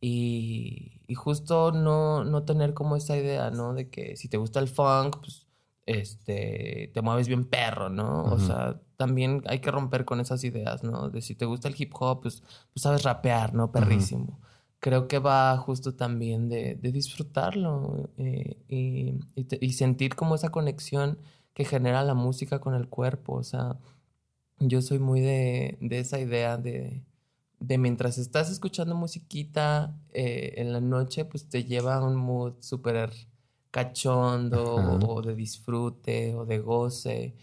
y, 0.00 1.00
y 1.12 1.14
justo 1.14 1.72
no, 1.72 2.24
no 2.24 2.44
tener 2.44 2.72
como 2.72 2.96
esa 2.96 3.18
idea, 3.18 3.50
¿no? 3.50 3.74
De 3.74 3.90
que 3.90 4.16
si 4.16 4.30
te 4.30 4.38
gusta 4.38 4.60
el 4.60 4.68
funk, 4.68 5.18
pues 5.20 5.46
este, 5.84 6.90
te 6.94 7.02
mueves 7.02 7.28
bien 7.28 7.44
perro, 7.44 7.90
¿no? 7.90 8.22
O 8.22 8.38
sea, 8.38 8.80
también 8.96 9.42
hay 9.46 9.58
que 9.58 9.70
romper 9.70 10.06
con 10.06 10.20
esas 10.20 10.42
ideas, 10.42 10.82
¿no? 10.82 11.10
De 11.10 11.20
si 11.20 11.34
te 11.34 11.44
gusta 11.44 11.68
el 11.68 11.74
hip 11.76 11.92
hop, 12.00 12.22
pues, 12.22 12.42
pues 12.72 12.82
sabes 12.82 13.02
rapear, 13.02 13.52
¿no? 13.52 13.70
Perrísimo. 13.70 14.40
Creo 14.78 15.06
que 15.06 15.18
va 15.18 15.54
justo 15.58 15.94
también 15.94 16.48
de, 16.48 16.76
de 16.76 16.92
disfrutarlo 16.92 18.08
eh, 18.16 18.56
y, 18.68 19.20
y, 19.36 19.72
sentir 19.74 20.14
como 20.14 20.34
esa 20.34 20.48
conexión 20.48 21.18
que 21.52 21.66
genera 21.66 22.04
la 22.04 22.14
música 22.14 22.58
con 22.58 22.74
el 22.74 22.88
cuerpo. 22.88 23.34
O 23.34 23.44
sea, 23.44 23.76
yo 24.60 24.80
soy 24.80 24.98
muy 24.98 25.20
de, 25.20 25.76
de 25.82 25.98
esa 25.98 26.18
idea 26.18 26.56
de, 26.56 27.02
de 27.62 27.78
mientras 27.78 28.18
estás 28.18 28.50
escuchando 28.50 28.96
musiquita 28.96 29.96
eh, 30.12 30.54
en 30.56 30.72
la 30.72 30.80
noche, 30.80 31.24
pues 31.24 31.48
te 31.48 31.64
lleva 31.64 31.94
a 31.94 32.04
un 32.04 32.16
mood 32.16 32.54
súper 32.58 33.12
cachondo 33.70 34.74
o, 34.74 35.22
de 35.22 35.36
disfrute 35.36 36.34
o 36.34 36.44
de 36.44 36.58
goce, 36.58 37.36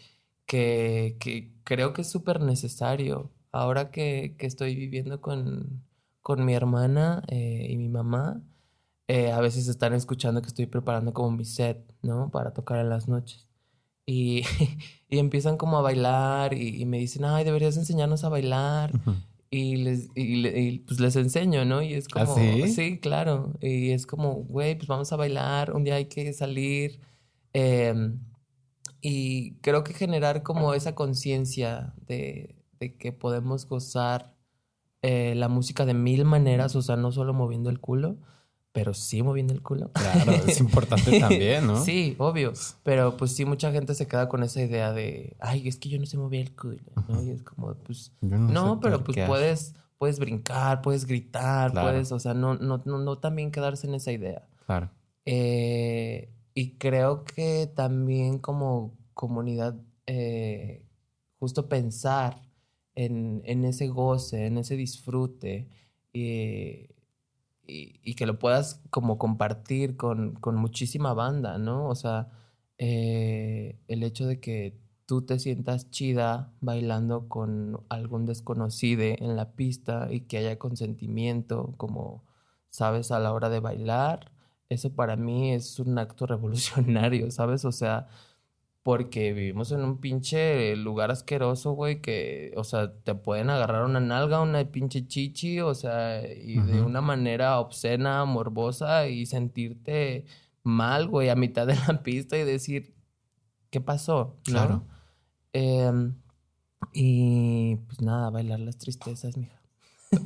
que, 0.45 1.15
que 1.19 1.53
creo 1.63 1.93
que 1.93 2.01
es 2.01 2.09
súper 2.09 2.41
necesario. 2.41 3.31
Ahora 3.51 3.91
que, 3.91 4.35
que, 4.37 4.45
estoy 4.45 4.75
viviendo 4.75 5.21
con, 5.21 5.83
con 6.21 6.45
mi 6.45 6.53
hermana 6.53 7.23
eh, 7.29 7.67
y 7.69 7.77
mi 7.77 7.87
mamá, 7.87 8.41
eh, 9.07 9.31
a 9.31 9.39
veces 9.39 9.67
están 9.69 9.93
escuchando 9.93 10.41
que 10.41 10.49
estoy 10.49 10.65
preparando 10.65 11.13
como 11.13 11.31
mi 11.31 11.45
set, 11.45 11.79
¿no? 12.01 12.29
Para 12.29 12.53
tocar 12.53 12.79
en 12.79 12.89
las 12.89 13.07
noches. 13.07 13.47
Y, 14.05 14.43
y 15.09 15.17
empiezan 15.19 15.57
como 15.57 15.77
a 15.77 15.81
bailar 15.81 16.53
y, 16.53 16.85
me 16.85 16.99
dicen, 16.99 17.23
ay, 17.25 17.45
deberías 17.45 17.77
enseñarnos 17.77 18.23
a 18.25 18.29
bailar 18.29 18.91
y 19.51 19.77
les, 19.77 20.09
y, 20.15 20.79
pues 20.79 20.99
les 20.99 21.15
enseño, 21.15 21.65
¿no? 21.65 21.81
Y 21.81 21.93
es 21.93 22.07
¿Ah, 22.15 22.25
como, 22.25 22.35
sí? 22.67 22.99
claro. 22.99 23.53
Y 23.61 23.91
es 23.91 24.05
como, 24.05 24.35
güey, 24.35 24.75
pues 24.75 24.87
vamos 24.87 25.11
a 25.11 25.15
bailar, 25.15 25.73
un 25.73 25.83
día 25.83 25.95
hay 25.95 26.05
que 26.05 26.31
salir. 26.33 26.99
Em, 27.53 28.19
y 29.01 29.53
creo 29.61 29.83
que 29.83 29.93
generar 29.93 30.43
como 30.43 30.73
esa 30.73 30.93
conciencia 30.93 31.93
de, 32.07 32.55
de, 32.79 32.95
que 32.95 33.11
podemos 33.11 33.65
gozar 33.67 34.35
eh, 35.01 35.33
la 35.35 35.47
música 35.47 35.85
de 35.85 35.93
mil 35.93 36.25
maneras, 36.25 36.75
o 36.75 36.81
sea, 36.81 36.95
no 36.95 37.11
solo 37.11 37.33
moviendo 37.33 37.69
el 37.69 37.79
culo, 37.79 38.17
pero 38.71 38.93
sí 38.93 39.23
moviendo 39.23 39.53
el 39.53 39.61
culo. 39.61 39.91
Claro, 39.93 40.31
es 40.31 40.59
importante 40.59 41.19
también, 41.19 41.65
¿no? 41.65 41.79
sí, 41.83 42.15
obvio. 42.19 42.53
Pero 42.83 43.17
pues 43.17 43.35
sí, 43.35 43.45
mucha 43.45 43.71
gente 43.71 43.95
se 43.95 44.07
queda 44.07 44.29
con 44.29 44.43
esa 44.43 44.61
idea 44.61 44.93
de, 44.93 45.35
ay, 45.39 45.67
es 45.67 45.77
que 45.77 45.89
yo 45.89 45.99
no 45.99 46.05
sé 46.05 46.17
mover 46.17 46.41
el 46.41 46.55
culo, 46.55 46.79
¿no? 47.07 47.23
Y 47.23 47.31
es 47.31 47.43
como, 47.43 47.73
pues, 47.75 48.11
no, 48.21 48.79
pero 48.79 49.03
pues 49.03 49.17
puedes, 49.25 49.75
puedes 49.97 50.19
brincar, 50.19 50.81
puedes 50.81 51.05
gritar, 51.05 51.73
puedes, 51.73 52.11
o 52.11 52.19
sea, 52.19 52.33
no, 52.33 52.55
no, 52.55 52.81
no, 52.85 52.99
no 52.99 53.17
también 53.17 53.51
quedarse 53.51 53.87
en 53.87 53.95
esa 53.95 54.11
idea. 54.11 54.47
Claro. 54.65 54.91
Eh, 55.25 56.31
y 56.53 56.77
creo 56.77 57.23
que 57.23 57.71
también 57.75 58.39
como 58.39 58.97
comunidad, 59.13 59.79
eh, 60.05 60.85
justo 61.39 61.69
pensar 61.69 62.41
en, 62.95 63.41
en, 63.45 63.65
ese 63.65 63.87
goce, 63.87 64.45
en 64.45 64.57
ese 64.57 64.75
disfrute, 64.75 65.67
eh, 66.13 66.89
y, 67.69 68.15
que 68.15 68.25
lo 68.25 68.39
puedas 68.39 68.81
como 68.89 69.17
compartir 69.17 69.97
con, 69.97 70.33
con 70.35 70.55
muchísima 70.55 71.13
banda, 71.13 71.57
¿no? 71.57 71.87
O 71.87 71.95
sea, 71.95 72.29
eh, 72.77 73.79
el 73.87 74.03
hecho 74.03 74.25
de 74.27 74.39
que 74.39 74.79
tú 75.05 75.23
te 75.25 75.39
sientas 75.39 75.89
chida 75.91 76.53
bailando 76.61 77.27
con 77.29 77.83
algún 77.89 78.25
desconocido 78.25 79.03
en 79.03 79.35
la 79.35 79.53
pista 79.53 80.07
y 80.11 80.21
que 80.21 80.37
haya 80.37 80.59
consentimiento, 80.59 81.73
como 81.77 82.25
sabes, 82.69 83.11
a 83.11 83.19
la 83.19 83.33
hora 83.33 83.49
de 83.49 83.59
bailar, 83.59 84.31
eso 84.69 84.93
para 84.95 85.15
mí 85.15 85.51
es 85.51 85.79
un 85.79 85.97
acto 85.97 86.25
revolucionario, 86.27 87.31
¿sabes? 87.31 87.65
O 87.65 87.71
sea, 87.71 88.07
porque 88.89 89.33
vivimos 89.33 89.71
en 89.71 89.81
un 89.81 89.99
pinche 89.99 90.75
lugar 90.75 91.11
asqueroso, 91.11 91.73
güey, 91.73 92.01
que, 92.01 92.51
o 92.57 92.63
sea, 92.63 92.91
te 93.03 93.13
pueden 93.13 93.51
agarrar 93.51 93.85
una 93.85 93.99
nalga, 93.99 94.41
una 94.41 94.65
pinche 94.65 95.05
chichi, 95.05 95.59
o 95.59 95.75
sea, 95.75 96.27
y 96.27 96.57
de 96.59 96.81
una 96.81 96.99
manera 96.99 97.59
obscena, 97.59 98.25
morbosa 98.25 99.07
y 99.07 99.27
sentirte 99.27 100.25
mal, 100.63 101.07
güey, 101.07 101.29
a 101.29 101.35
mitad 101.35 101.67
de 101.67 101.75
la 101.75 102.01
pista 102.03 102.35
y 102.35 102.43
decir, 102.43 102.95
¿qué 103.69 103.79
pasó? 103.79 104.39
Claro. 104.43 104.87
Em, 105.53 106.15
y 106.91 107.75
pues 107.75 108.01
nada, 108.01 108.31
bailar 108.31 108.59
las 108.59 108.79
tristezas, 108.79 109.37
mija. 109.37 109.58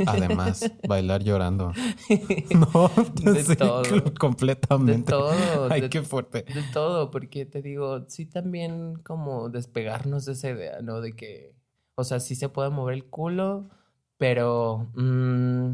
Además, 0.06 0.72
bailar 0.88 1.24
llorando. 1.24 1.72
No, 2.54 2.90
de 3.34 3.56
todo. 3.56 3.84
Completamente. 4.20 4.98
De 4.98 5.04
todo. 5.04 5.68
Ay, 5.70 5.90
qué 5.90 6.02
fuerte. 6.04 6.44
De 6.44 6.64
todo, 6.74 7.12
porque 7.12 7.46
te 7.46 7.62
digo, 7.62 8.06
sí 8.08 8.26
también 8.26 8.96
como 9.04 9.50
despegarnos 9.50 10.26
de 10.26 10.34
esa 10.34 10.50
idea, 10.50 10.82
¿no? 10.82 11.02
De 11.02 11.14
que, 11.16 11.56
O 11.96 12.04
sea, 12.04 12.20
sí 12.20 12.36
se 12.36 12.50
puede 12.50 12.70
mover 12.70 12.96
el 12.96 13.06
culo, 13.06 13.70
pero 14.18 14.90
mm, 14.96 15.70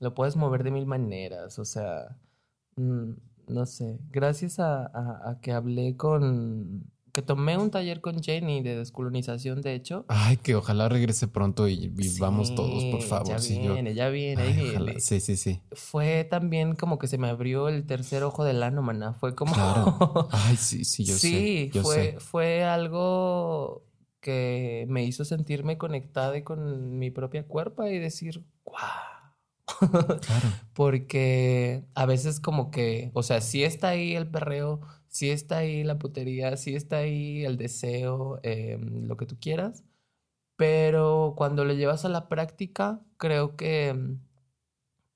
lo 0.00 0.14
puedes 0.14 0.36
mover 0.36 0.64
de 0.64 0.70
mil 0.70 0.86
maneras. 0.86 1.58
O 1.58 1.64
sea, 1.64 2.16
mm, 2.76 3.10
no 3.48 3.66
sé. 3.66 3.98
Gracias 4.10 4.58
a, 4.58 4.86
a- 4.86 5.30
a 5.30 5.40
que 5.40 5.52
hablé 5.52 5.96
con. 5.96 6.90
Que 7.12 7.20
tomé 7.22 7.58
un 7.58 7.70
taller 7.70 8.00
con 8.00 8.22
Jenny 8.22 8.62
de 8.62 8.76
descolonización, 8.76 9.60
de 9.60 9.74
hecho. 9.74 10.04
Ay, 10.08 10.38
que 10.38 10.54
ojalá 10.54 10.88
regrese 10.88 11.28
pronto 11.28 11.68
y 11.68 11.88
vivamos 11.88 12.48
Sí, 12.48 12.54
todos, 12.54 12.84
por 12.86 13.02
favor. 13.02 13.28
Ya 13.28 13.38
sí, 13.38 13.60
yo- 13.62 13.74
viene, 13.74 13.94
ya 13.94 14.08
viene, 14.08 14.42
Ay, 14.42 14.70
ojalá. 14.70 14.94
Sí, 14.98 15.20
sí, 15.20 15.36
sí. 15.36 15.60
Fue 15.72 16.24
también 16.24 16.74
como 16.74 16.98
que 16.98 17.06
se 17.08 17.18
me 17.18 17.28
abrió 17.28 17.68
el 17.68 17.84
tercer 17.86 18.22
ojo 18.22 18.44
del 18.44 18.62
ano, 18.62 18.80
maná. 18.82 19.12
Fue 19.14 19.34
como. 19.34 19.52
Claro. 19.52 20.28
Ay, 20.32 20.56
sí, 20.56 20.84
sí, 20.84 21.04
yo 21.04 21.14
sí, 21.16 21.68
sé. 21.68 21.70
Yo 21.74 21.82
fue, 21.82 21.94
sé. 22.12 22.20
fue 22.20 22.64
algo 22.64 23.84
que 24.20 24.86
me 24.88 25.04
hizo 25.04 25.24
sentirme 25.24 25.76
conectada 25.78 26.42
con 26.44 26.98
mi 26.98 27.10
propia 27.10 27.46
cuerpo 27.46 27.84
y 27.86 27.98
decir, 27.98 28.44
wow. 28.64 28.76
Claro. 30.20 30.20
Porque 30.74 31.84
a 31.94 32.06
veces 32.06 32.40
como 32.40 32.70
que, 32.70 33.10
o 33.14 33.22
sea, 33.22 33.40
sí 33.40 33.64
está 33.64 33.88
ahí 33.88 34.14
el 34.14 34.28
perreo, 34.28 34.80
sí 35.12 35.30
está 35.30 35.58
ahí 35.58 35.84
la 35.84 35.98
putería, 36.00 36.56
sí 36.58 36.74
está 36.76 36.98
ahí 36.98 37.44
el 37.46 37.56
deseo, 37.58 38.40
eh, 38.42 38.78
lo 38.80 39.16
que 39.18 39.26
tú 39.26 39.38
quieras, 39.40 39.84
pero 40.56 41.34
cuando 41.36 41.64
lo 41.66 41.74
llevas 41.74 42.04
a 42.06 42.10
la 42.10 42.28
práctica, 42.28 43.00
creo 43.18 43.56
que 43.56 43.94
mm, 43.94 44.20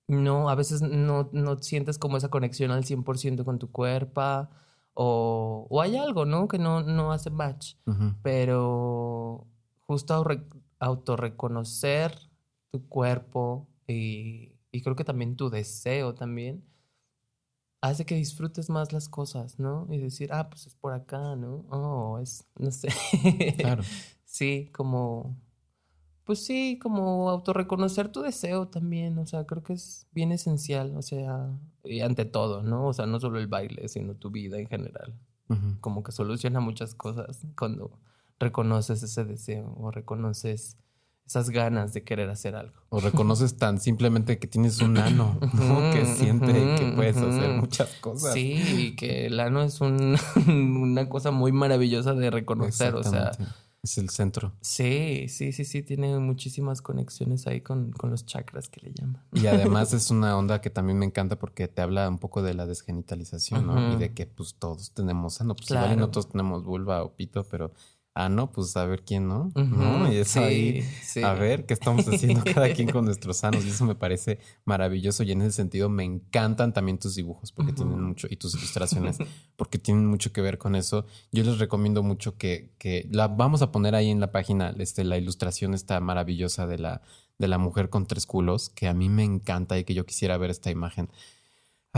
no, 0.09 0.49
a 0.51 0.55
veces 0.55 0.83
no, 0.83 1.31
no 1.33 1.59
sientes 1.63 1.99
como 1.99 2.17
esa 2.17 2.29
conexión 2.31 2.71
al 2.71 2.85
100% 2.85 3.45
con 3.45 3.59
tu 3.59 3.71
cuerpo 3.73 4.49
o, 4.95 5.67
o 5.69 5.83
hay 5.83 5.97
algo, 5.97 6.25
¿no? 6.25 6.49
Que 6.49 6.59
no, 6.59 6.83
no 6.83 7.13
hace 7.13 7.31
match 7.31 7.75
pero 8.23 9.47
justo 9.87 10.15
autorre- 10.15 10.47
autorreconocer 10.81 12.13
tu 12.71 12.89
cuerpo 12.89 13.69
y, 13.87 14.53
y 14.73 14.83
creo 14.83 14.97
que 14.97 15.05
también 15.05 15.37
tu 15.37 15.51
deseo 15.51 16.15
también 16.15 16.65
hace 17.89 18.07
que 18.07 18.15
disfrutes 18.15 18.71
más 18.71 18.93
las 18.93 19.09
cosas, 19.09 19.59
¿no? 19.59 19.87
Y 19.91 19.99
decir, 19.99 20.31
ah, 20.33 20.49
pues 20.49 20.67
es 20.67 20.75
por 20.75 20.93
acá, 20.93 21.37
¿no? 21.37 21.65
Oh, 21.71 22.19
es, 22.19 22.45
no 22.59 22.71
sé. 22.71 22.89
Claro. 23.59 23.83
Sí, 24.25 24.71
como, 24.73 25.37
pues 26.25 26.45
sí, 26.45 26.79
como 26.81 27.31
autorreconocer 27.31 28.09
tu 28.09 28.23
deseo 28.23 28.69
también, 28.69 29.19
o 29.19 29.27
sea, 29.27 29.47
creo 29.47 29.63
que 29.63 29.75
es 29.75 30.07
bien 30.13 30.33
esencial, 30.33 30.97
o 30.97 31.03
sea, 31.03 31.51
y 31.85 32.01
ante 32.01 32.25
todo, 32.25 32.63
¿no? 32.63 32.89
O 32.89 32.93
sea, 32.93 33.07
no 33.07 33.21
solo 33.21 33.39
el 33.39 33.47
baile, 33.47 33.89
sino 33.89 34.15
tu 34.15 34.31
vida 34.31 34.59
en 34.59 34.67
general 34.67 35.15
como 35.81 36.03
que 36.03 36.13
soluciona 36.13 36.61
muchas 36.61 36.95
cosas 36.95 37.47
cuando 37.57 37.99
reconoces 38.39 39.03
ese 39.03 39.25
deseo 39.25 39.75
o 39.79 39.91
reconoces 39.91 40.77
esas 41.27 41.51
ganas 41.51 41.93
de 41.93 42.05
querer 42.05 42.31
hacer 42.31 42.55
algo. 42.55 42.75
O 42.89 43.01
reconoces 43.01 43.57
tan 43.57 43.81
simplemente 43.81 44.39
que 44.39 44.47
tienes 44.47 44.81
un 44.81 44.97
ano, 44.97 45.39
¿no? 45.55 45.91
Que 45.93 46.07
siente 46.07 46.53
que 46.53 46.93
puedes 46.95 47.17
hacer 47.17 47.51
Ujú. 47.51 47.61
muchas 47.61 47.89
cosas. 48.01 48.33
Sí, 48.33 48.63
y 48.77 48.97
que 48.97 49.27
el 49.27 49.41
ano 49.41 49.63
es 49.63 49.81
un- 49.81 50.17
una 50.47 51.09
cosa 51.09 51.31
muy 51.33 51.51
maravillosa 51.53 52.15
de 52.15 52.31
reconocer, 52.31 52.95
o 52.95 53.03
sea. 53.03 53.33
Es 53.83 53.99
el 53.99 54.11
centro. 54.11 54.53
sí, 54.63 55.27
sí, 55.29 55.53
sí, 55.53 55.65
sí, 55.65 55.81
tiene 55.83 56.19
muchísimas 56.19 56.83
conexiones 56.83 57.47
ahí 57.47 57.61
con, 57.61 57.93
con 57.93 58.11
los 58.11 58.27
chakras 58.27 58.69
que 58.69 58.81
le 58.81 58.93
llaman. 58.93 59.23
Y 59.33 59.47
además 59.47 59.93
es 59.93 60.11
una 60.11 60.37
onda 60.37 60.61
que 60.61 60.71
también 60.71 60.99
me 60.99 61.07
encanta 61.07 61.39
porque 61.39 61.69
te 61.69 61.83
habla 61.83 62.09
un 62.09 62.19
poco 62.19 62.43
de 62.43 62.55
la 62.55 62.67
desgenitalización, 62.67 63.65
¿no? 63.67 63.93
Y 63.93 63.97
de 63.97 64.13
que 64.13 64.27
pues 64.27 64.57
todos 64.59 64.91
tenemos 64.93 65.41
ano. 65.41 65.55
Pues 65.55 65.71
igual 65.71 65.85
y 65.85 65.87
Claro. 65.89 66.01
no 66.01 66.11
todos 66.11 66.29
tenemos 66.31 66.65
vulva 66.65 67.05
o 67.05 67.15
pito, 67.15 67.45
pero 67.49 67.73
ano, 68.17 68.51
pues 68.51 68.75
a 68.77 68.87
ver 68.87 69.03
quién, 69.05 69.29
¿no? 69.29 69.53
¿No? 69.55 70.11
Y 70.11 70.17
es 70.17 70.29
sí, 70.29 70.39
ahí 70.39 70.83
sí. 71.03 71.23
a 71.23 71.35
ver 71.35 71.67
qué 71.67 71.75
estamos 71.75 72.09
haciendo 72.09 72.43
cada 72.55 72.73
quien 72.73 72.91
con 72.91 73.05
nuestros 73.05 73.37
sanos. 73.37 73.65
Y 73.65 73.69
eso 73.69 73.85
me 73.85 73.95
parece 73.95 74.39
maravilloso. 74.65 75.23
Y 75.23 75.33
en 75.33 75.43
ese 75.43 75.53
sentido 75.53 75.91
me 75.91 76.03
encantan 76.03 76.73
también 76.73 76.99
tus 76.99 77.15
dibujos 77.15 77.53
porque 77.53 77.75
tienen 77.75 78.01
mucho, 78.01 78.27
y 78.31 78.37
tus 78.37 78.55
ilustraciones, 78.55 79.19
porque 79.57 79.79
tienen 79.79 80.07
mucho 80.07 80.33
que 80.33 80.41
ver 80.41 80.57
con 80.57 80.75
eso. 80.75 81.05
Yo 81.31 81.45
les 81.45 81.59
recomiendo 81.59 82.03
mucho 82.03 82.39
que, 82.39 82.73
que 82.79 83.07
la 83.11 83.29
vamos 83.29 83.61
a 83.61 83.71
poner 83.71 83.95
ahí 83.95 84.11
en 84.11 84.21
la 84.21 84.33
página, 84.33 84.75
este, 84.79 85.05
la 85.05 85.19
ilustración 85.19 85.75
está 85.75 86.01
maravillosa 86.01 86.67
de 86.67 86.79
la, 86.79 87.03
de 87.39 87.49
la 87.49 87.59
mujer 87.59 87.91
con 87.91 88.07
tres 88.07 88.25
culos, 88.25 88.71
que 88.71 88.89
a 88.89 88.95
mí 88.95 89.11
me 89.11 89.25
encanta 89.25 89.79
y 89.79 89.85
que 89.85 89.95
yo 89.95 90.07
quisiera 90.07 90.39
ver 90.39 90.51
esta 90.51 90.71
imagen. 90.71 91.11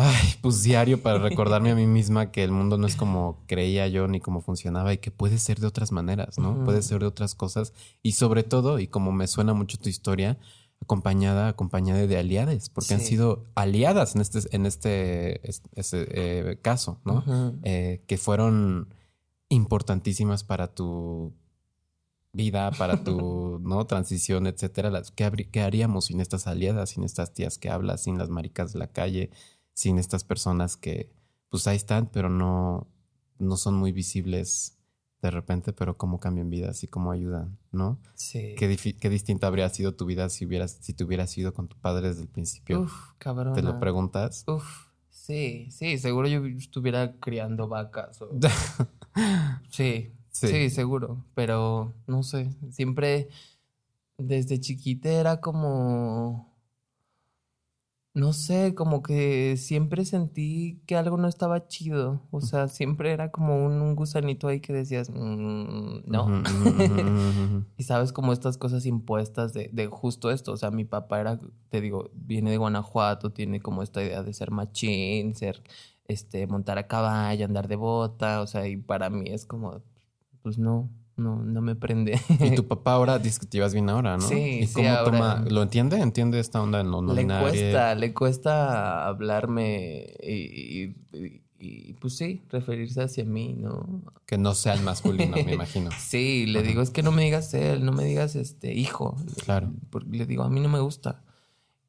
Ay, 0.00 0.34
pues 0.42 0.62
diario 0.62 1.02
para 1.02 1.18
recordarme 1.28 1.72
a 1.72 1.74
mí 1.74 1.86
misma 1.86 2.30
que 2.30 2.44
el 2.44 2.52
mundo 2.52 2.78
no 2.78 2.86
es 2.86 2.94
como 2.94 3.42
creía 3.46 3.88
yo 3.88 4.06
ni 4.06 4.20
como 4.20 4.40
funcionaba 4.40 4.92
y 4.92 4.98
que 4.98 5.10
puede 5.10 5.38
ser 5.38 5.58
de 5.58 5.66
otras 5.66 5.90
maneras, 5.90 6.38
¿no? 6.38 6.64
Puede 6.64 6.82
ser 6.82 7.00
de 7.00 7.06
otras 7.06 7.34
cosas 7.34 7.72
y 8.00 8.12
sobre 8.12 8.44
todo, 8.44 8.78
y 8.78 8.86
como 8.86 9.10
me 9.10 9.26
suena 9.26 9.54
mucho 9.54 9.76
tu 9.76 9.88
historia, 9.88 10.38
acompañada, 10.80 11.48
acompañada 11.48 12.06
de 12.06 12.16
aliadas, 12.16 12.70
porque 12.70 12.94
han 12.94 13.00
sido 13.00 13.44
aliadas 13.56 14.14
en 14.14 14.20
este, 14.20 14.56
en 14.56 14.66
este, 14.66 15.40
eh, 15.74 16.58
caso, 16.62 17.00
¿no? 17.04 17.24
Eh, 17.64 18.04
que 18.06 18.18
fueron 18.18 18.94
importantísimas 19.48 20.44
para 20.44 20.74
tu 20.74 21.32
vida, 22.32 22.70
para 22.70 23.02
tu 23.02 23.58
¿no? 23.64 23.84
transición, 23.86 24.46
etcétera. 24.46 25.02
¿Qué, 25.16 25.48
qué 25.50 25.60
haríamos 25.62 26.04
sin 26.04 26.20
estas 26.20 26.46
aliadas, 26.46 26.90
sin 26.90 27.02
estas 27.02 27.34
tías 27.34 27.58
que 27.58 27.68
hablas, 27.68 28.04
sin 28.04 28.16
las 28.16 28.28
maricas 28.28 28.72
de 28.72 28.78
la 28.78 28.86
calle, 28.86 29.30
sin 29.78 29.96
estas 30.00 30.24
personas 30.24 30.76
que 30.76 31.08
pues 31.50 31.68
ahí 31.68 31.76
están, 31.76 32.08
pero 32.10 32.28
no, 32.28 32.88
no 33.38 33.56
son 33.56 33.76
muy 33.76 33.92
visibles 33.92 34.76
de 35.22 35.30
repente, 35.30 35.72
pero 35.72 35.96
cómo 35.96 36.18
cambian 36.18 36.50
vidas 36.50 36.82
y 36.82 36.88
cómo 36.88 37.12
ayudan, 37.12 37.56
¿no? 37.70 38.00
Sí. 38.14 38.56
Qué, 38.58 38.76
qué 38.98 39.08
distinta 39.08 39.46
habría 39.46 39.68
sido 39.68 39.94
tu 39.94 40.04
vida 40.04 40.28
si 40.30 40.46
hubieras, 40.46 40.78
si 40.80 40.94
te 40.94 41.04
hubieras 41.04 41.38
ido 41.38 41.54
con 41.54 41.68
tu 41.68 41.76
padre 41.76 42.08
desde 42.08 42.22
el 42.22 42.28
principio. 42.28 42.80
Uf, 42.80 42.92
cabrón. 43.18 43.54
¿Te 43.54 43.62
lo 43.62 43.78
preguntas? 43.78 44.42
Uf, 44.48 44.88
sí, 45.10 45.68
sí, 45.70 45.96
seguro 45.98 46.26
yo 46.26 46.44
estuviera 46.46 47.14
criando 47.20 47.68
vacas. 47.68 48.20
o- 48.20 48.30
Sí, 49.70 50.12
Sí. 50.30 50.46
sí, 50.48 50.70
seguro. 50.70 51.24
Pero 51.34 51.94
no 52.08 52.22
sé, 52.24 52.50
siempre 52.70 53.28
desde 54.18 54.58
chiquita 54.60 55.08
era 55.08 55.40
como. 55.40 56.47
No 58.18 58.32
sé, 58.32 58.74
como 58.74 59.00
que 59.00 59.56
siempre 59.56 60.04
sentí 60.04 60.82
que 60.86 60.96
algo 60.96 61.16
no 61.18 61.28
estaba 61.28 61.68
chido. 61.68 62.20
O 62.32 62.40
sea, 62.40 62.66
siempre 62.66 63.12
era 63.12 63.30
como 63.30 63.64
un, 63.64 63.80
un 63.80 63.94
gusanito 63.94 64.48
ahí 64.48 64.58
que 64.60 64.72
decías, 64.72 65.08
"Mm, 65.10 66.00
no. 66.04 66.42
Y 67.78 67.84
sabes 67.84 68.12
como 68.12 68.32
estas 68.32 68.58
cosas 68.58 68.86
impuestas 68.86 69.52
de, 69.52 69.70
de 69.72 69.86
justo 69.86 70.32
esto. 70.32 70.50
O 70.52 70.56
sea, 70.56 70.72
mi 70.72 70.84
papá 70.84 71.20
era, 71.20 71.38
te 71.70 71.80
digo, 71.80 72.10
viene 72.12 72.50
de 72.50 72.56
Guanajuato, 72.56 73.30
tiene 73.30 73.60
como 73.60 73.84
esta 73.84 74.02
idea 74.02 74.24
de 74.24 74.34
ser 74.34 74.50
machín, 74.50 75.36
ser, 75.36 75.62
este, 76.08 76.48
montar 76.48 76.76
a 76.78 76.88
caballo, 76.88 77.44
andar 77.44 77.68
de 77.68 77.76
bota. 77.76 78.40
O 78.42 78.48
sea, 78.48 78.66
y 78.66 78.76
para 78.78 79.10
mí 79.10 79.28
es 79.30 79.46
como, 79.46 79.80
pues 80.42 80.58
no, 80.58 80.90
no, 81.18 81.36
no 81.42 81.60
me 81.60 81.74
prende. 81.74 82.20
Y 82.40 82.54
tu 82.54 82.66
papá 82.68 82.92
ahora 82.92 83.18
dice 83.18 83.40
que 83.40 83.46
te 83.46 83.58
llevas 83.58 83.74
bien 83.74 83.88
ahora, 83.90 84.16
¿no? 84.16 84.22
Sí, 84.28 84.60
¿Y 84.62 84.66
sí, 84.66 84.74
cómo 84.74 84.88
ahora- 84.88 85.04
toma? 85.04 85.44
¿Lo 85.50 85.62
entiende? 85.62 86.00
¿Entiende 86.00 86.38
esta 86.40 86.62
onda 86.62 86.82
no 86.82 87.02
no 87.02 87.12
Le 87.14 87.26
cuesta, 87.26 87.94
le 87.94 88.14
cuesta 88.14 89.06
hablarme 89.06 90.06
y, 90.22 90.32
y- 90.32 90.96
y- 91.12 91.42
y, 91.60 91.92
pues 91.94 92.16
sí, 92.16 92.40
referirse 92.50 93.02
hacia 93.02 93.24
mí, 93.24 93.52
¿no? 93.58 94.02
Que 94.26 94.38
no 94.38 94.54
sea 94.54 94.74
el 94.74 94.82
masculino, 94.82 95.34
me 95.44 95.54
imagino. 95.54 95.90
Sí, 95.98 96.46
le 96.46 96.60
Ajá. 96.60 96.68
digo, 96.68 96.82
es 96.82 96.90
que 96.90 97.02
no 97.02 97.10
me 97.10 97.24
digas 97.24 97.52
él, 97.52 97.84
no 97.84 97.90
me 97.90 98.04
digas 98.04 98.36
este 98.36 98.72
hijo. 98.74 99.16
Claro. 99.44 99.72
Porque 99.90 100.08
le 100.18 100.26
digo, 100.26 100.44
a 100.44 100.50
mí 100.50 100.60
no 100.60 100.68
me 100.68 100.78
gusta. 100.78 101.24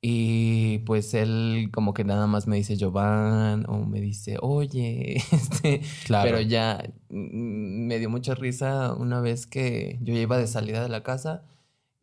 Y 0.02 0.78
pues 0.80 1.14
él 1.14 1.70
como 1.74 1.94
que 1.94 2.06
nada 2.06 2.26
más 2.26 2.48
me 2.48 2.56
dice 2.56 2.78
Jovan 2.80 3.66
o 3.68 3.86
me 3.86 4.00
dice, 4.00 4.38
oye, 4.42 5.18
este, 5.32 5.82
Claro. 6.06 6.30
pero 6.30 6.42
ya 6.42 6.82
mm, 7.10 7.86
me 7.88 8.00
dio 8.00 8.10
mucha 8.10 8.34
risa 8.36 8.94
una 8.94 9.20
vez 9.20 9.46
que 9.46 10.00
yo 10.02 10.14
ya 10.14 10.22
iba 10.22 10.38
de 10.38 10.48
salida 10.48 10.82
de 10.82 10.90
la 10.90 11.04
casa 11.04 11.44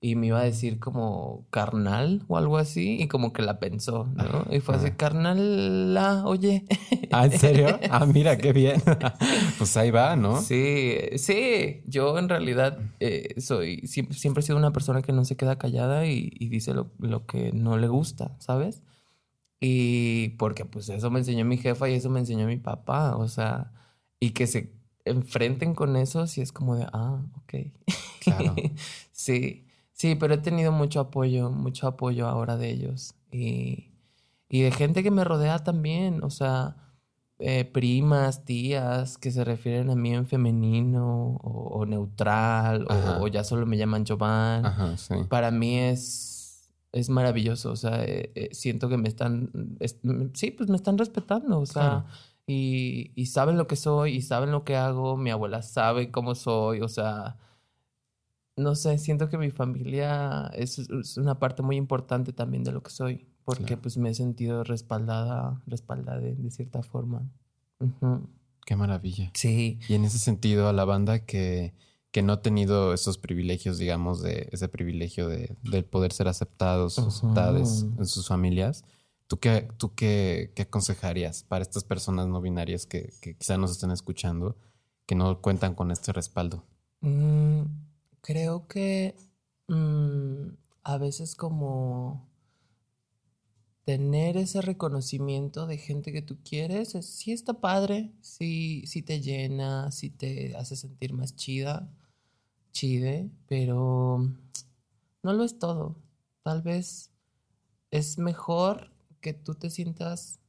y 0.07 0.15
me 0.15 0.29
iba 0.29 0.39
a 0.39 0.45
decir 0.45 0.79
como 0.79 1.47
carnal 1.51 2.23
o 2.29 2.37
algo 2.37 2.59
así 2.59 3.03
y 3.03 3.09
como 3.09 3.33
que 3.33 3.43
la 3.43 3.59
pensó, 3.59 4.09
¿no? 4.15 4.47
Y 4.55 4.61
fue 4.61 4.77
así, 4.77 4.87
Ajá. 4.87 4.97
carnal, 4.97 5.99
oye. 6.25 6.65
¿Ah, 7.11 7.27
en 7.27 7.37
serio? 7.37 7.81
Ah, 7.91 8.07
mira, 8.07 8.39
qué 8.39 8.53
bien. 8.53 8.81
pues 9.59 9.77
ahí 9.77 9.91
va, 9.91 10.15
¿no? 10.15 10.41
Sí, 10.41 10.95
sí, 11.17 11.83
yo 11.89 12.19
en 12.21 12.29
realidad 12.29 12.79
eh, 13.01 13.35
soy, 13.41 13.79
siempre, 13.89 14.17
siempre 14.17 14.43
he 14.43 14.47
sido 14.47 14.57
una 14.57 14.71
persona 14.73 15.03
que 15.03 15.13
no 15.13 15.25
se 15.25 15.37
queda 15.37 15.59
callada 15.59 16.07
y, 16.07 16.31
y 16.39 16.51
dice 16.51 16.73
lo, 16.73 16.93
lo 17.01 17.27
que 17.27 17.51
no 17.51 17.77
le 17.77 17.89
gusta, 17.89 18.37
¿sabes? 18.39 18.85
Y 19.59 20.29
porque 20.39 20.65
pues 20.67 20.89
eso 20.89 21.11
me 21.11 21.19
enseñó 21.19 21.45
mi 21.45 21.57
jefa 21.59 21.91
y 21.91 21.95
eso 21.95 22.11
me 22.11 22.21
enseñó 22.21 22.47
mi 22.47 22.59
papá, 22.59 23.17
o 23.17 23.27
sea, 23.27 23.73
y 24.21 24.31
que 24.31 24.47
se 24.47 24.73
enfrenten 25.05 25.75
con 25.75 25.97
eso, 25.97 26.29
sí 26.29 26.43
es 26.43 26.53
como 26.53 26.77
de, 26.77 26.87
ah, 26.93 27.25
ok. 27.43 27.55
Claro. 28.21 28.55
Sí, 29.11 29.67
sí, 29.97 30.15
pero 30.15 30.35
he 30.35 30.39
tenido 30.39 30.71
mucho 30.73 31.01
apoyo, 31.01 31.51
mucho 31.51 31.87
apoyo 31.89 32.29
ahora 32.29 32.57
de 32.57 32.71
ellos 32.71 33.15
y, 33.33 33.91
y 34.49 34.61
de 34.63 34.71
gente 34.71 35.03
que 35.03 35.11
me 35.11 35.25
rodea 35.25 35.59
también, 35.61 36.23
o 36.23 36.31
sea, 36.31 36.77
eh, 37.39 37.65
primas, 37.65 38.45
tías 38.45 39.19
que 39.19 39.31
se 39.31 39.45
refieren 39.45 39.91
a 39.91 39.95
mí 39.95 40.15
en 40.15 40.27
femenino 40.27 41.37
o, 41.43 41.81
o 41.81 41.85
neutral 41.87 42.87
o, 42.89 43.25
o 43.25 43.29
ya 43.29 43.43
solo 43.45 43.67
me 43.67 43.77
llaman 43.77 44.05
Jovan. 44.07 44.65
Ajá, 44.65 44.97
sí. 44.97 45.15
Para 45.29 45.51
mí 45.51 45.79
es, 45.79 46.71
es 46.93 47.11
maravilloso. 47.11 47.73
O 47.73 47.77
sea, 47.77 48.03
eh, 48.05 48.33
eh, 48.35 48.49
siento 48.53 48.89
que 48.89 48.97
me 48.97 49.09
están, 49.09 49.51
es- 49.81 49.99
sí, 50.35 50.51
pues 50.51 50.71
me 50.71 50.77
están 50.77 50.97
respetando. 50.97 51.59
O 51.61 51.67
sea, 51.67 51.83
Claro. 51.83 52.05
y, 52.47 53.11
y 53.15 53.27
saben 53.27 53.59
lo 53.59 53.67
que 53.67 53.77
soy 53.77 54.15
y 54.17 54.23
saben 54.23 54.51
lo 54.51 54.65
que 54.65 54.77
hago. 54.77 55.19
Mi 55.19 55.29
abuela 55.31 55.61
sabe 55.61 56.11
cómo 56.11 56.35
soy. 56.35 56.81
O 56.81 56.89
sea, 56.89 57.37
no 58.57 58.75
sé, 58.75 58.99
siento 58.99 59.29
que 59.29 59.39
mi 59.39 59.51
familia 59.51 60.51
es, 60.55 60.79
es 60.79 61.17
una 61.17 61.39
parte 61.39 61.63
muy 61.63 61.77
importante 61.77 62.33
también 62.33 62.65
de 62.65 62.73
lo 62.73 62.83
que 62.83 62.91
soy. 62.91 63.27
Porque 63.45 63.65
Claro. 63.65 63.83
pues 63.83 63.97
me 63.97 64.11
he 64.11 64.15
sentido 64.15 64.65
respaldada, 64.65 65.63
respaldada 65.67 66.19
de, 66.19 66.35
de 66.35 66.51
cierta 66.51 66.83
forma. 66.83 67.31
Qué 68.65 68.75
maravilla. 68.75 69.31
Sí. 69.35 69.79
Y 69.89 69.95
en 69.95 70.05
ese 70.05 70.19
sentido, 70.19 70.69
a 70.69 70.73
la 70.73 70.85
banda 70.85 71.25
que, 71.25 71.75
que 72.11 72.23
no 72.23 72.33
ha 72.33 72.43
tenido 72.43 72.93
esos 72.93 73.19
privilegios, 73.19 73.79
digamos, 73.79 74.21
de 74.23 74.49
ese 74.51 74.69
privilegio 74.69 75.29
de, 75.29 75.55
del 75.63 75.85
poder 75.85 76.13
ser 76.13 76.27
aceptados 76.27 76.99
aceptadas 76.99 77.87
en 77.99 78.07
sus 78.07 78.27
familias, 78.27 78.85
¿tú 79.29 79.39
qué, 79.39 79.69
tú 79.77 79.95
qué, 79.95 80.51
qué 80.57 80.63
aconsejarías 80.63 81.45
para 81.45 81.63
estas 81.63 81.85
personas 81.85 82.27
no 82.27 82.41
binarias 82.41 82.87
que, 82.87 83.13
que 83.21 83.37
quizá 83.37 83.57
nos 83.59 83.71
estén 83.71 83.93
escuchando, 83.93 84.57
que 85.07 85.15
no 85.15 85.41
cuentan 85.41 85.75
con 85.77 85.93
este 85.93 86.13
respaldo? 86.13 86.65
Mm, 87.03 87.61
creo 88.27 88.67
que 88.69 89.15
mm, 89.69 90.49
a 90.85 90.99
veces 90.99 91.35
como 91.37 92.29
tener 93.85 94.37
ese 94.37 94.61
reconocimiento 94.63 95.67
de 95.67 95.79
gente 95.79 96.13
que 96.13 96.23
tú 96.23 96.39
quieres, 96.45 96.95
es- 96.95 97.07
sí 97.07 97.33
está 97.33 97.55
padre, 97.61 98.13
sí, 98.21 98.83
sí 98.87 99.03
te 99.03 99.21
llena, 99.21 99.91
sí 99.93 100.11
te 100.11 100.57
hace 100.57 100.77
sentir 100.77 101.13
más 101.13 101.37
chida, 101.37 101.89
chide, 102.73 103.31
pero 103.49 104.19
no 105.23 105.33
lo 105.33 105.45
es 105.45 105.59
todo. 105.59 105.97
Tal 106.43 106.63
vez 106.63 107.11
es 107.91 108.19
mejor 108.19 108.93
que 109.21 109.35
tú 109.35 109.55
te 109.55 109.71
sientas 109.71 110.41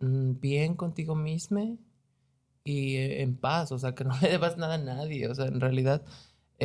mm, 0.00 0.40
bien 0.40 0.74
contigo 0.76 1.14
misma 1.16 1.62
y 2.64 2.96
eh, 2.96 3.22
en 3.22 3.36
paz, 3.36 3.72
o 3.72 3.78
sea, 3.78 3.94
que 3.94 4.04
no 4.04 4.14
le 4.20 4.28
debas 4.30 4.56
nada 4.56 4.74
a 4.74 4.78
nadie, 4.78 5.28
o 5.28 5.34
sea, 5.34 5.46
en 5.46 5.60
realidad 5.60 6.02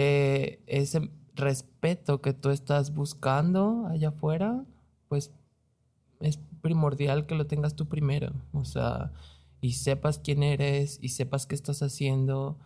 eh, 0.02 0.64
ese 0.66 1.12
respeto 1.36 2.22
que 2.22 2.32
tú 2.32 2.52
estás 2.52 2.94
buscando 2.94 3.86
allá 3.88 4.10
afuera, 4.10 4.64
pues 5.10 5.34
es 6.22 6.40
primordial 6.62 7.26
que 7.26 7.36
lo 7.36 7.48
tengas 7.48 7.76
tú 7.76 7.90
primero, 7.90 8.32
o 8.54 8.64
sea, 8.64 9.12
y 9.60 9.74
sepas 9.74 10.18
quién 10.20 10.42
eres 10.42 11.00
y 11.02 11.10
sepas 11.10 11.46
qué 11.46 11.54
estás 11.56 11.82
haciendo 11.82 12.58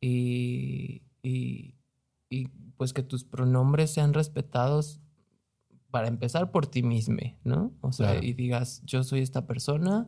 y, 0.00 1.02
y, 1.20 1.74
y, 2.30 2.46
pues 2.76 2.92
que 2.92 3.02
tus 3.02 3.24
pronombres 3.24 3.90
sean 3.90 4.14
respetados 4.14 5.00
para 5.90 6.06
empezar 6.06 6.52
por 6.52 6.68
ti 6.68 6.84
mismo, 6.84 7.18
¿no? 7.42 7.72
O 7.80 7.90
sea, 7.90 8.12
Claro. 8.12 8.24
y 8.24 8.34
digas, 8.34 8.82
yo 8.84 9.02
soy 9.02 9.20
esta 9.22 9.48
persona 9.48 10.06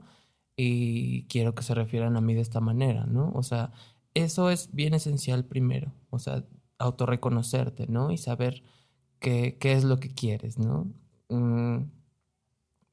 y 0.56 1.24
quiero 1.24 1.56
que 1.56 1.64
se 1.64 1.74
refieran 1.74 2.16
a 2.16 2.20
mí 2.20 2.34
de 2.34 2.42
esta 2.42 2.60
manera, 2.60 3.06
¿no? 3.06 3.32
O 3.34 3.42
sea, 3.42 3.72
eso 4.14 4.50
es 4.50 4.72
bien 4.72 4.94
esencial 4.94 5.44
primero, 5.44 5.92
o 6.10 6.20
sea, 6.20 6.44
autorreconocerte, 6.80 7.86
¿no? 7.86 8.10
Y 8.10 8.18
saber 8.18 8.62
qué, 9.20 9.56
qué 9.60 9.74
es 9.74 9.84
lo 9.84 10.00
que 10.00 10.12
quieres, 10.12 10.58
¿no? 10.58 10.88
Mm, 11.28 11.84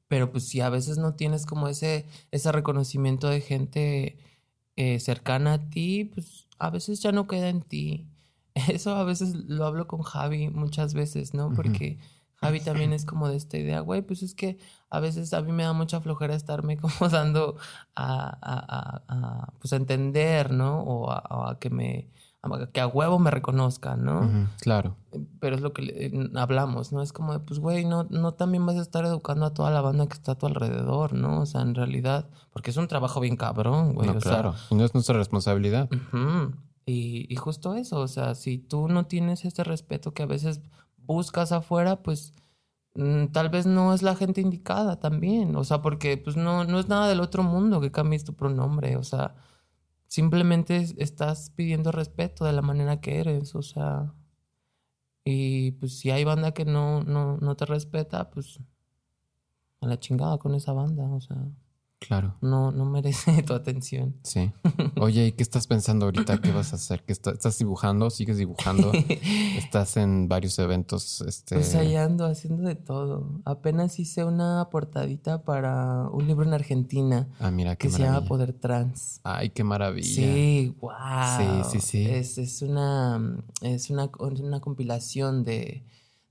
pero 0.08 0.30
pues 0.32 0.48
si 0.48 0.60
a 0.60 0.70
veces 0.70 0.96
no 0.98 1.14
tienes 1.14 1.44
como 1.44 1.68
ese, 1.68 2.06
ese 2.30 2.50
reconocimiento 2.52 3.28
de 3.28 3.40
gente 3.40 4.16
eh, 4.76 5.00
cercana 5.00 5.54
a 5.54 5.70
ti, 5.70 6.04
pues 6.14 6.46
a 6.58 6.70
veces 6.70 7.02
ya 7.02 7.12
no 7.12 7.26
queda 7.26 7.48
en 7.48 7.60
ti. 7.62 8.06
Eso 8.68 8.94
a 8.96 9.04
veces 9.04 9.34
lo 9.34 9.66
hablo 9.66 9.86
con 9.86 10.02
Javi 10.02 10.48
muchas 10.48 10.94
veces, 10.94 11.34
¿no? 11.34 11.52
Porque 11.52 11.98
Javi 12.36 12.60
también 12.60 12.92
es 12.92 13.04
como 13.04 13.28
de 13.28 13.36
esta 13.36 13.58
idea, 13.58 13.80
güey, 13.80 14.00
pues 14.02 14.22
es 14.22 14.34
que 14.34 14.58
a 14.90 15.00
veces 15.00 15.34
a 15.34 15.42
mí 15.42 15.52
me 15.52 15.64
da 15.64 15.72
mucha 15.74 16.00
flojera 16.00 16.34
estarme 16.34 16.76
como 16.80 17.08
dando 17.10 17.56
a, 17.94 18.28
a- 18.40 18.64
a- 18.78 19.02
a, 19.08 19.52
pues 19.58 19.72
a 19.72 19.76
entender, 19.76 20.52
¿no? 20.52 20.80
O 20.80 21.10
a, 21.10 21.58
que 21.60 21.68
me, 21.70 22.08
que 22.72 22.80
a 22.80 22.86
huevo 22.86 23.18
me 23.18 23.30
reconozcan, 23.30 24.04
¿no? 24.04 24.48
Claro. 24.60 24.96
Pero 25.40 25.56
es 25.56 25.60
lo 25.60 25.72
que 25.72 25.82
eh, 25.82 26.30
hablamos, 26.36 26.92
¿no? 26.92 27.02
Es 27.02 27.12
como 27.12 27.32
de, 27.32 27.40
pues, 27.40 27.58
güey, 27.58 27.84
no, 27.84 28.04
no 28.10 28.34
también 28.34 28.64
vas 28.64 28.76
a 28.76 28.82
estar 28.82 29.04
educando 29.04 29.44
a 29.46 29.54
toda 29.54 29.70
la 29.70 29.80
banda 29.80 30.06
que 30.06 30.14
está 30.14 30.32
a 30.32 30.38
tu 30.38 30.46
alrededor, 30.46 31.14
¿no? 31.14 31.40
O 31.40 31.46
sea, 31.46 31.62
en 31.62 31.74
realidad, 31.74 32.28
porque 32.52 32.70
es 32.70 32.76
un 32.76 32.86
trabajo 32.86 33.20
bien 33.20 33.36
cabrón, 33.36 33.94
güey. 33.94 34.08
No, 34.08 34.16
o 34.16 34.20
sea, 34.20 34.32
claro. 34.32 34.54
Y 34.70 34.76
no 34.76 34.84
es 34.84 34.94
nuestra 34.94 35.16
responsabilidad. 35.16 35.88
Y, 36.86 37.26
y 37.28 37.36
justo 37.36 37.74
eso, 37.74 38.00
o 38.00 38.08
sea, 38.08 38.34
si 38.34 38.58
tú 38.58 38.88
no 38.88 39.06
tienes 39.06 39.44
ese 39.44 39.64
respeto 39.64 40.14
que 40.14 40.22
a 40.22 40.26
veces 40.26 40.62
buscas 40.96 41.52
afuera, 41.52 42.02
pues 42.02 42.32
mm, 42.94 43.26
tal 43.26 43.48
vez 43.48 43.66
no 43.66 43.92
es 43.92 44.02
la 44.02 44.14
gente 44.14 44.40
indicada 44.40 45.00
también, 45.00 45.56
o 45.56 45.64
sea, 45.64 45.82
porque 45.82 46.16
pues 46.16 46.36
no, 46.36 46.64
no 46.64 46.78
es 46.78 46.88
nada 46.88 47.08
del 47.08 47.20
otro 47.20 47.42
mundo 47.42 47.80
que 47.80 47.90
cambies 47.90 48.24
tu 48.24 48.34
pronombre, 48.34 48.96
o 48.96 49.02
sea, 49.02 49.34
simplemente 50.08 50.76
es- 50.78 50.94
estás 50.98 51.50
pidiendo 51.50 51.92
respeto 51.92 52.44
de 52.46 52.52
la 52.54 52.62
manera 52.62 53.00
que 53.00 53.20
eres, 53.20 53.54
o 53.54 53.62
sea, 53.62 54.14
y 55.24 55.72
pues 55.72 55.98
si 55.98 56.10
hay 56.10 56.24
banda 56.24 56.52
que 56.52 56.64
no, 56.64 57.02
no, 57.04 57.36
no 57.38 57.56
te 57.56 57.66
respeta, 57.66 58.30
pues 58.30 58.58
a 59.80 59.86
la 59.88 59.98
chingada 59.98 60.38
con 60.38 60.54
esa 60.54 60.72
banda, 60.72 61.02
o 61.10 61.20
sea, 61.20 61.36
Claro. 62.00 62.36
no, 62.40 62.70
no 62.70 62.84
merece 62.84 63.42
tu 63.42 63.52
atención. 63.54 64.14
Sí. 64.22 64.52
Oye, 65.00 65.26
¿y 65.26 65.32
qué 65.32 65.42
estás 65.42 65.66
pensando 65.66 66.06
ahorita? 66.06 66.40
¿Qué 66.40 66.52
vas 66.52 66.72
a 66.72 66.76
hacer? 66.76 67.02
¿Qué 67.04 67.12
está- 67.12 67.32
¿Estás 67.32 67.58
dibujando? 67.58 68.08
¿Sigues 68.10 68.38
dibujando? 68.38 68.92
¿Estás 69.56 69.96
en 69.96 70.28
varios 70.28 70.58
eventos? 70.60 71.20
Este... 71.22 71.56
Pues 71.56 71.74
ahí 71.74 71.96
ando 71.96 72.24
haciendo 72.26 72.62
de 72.68 72.76
todo. 72.76 73.40
Apenas 73.44 73.98
hice 73.98 74.24
una 74.24 74.68
portadita 74.70 75.42
para 75.42 76.08
un 76.12 76.26
libro 76.28 76.44
en 76.46 76.54
Argentina 76.54 77.28
Ah, 77.40 77.50
mira, 77.50 77.74
qué 77.76 77.88
que 77.88 77.92
se 77.92 77.98
llama 77.98 78.12
maravilla. 78.12 78.28
Poder 78.28 78.52
Trans. 78.52 79.20
Ay, 79.24 79.50
qué 79.50 79.64
maravilla. 79.64 80.06
Sí, 80.08 80.74
wow. 80.80 80.92
Sí, 81.36 81.70
sí, 81.72 81.80
sí. 81.80 82.06
Es, 82.08 82.38
es 82.38 82.62
una 82.62 83.20
es 83.60 83.90
una, 83.90 84.10
una 84.40 84.60
compilación 84.60 85.42
de, 85.44 85.84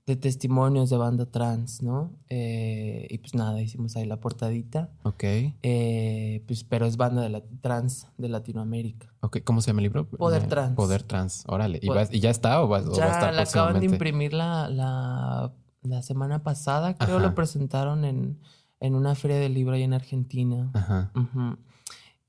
de 0.08 0.16
testimonios 0.16 0.90
de 0.90 0.96
banda 0.96 1.26
trans, 1.26 1.82
¿no? 1.82 2.10
Eh, 2.28 3.06
y 3.10 3.18
pues 3.18 3.34
nada, 3.34 3.62
hicimos 3.62 3.94
ahí 3.94 4.04
la 4.06 4.18
portadita. 4.18 4.90
Ok. 5.04 5.22
Eh, 5.62 6.42
pues, 6.48 6.64
pero 6.64 6.86
es 6.86 6.96
banda 6.96 7.22
de 7.22 7.28
la 7.28 7.42
trans 7.60 8.08
de 8.18 8.28
Latinoamérica. 8.28 9.14
Ok, 9.20 9.38
¿cómo 9.44 9.60
se 9.60 9.68
llama 9.68 9.80
el 9.80 9.84
libro? 9.84 10.08
Poder 10.08 10.42
Eh, 10.42 10.46
Trans. 10.48 10.74
Poder 10.74 11.02
Trans, 11.04 11.44
órale. 11.46 11.78
¿Y, 11.80 11.86
Pod- 11.86 11.94
vas- 11.94 12.12
y 12.12 12.18
ya 12.20 12.30
está 12.30 12.60
o, 12.62 12.66
vas- 12.68 12.86
o 12.86 12.90
va 12.90 12.96
a 12.96 12.98
Ya 12.98 13.06
estar 13.12 13.34
la 13.34 13.42
acaban 13.42 13.78
de 13.78 13.86
imprimir 13.86 14.32
la, 14.32 14.68
la, 14.68 15.52
la 15.82 16.02
semana 16.02 16.42
pasada, 16.42 16.94
creo 16.96 17.18
Ajá. 17.18 17.26
lo 17.28 17.34
presentaron 17.34 18.04
en, 18.04 18.38
en 18.80 18.94
una 18.94 19.14
feria 19.14 19.38
del 19.38 19.54
libro 19.54 19.74
ahí 19.74 19.82
en 19.82 19.92
Argentina. 19.94 20.70
Ajá. 20.74 21.12
Ujú. 21.14 21.56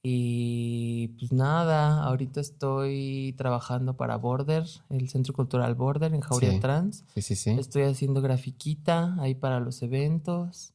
Y 0.02 1.10
pues 1.20 1.34
nada, 1.34 2.04
ahorita 2.04 2.39
estoy 2.39 3.34
trabajando 3.38 3.97
para 3.97 4.16
Border, 4.16 4.66
el 4.89 5.10
Centro 5.10 5.34
Cultural 5.34 5.76
Border 5.76 6.14
en 6.14 6.22
Jauría 6.22 6.52
Sí. 6.52 6.60
Trans. 6.60 7.06
Sí, 7.16 7.22
sí, 7.22 7.36
sí. 7.36 7.50
Estoy 7.52 7.84
haciendo 7.84 8.22
grafiquita 8.22 9.16
ahí 9.20 9.36
para 9.36 9.60
los 9.60 9.82
eventos. 9.82 10.74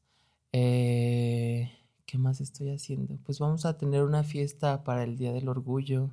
Eh, 0.52 1.72
¿qué 2.06 2.18
más 2.18 2.40
estoy 2.40 2.70
haciendo? 2.70 3.18
Pues 3.24 3.38
vamos 3.38 3.64
a 3.66 3.78
tener 3.78 4.02
una 4.02 4.22
fiesta 4.24 4.84
para 4.84 5.02
el 5.04 5.16
Día 5.16 5.32
del 5.32 5.48
Orgullo 5.48 6.10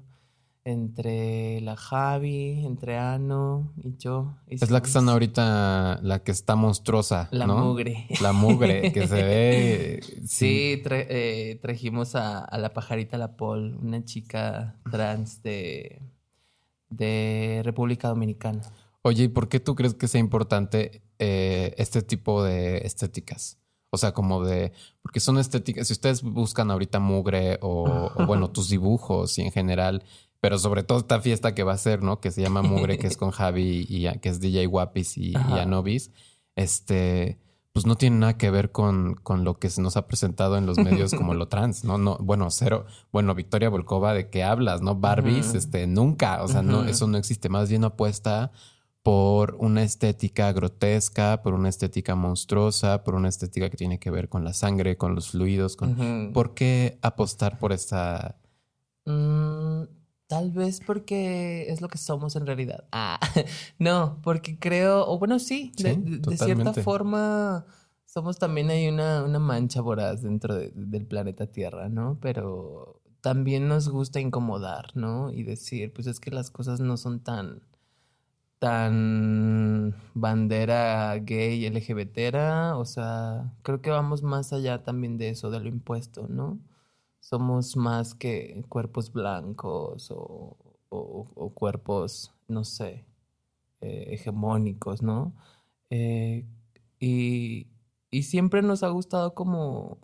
entre 0.64 1.60
la 1.62 1.76
Javi, 1.76 2.64
entre 2.66 2.98
Ano 2.98 3.74
y 3.78 3.98
yo. 3.98 4.36
Es 4.48 4.70
la 4.70 4.80
que 4.82 4.88
están 4.88 5.10
ahorita, 5.10 6.00
la 6.04 6.24
que 6.24 6.32
está 6.32 6.56
monstruosa, 6.56 7.30
La 7.32 7.48
¿no? 7.48 7.58
mugre. 7.58 8.06
La 8.22 8.32
mugre, 8.32 8.92
que 8.92 9.08
se 9.08 9.24
ve... 9.24 10.00
Sí, 10.28 10.80
tra- 10.84 11.06
eh, 11.10 11.58
trajimos 11.62 12.14
a, 12.16 12.40
a 12.46 12.58
la 12.60 12.74
pajarita 12.74 13.18
La 13.18 13.36
Pol, 13.38 13.76
una 13.82 14.06
chica 14.06 14.80
trans 14.92 15.42
de, 15.42 16.02
de 16.90 17.62
República 17.64 18.08
Dominicana. 18.10 18.62
Oye, 19.02 19.24
¿y 19.24 19.28
por 19.30 19.50
qué 19.50 19.60
tú 19.60 19.74
crees 19.74 19.96
que 19.96 20.08
sea 20.08 20.20
importante 20.22 21.02
eh, 21.18 21.74
este 21.78 22.04
tipo 22.04 22.44
de 22.44 22.80
estéticas? 22.86 23.58
O 23.90 23.98
sea, 23.98 24.14
como 24.14 24.46
de... 24.46 24.72
Porque 25.02 25.20
son 25.20 25.38
estéticas... 25.40 25.88
Si 25.88 25.94
ustedes 25.94 26.22
buscan 26.22 26.70
ahorita 26.70 27.00
mugre 27.00 27.58
o, 27.62 28.12
o, 28.16 28.26
bueno, 28.28 28.50
tus 28.52 28.70
dibujos 28.70 29.40
y 29.40 29.42
en 29.42 29.52
general... 29.52 30.04
Pero 30.42 30.58
sobre 30.58 30.84
todo 30.84 30.98
esta 30.98 31.22
fiesta 31.22 31.56
que 31.56 31.64
va 31.64 31.74
a 31.74 31.78
ser, 31.78 32.02
¿no? 32.02 32.20
Que 32.20 32.32
se 32.32 32.42
llama 32.42 32.64
Mugre, 32.64 32.98
que 32.98 33.08
es 33.08 33.16
con 33.16 33.32
Javi 33.32 33.86
y 33.88 34.10
que 34.20 34.30
es 34.30 34.42
DJ 34.42 34.66
Guapis 34.66 35.18
y. 35.18 35.34
Anobis. 35.36 36.12
Este... 36.56 37.40
Pues 37.74 37.86
no 37.86 37.96
tiene 37.96 38.18
nada 38.18 38.38
que 38.38 38.52
ver 38.52 38.74
con, 38.74 39.16
con 39.16 39.46
lo 39.46 39.58
que 39.58 39.70
se 39.70 39.82
nos 39.82 39.96
ha 39.96 40.06
presentado 40.06 40.58
en 40.58 40.66
los 40.66 40.78
medios 40.78 41.14
como 41.14 41.34
lo 41.34 41.48
trans, 41.48 41.86
¿no? 41.86 41.98
No, 41.98 42.18
bueno, 42.20 42.52
cero. 42.52 42.86
Bueno, 43.14 43.34
Victoria 43.34 43.70
Volkova, 43.70 44.14
¿de 44.14 44.30
qué 44.30 44.44
hablas? 44.44 44.82
¿No? 44.82 44.96
Barbies, 44.96 45.54
este, 45.54 45.88
nunca. 45.88 46.44
O 46.44 46.50
sea, 46.50 46.64
no, 46.64 46.84
eso 46.84 47.08
no 47.08 47.18
existe. 47.18 47.48
Más 47.48 47.70
bien 47.70 47.86
apuesta 47.86 48.52
por 49.04 49.56
una 49.60 49.84
estética 49.84 50.52
grotesca, 50.52 51.42
por 51.42 51.54
una 51.54 51.70
estética 51.70 52.16
monstruosa, 52.16 53.04
por 53.04 53.16
una 53.16 53.30
estética 53.30 53.70
que 53.70 53.78
tiene 53.78 54.00
que 54.00 54.12
ver 54.12 54.30
con 54.30 54.44
la 54.44 54.54
sangre, 54.54 54.98
con 54.98 55.16
los 55.16 55.32
fluidos. 55.32 55.76
Con... 55.76 56.32
¿Por 56.34 56.54
qué 56.54 57.00
apostar 57.02 57.58
por 57.58 57.72
esta... 57.72 58.36
Mm, 59.06 59.84
tal 60.32 60.52
vez 60.52 60.80
porque 60.80 61.66
es 61.70 61.82
lo 61.82 61.88
que 61.90 61.98
somos 61.98 62.36
en 62.38 62.46
realidad. 62.46 62.86
Ah, 62.92 63.20
no, 63.80 64.18
porque 64.24 64.58
creo, 64.58 65.06
o 65.08 65.20
bueno, 65.20 65.40
sí, 65.40 65.74
de, 65.78 65.94
Sí, 65.96 66.02
de- 66.02 66.18
de 66.18 66.38
cierta 66.38 66.72
forma 66.86 67.66
somos 68.06 68.38
también 68.40 68.70
hay 68.70 68.88
una, 68.88 69.24
una 69.24 69.40
mancha 69.40 69.82
voraz 69.82 70.22
dentro 70.22 70.56
de- 70.56 70.72
del 70.76 71.06
planeta 71.06 71.48
Tierra, 71.48 71.90
¿no? 71.90 72.18
Pero 72.22 73.02
también 73.22 73.68
nos 73.68 73.90
gusta 73.90 74.20
incomodar, 74.20 74.86
¿no? 74.96 75.32
Y 75.32 75.44
decir, 75.44 75.92
pues 75.94 76.08
es 76.08 76.20
que 76.20 76.32
las 76.32 76.50
cosas 76.50 76.80
no 76.80 76.98
son 76.98 77.20
tan, 77.20 77.62
tan 78.60 79.96
bandera 80.14 81.16
gay 81.18 81.66
LGBTera, 81.66 82.78
o 82.78 82.86
sea, 82.86 83.54
creo 83.64 83.82
que 83.82 83.90
vamos 83.90 84.24
más 84.24 84.54
allá 84.54 84.84
también 84.84 85.18
de 85.18 85.30
eso, 85.30 85.50
de 85.52 85.60
lo 85.60 85.68
impuesto, 85.68 86.28
¿no? 86.30 86.60
Somos 87.32 87.78
más 87.78 88.14
que 88.14 88.62
cuerpos 88.68 89.14
blancos 89.14 90.12
o, 90.12 90.58
o- 90.90 91.26
o 91.34 91.50
cuerpos, 91.54 92.34
no 92.50 92.66
sé, 92.66 93.06
eh, 93.80 94.08
hegemónicos, 94.10 95.02
¿no? 95.02 95.34
Eh, 95.90 96.46
y, 97.00 97.68
y 98.12 98.24
siempre 98.24 98.62
nos 98.62 98.84
ha 98.84 98.90
gustado 98.90 99.34
como, 99.34 99.98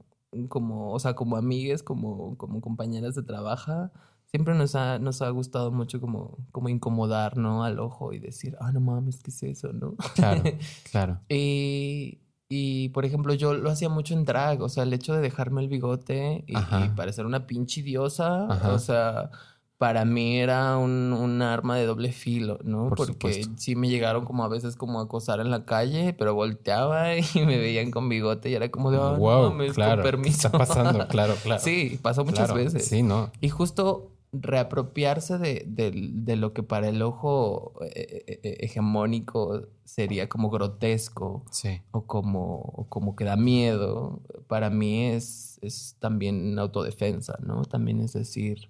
como, 0.47 0.93
o 0.93 0.99
sea, 0.99 1.15
como 1.15 1.35
amigues, 1.35 1.83
como, 1.83 2.37
como 2.37 2.61
compañeras 2.61 3.13
de 3.15 3.23
trabajo, 3.23 3.91
siempre 4.31 4.55
nos 4.55 4.75
ha, 4.75 4.97
nos 4.99 5.21
ha 5.21 5.29
gustado 5.29 5.69
mucho 5.73 5.99
como, 5.99 6.37
como 6.53 6.69
incomodar, 6.69 7.35
¿no? 7.37 7.65
Al 7.65 7.79
ojo 7.81 8.13
y 8.13 8.19
decir, 8.19 8.55
ah, 8.61 8.71
no 8.71 8.79
mames, 8.79 9.21
¿qué 9.21 9.31
es 9.31 9.43
eso, 9.43 9.73
no? 9.73 9.95
Claro, 10.15 10.43
claro. 10.91 11.19
Y, 11.27 12.21
y, 12.49 12.89
por 12.89 13.05
ejemplo, 13.05 13.33
yo 13.33 13.53
lo 13.53 13.69
hacía 13.69 13.89
mucho 13.89 14.13
en 14.13 14.23
drag, 14.25 14.61
o 14.61 14.69
sea, 14.69 14.83
el 14.83 14.93
hecho 14.93 15.13
de 15.13 15.21
dejarme 15.21 15.61
el 15.61 15.67
bigote 15.67 16.43
y, 16.47 16.55
parecer 16.95 17.25
una 17.25 17.45
pinche 17.47 17.81
diosa, 17.83 18.45
Ajá. 18.49 18.71
o 18.73 18.79
sea, 18.79 19.29
para 19.77 20.05
mí 20.05 20.37
era 20.39 20.77
un, 20.77 21.13
un 21.13 21.41
arma 21.41 21.75
de 21.77 21.85
doble 21.85 22.11
filo, 22.11 22.57
¿no? 22.63 22.89
Por 22.89 22.97
Porque 22.97 23.13
supuesto. 23.13 23.49
sí 23.57 23.75
me 23.75 23.89
llegaron 23.89 24.25
como 24.25 24.43
a 24.43 24.47
veces 24.47 24.75
como 24.75 24.99
a 24.99 25.03
acosar 25.03 25.39
en 25.39 25.51
la 25.51 25.65
calle, 25.65 26.13
pero 26.17 26.33
volteaba 26.33 27.15
y 27.17 27.25
me 27.45 27.57
veían 27.57 27.91
con 27.91 28.09
bigote 28.09 28.49
y 28.49 28.55
era 28.55 28.71
como 28.71 28.89
de, 28.91 28.97
"Ah, 28.97 29.11
no 29.11 29.17
wow, 29.19 29.57
claro. 29.73 30.01
con 30.01 30.11
¿Qué 30.11 30.17
permiso. 30.17 30.47
está 30.47 30.57
pasando? 30.57 31.07
Claro, 31.09 31.35
claro. 31.43 31.61
Sí, 31.61 31.99
pasó 32.01 32.23
muchas 32.25 32.49
Claro, 32.49 32.63
veces. 32.63 32.87
Sí, 32.87 33.03
no. 33.03 33.29
Y 33.39 33.49
justo 33.49 34.16
reapropiarse 34.33 35.37
de, 35.37 35.63
de- 35.67 35.91
de 35.91 36.35
lo 36.35 36.53
que 36.53 36.63
para 36.63 36.89
el 36.89 37.01
ojo 37.01 37.73
eh, 37.81 38.23
eh, 38.27 38.39
eh, 38.43 38.57
hegemónico 38.61 39.67
sería 39.85 40.27
como 40.29 40.49
grotesco 40.49 41.43
Sí. 41.51 41.81
o 41.91 42.05
como, 42.05 42.55
o 42.59 42.85
como 42.89 43.15
que 43.15 43.23
da 43.23 43.35
miedo, 43.37 44.21
para 44.47 44.69
mí 44.69 45.05
es, 45.05 45.59
es 45.61 45.95
también 45.99 46.57
autodefensa, 46.59 47.37
¿no? 47.41 47.63
También 47.65 48.01
es 48.01 48.13
decir, 48.13 48.69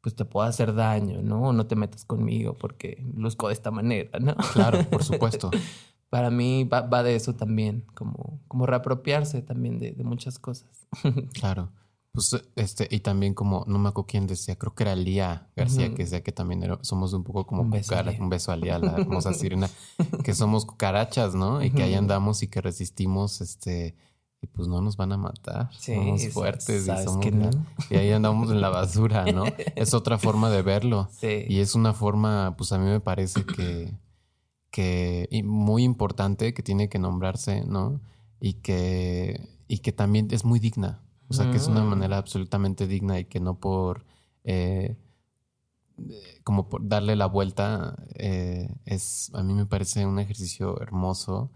pues 0.00 0.14
te 0.16 0.24
puedo 0.24 0.46
hacer 0.46 0.74
daño, 0.74 1.22
¿no? 1.22 1.48
O 1.48 1.52
no 1.52 1.66
te 1.66 1.76
metas 1.76 2.04
conmigo 2.04 2.54
porque 2.58 3.02
luzco 3.14 3.48
de 3.48 3.54
esta 3.54 3.70
manera, 3.70 4.18
¿no? 4.18 4.34
Claro, 4.52 4.82
por 4.90 5.04
supuesto. 5.04 5.50
Para 6.08 6.30
mí 6.30 6.64
va, 6.64 6.80
va 6.80 7.04
de 7.04 7.14
eso 7.14 7.34
también, 7.36 7.84
como, 7.94 8.40
como 8.48 8.66
reapropiarse 8.66 9.42
también 9.42 9.78
de, 9.78 9.92
de 9.92 10.02
muchas 10.04 10.40
cosas. 10.40 10.88
Claro. 11.34 11.70
Pues 12.12 12.34
este, 12.56 12.88
y 12.90 13.00
también 13.00 13.34
como, 13.34 13.64
no 13.68 13.78
me 13.78 13.88
acuerdo 13.90 14.08
quién 14.08 14.26
decía, 14.26 14.56
creo 14.56 14.74
que 14.74 14.82
era 14.82 14.96
Lía 14.96 15.48
García, 15.54 15.90
que 15.94 16.02
decía 16.02 16.22
que 16.24 16.32
también 16.32 16.62
era- 16.64 16.78
somos 16.82 17.12
un 17.12 17.22
poco 17.22 17.46
como 17.46 17.62
Un 17.62 17.70
beso, 17.70 17.92
cucara- 17.94 18.16
un 18.18 18.28
beso 18.28 18.50
a 18.50 18.56
Lía, 18.56 18.78
la 18.80 18.96
hermosa 18.98 19.32
sirena, 19.32 19.70
que 20.24 20.34
somos 20.34 20.66
cucarachas, 20.66 21.34
¿no? 21.36 21.62
Y 21.62 21.70
que 21.70 21.84
ahí 21.84 21.94
andamos 21.94 22.42
y 22.42 22.48
que 22.48 22.60
resistimos, 22.60 23.40
este, 23.40 23.94
y 24.42 24.46
pues 24.48 24.66
no 24.66 24.80
nos 24.80 24.96
van 24.96 25.12
a 25.12 25.18
matar. 25.18 25.70
somos 25.78 26.20
sa- 26.22 26.30
fuertes 26.30 26.82
y 26.88 27.04
somos 27.04 27.18
que 27.24 27.30
la- 27.30 27.50
no. 27.50 27.66
y 27.90 27.94
ahí 27.96 28.10
andamos 28.10 28.50
en 28.50 28.60
la 28.60 28.70
basura, 28.70 29.24
¿no? 29.26 29.44
Es 29.76 29.94
otra 29.94 30.18
forma 30.18 30.50
de 30.50 30.62
verlo. 30.62 31.08
Sí. 31.16 31.44
Y 31.48 31.60
es 31.60 31.76
una 31.76 31.92
forma, 31.94 32.56
pues 32.58 32.72
a 32.72 32.78
mí 32.78 32.86
me 32.86 32.98
parece 33.00 33.44
que, 33.46 33.92
que 34.72 35.28
y 35.30 35.44
muy 35.44 35.84
importante, 35.84 36.54
que 36.54 36.62
tiene 36.64 36.88
que 36.88 36.98
nombrarse, 36.98 37.64
¿no? 37.64 38.00
Y 38.40 38.54
que, 38.54 39.48
y 39.68 39.78
que 39.78 39.92
también 39.92 40.26
es 40.32 40.44
muy 40.44 40.58
digna. 40.58 41.02
O 41.30 41.34
sea, 41.34 41.50
que 41.50 41.56
es 41.58 41.68
una 41.68 41.82
Mm. 41.84 41.88
manera 41.88 42.18
absolutamente 42.18 42.86
digna 42.86 43.18
y 43.20 43.24
que 43.24 43.40
no 43.40 43.58
por, 43.60 44.04
eh, 44.44 44.96
como 46.44 46.68
por 46.68 46.86
darle 46.88 47.14
la 47.16 47.26
vuelta, 47.26 47.94
eh, 48.14 48.68
es, 48.84 49.30
a 49.34 49.42
mí 49.42 49.52
me 49.54 49.66
parece 49.66 50.06
un 50.06 50.18
ejercicio 50.18 50.80
hermoso. 50.80 51.50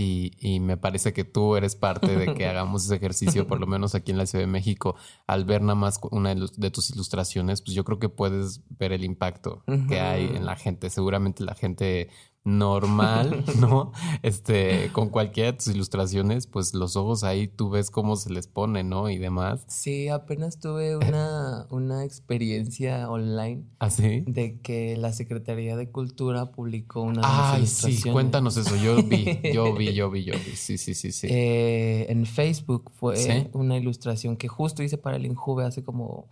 Y, 0.00 0.30
y 0.38 0.60
me 0.60 0.76
parece 0.76 1.12
que 1.12 1.24
tú 1.24 1.56
eres 1.56 1.74
parte 1.74 2.16
de 2.16 2.32
que 2.34 2.46
hagamos 2.48 2.84
ese 2.84 2.94
ejercicio, 2.94 3.48
por 3.48 3.58
lo 3.58 3.66
menos 3.66 3.96
aquí 3.96 4.12
en 4.12 4.18
la 4.18 4.26
Ciudad 4.26 4.44
de 4.44 4.50
México. 4.50 4.94
Al 5.26 5.44
ver 5.44 5.60
nada 5.60 5.74
más 5.74 5.98
una 6.12 6.32
de 6.36 6.70
tus 6.70 6.90
ilustraciones, 6.90 7.62
pues 7.62 7.74
yo 7.74 7.82
creo 7.84 7.98
que 7.98 8.08
puedes 8.08 8.60
ver 8.78 8.92
el 8.92 9.02
impacto 9.04 9.64
que 9.88 9.98
hay 9.98 10.26
en 10.36 10.46
la 10.46 10.54
gente. 10.54 10.88
Seguramente 10.88 11.42
la 11.42 11.56
gente 11.56 12.10
normal, 12.48 13.44
¿no? 13.60 13.92
Este, 14.22 14.90
con 14.92 15.10
cualquiera 15.10 15.52
de 15.52 15.58
tus 15.58 15.68
ilustraciones, 15.68 16.46
pues 16.46 16.74
los 16.74 16.96
ojos 16.96 17.22
ahí 17.24 17.46
tú 17.48 17.70
ves 17.70 17.90
cómo 17.90 18.16
se 18.16 18.30
les 18.32 18.46
pone, 18.46 18.82
¿no? 18.84 19.10
Y 19.10 19.18
demás. 19.18 19.64
Sí, 19.68 20.08
apenas 20.08 20.58
tuve 20.58 20.96
una, 20.96 21.66
una 21.70 22.04
experiencia 22.04 23.08
online 23.10 23.64
¿Así? 23.78 24.24
de 24.26 24.60
que 24.60 24.96
la 24.96 25.12
Secretaría 25.12 25.76
de 25.76 25.90
Cultura 25.90 26.50
publicó 26.52 27.02
una 27.02 27.20
de 27.20 27.26
mis 27.28 27.36
Ay, 27.36 27.58
ilustraciones. 27.58 28.02
sí, 28.02 28.10
cuéntanos 28.10 28.56
eso. 28.56 28.76
Yo 28.76 29.02
vi, 29.02 29.38
yo 29.52 29.74
vi, 29.74 29.92
yo 29.94 30.10
vi, 30.10 30.24
yo 30.24 30.32
vi. 30.34 30.56
Sí, 30.56 30.78
sí, 30.78 30.94
sí, 30.94 31.12
sí. 31.12 31.26
Eh, 31.30 32.06
en 32.08 32.24
Facebook 32.26 32.90
fue 32.94 33.16
Sí. 33.16 33.48
una 33.52 33.76
ilustración 33.76 34.36
que 34.36 34.48
justo 34.48 34.82
hice 34.82 34.96
para 34.98 35.16
el 35.16 35.26
Injuve 35.26 35.64
hace 35.64 35.82
como 35.84 36.28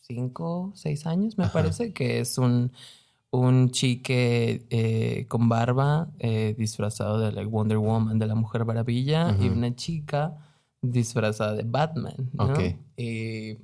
cinco, 0.00 0.72
seis 0.74 1.06
años, 1.06 1.36
me 1.36 1.44
Ajá. 1.44 1.52
parece, 1.52 1.92
que 1.92 2.20
es 2.20 2.38
un, 2.38 2.72
un 3.30 3.70
chique 3.70 4.66
eh, 4.70 5.26
con 5.28 5.48
barba 5.48 6.08
eh, 6.18 6.54
disfrazado 6.56 7.18
de 7.18 7.32
like, 7.32 7.48
Wonder 7.48 7.78
Woman, 7.78 8.18
de 8.18 8.26
la 8.26 8.34
Mujer 8.34 8.64
Maravilla, 8.64 9.36
y 9.40 9.48
una 9.48 9.74
chica 9.74 10.36
disfrazada 10.80 11.54
de 11.54 11.64
Batman, 11.64 12.30
¿no? 12.32 12.44
Ok. 12.44 12.60
Y 12.96 13.58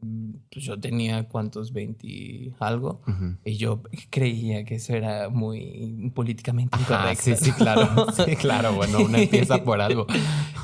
mm, 0.00 0.30
pues 0.50 0.64
yo 0.64 0.78
tenía 0.78 1.28
cuántos, 1.28 1.72
20 1.72 2.54
algo. 2.60 3.02
Y 3.44 3.56
yo 3.56 3.82
creía 4.10 4.64
que 4.64 4.76
eso 4.76 4.94
era 4.94 5.28
muy 5.28 6.12
políticamente 6.14 6.78
incorrecto. 6.80 7.22
sí, 7.22 7.36
sí, 7.36 7.52
claro. 7.52 8.06
Sí, 8.12 8.36
claro. 8.36 8.74
Bueno, 8.74 9.00
una 9.00 9.18
empieza 9.18 9.62
por 9.64 9.80
algo. 9.80 10.06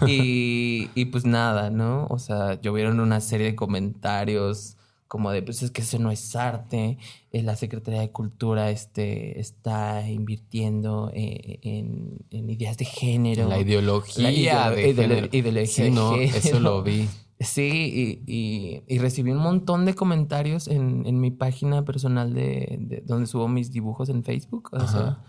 Y, 0.07 0.89
y 0.95 1.05
pues 1.07 1.27
nada, 1.27 1.69
¿no? 1.69 2.07
O 2.09 2.19
sea, 2.19 2.59
llovieron 2.59 3.01
una 3.01 3.21
serie 3.21 3.49
de 3.49 3.55
comentarios 3.55 4.79
como 5.11 5.33
de, 5.33 5.43
pues 5.43 5.61
es 5.65 5.73
que 5.73 5.83
eso 5.83 5.99
no 5.99 6.13
es 6.13 6.37
arte, 6.37 6.97
eh, 7.33 7.43
la 7.43 7.57
Secretaría 7.57 8.01
de 8.01 8.13
Cultura 8.13 8.71
este, 8.71 9.41
está 9.41 10.09
invirtiendo 10.09 11.11
eh, 11.13 11.59
en, 11.63 12.19
en 12.31 12.49
ideas 12.49 12.77
de 12.77 12.85
género. 12.85 13.49
La 13.49 13.59
ideología 13.59 14.23
La 14.23 14.33
ideo- 14.71 14.77
de 14.77 14.95
género. 14.95 15.29
ideología 15.33 15.67
Sí, 15.67 15.83
de 15.83 15.91
no, 15.91 16.15
eso 16.15 16.61
lo 16.61 16.83
vi. 16.85 17.09
Sí, 17.41 18.21
y, 18.27 18.33
y- 18.33 18.83
y 18.87 18.99
recibí 18.99 19.31
un 19.33 19.39
montón 19.39 19.87
de 19.87 19.95
comentarios 19.95 20.69
en, 20.69 21.07
en 21.07 21.19
mi 21.21 21.31
página 21.31 21.85
personal 21.87 22.33
de, 22.35 22.77
de- 22.81 23.01
donde 23.07 23.27
subo 23.27 23.49
mis 23.49 23.73
dibujos 23.73 24.11
en 24.11 24.23
Facebook. 24.23 24.69
O 24.73 24.77
Ajá. 24.77 24.87
sea, 24.87 25.25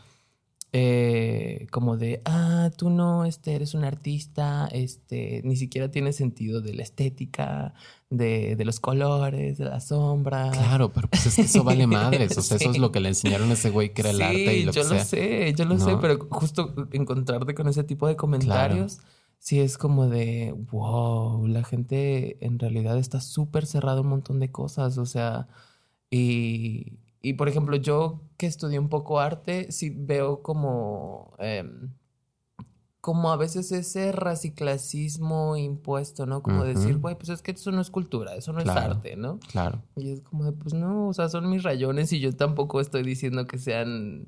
eh, 0.74 1.68
como 1.72 1.98
de, 1.98 2.22
ah, 2.26 2.72
tú 2.78 2.90
no 2.90 3.26
este, 3.26 3.56
eres 3.56 3.74
un 3.74 3.84
artista, 3.84 4.68
este, 4.72 5.42
ni 5.44 5.56
siquiera 5.58 5.92
tienes 5.92 6.16
sentido 6.16 6.62
de 6.62 6.74
la 6.74 6.84
estética, 6.84 7.74
de, 8.10 8.56
de 8.56 8.66
los 8.66 8.80
colores, 8.80 9.58
de 9.58 9.66
las 9.66 9.88
sombras. 9.88 10.58
Claro, 10.58 10.92
pero 10.94 11.08
pues 11.10 11.26
es 11.26 11.36
que 11.36 11.42
eso 11.44 11.64
vale 11.64 11.88
madres. 11.88 12.38
O 12.38 12.42
sea, 12.42 12.58
eso 12.62 12.70
es 12.72 12.76
Sí. 12.76 12.80
lo 12.80 12.92
que 12.92 13.00
le 13.02 13.10
enseñaron 13.10 13.50
a 13.50 13.54
ese 13.54 13.70
güey 13.70 13.94
que 13.94 14.02
era 14.02 14.12
el 14.12 14.22
arte 14.22 14.58
y 14.58 14.64
lo 14.64 14.72
yo 14.72 14.84
que 14.84 14.88
lo 14.90 14.96
sea. 14.96 15.06
sé, 15.06 15.54
yo 15.58 15.66
lo 15.66 15.76
¿no? 15.78 15.86
sé, 15.86 15.98
pero 16.02 16.20
justo 16.30 16.74
encontrarte 16.94 17.54
con 17.54 17.68
ese 17.68 17.84
tipo 17.84 18.08
de 18.08 18.16
comentarios, 18.16 19.00
sí 19.40 19.60
es 19.60 19.78
como 19.78 20.08
de, 20.08 20.54
wow, 20.72 21.48
la 21.48 21.64
gente 21.64 22.38
en 22.46 22.60
realidad 22.60 22.98
está 22.98 23.20
súper 23.22 23.66
cerrada 23.66 23.98
a 24.00 24.02
un 24.02 24.08
montón 24.10 24.40
de 24.40 24.52
cosas, 24.52 24.98
o 24.98 25.06
sea, 25.06 25.48
y, 26.10 26.94
y 27.22 27.34
por 27.34 27.48
ejemplo, 27.50 27.76
yo 27.78 28.22
que 28.38 28.48
estudié 28.48 28.80
un 28.80 28.90
poco 28.90 29.20
arte, 29.20 29.72
sí 29.72 29.90
veo 29.96 30.42
como, 30.42 31.34
em, 31.40 31.94
como 33.00 33.32
a 33.32 33.38
veces 33.38 33.72
ese 33.72 34.12
raciclasismo 34.12 35.58
impuesto, 35.58 36.26
¿no? 36.26 36.44
Como 36.44 36.64
decir, 36.64 36.98
güey, 36.98 37.16
pues 37.16 37.30
es 37.30 37.42
que 37.42 37.52
eso 37.52 37.72
no 37.72 37.82
es 37.82 37.90
cultura, 37.90 38.36
eso 38.36 38.54
no 38.54 38.62
Claro. 38.62 38.80
es 38.80 38.86
arte, 38.98 39.16
¿no? 39.16 39.40
Claro, 39.52 39.82
Y 39.96 40.12
es 40.12 40.22
como 40.22 40.46
de, 40.46 40.52
pues 40.52 40.74
no, 40.74 41.08
o 41.08 41.14
sea, 41.14 41.28
son 41.30 41.50
mis 41.50 41.64
rayones 41.64 42.14
y 42.14 42.20
yo 42.20 42.36
tampoco 42.36 42.80
estoy 42.80 43.04
diciendo 43.04 43.48
que 43.48 43.58
sean 43.58 44.28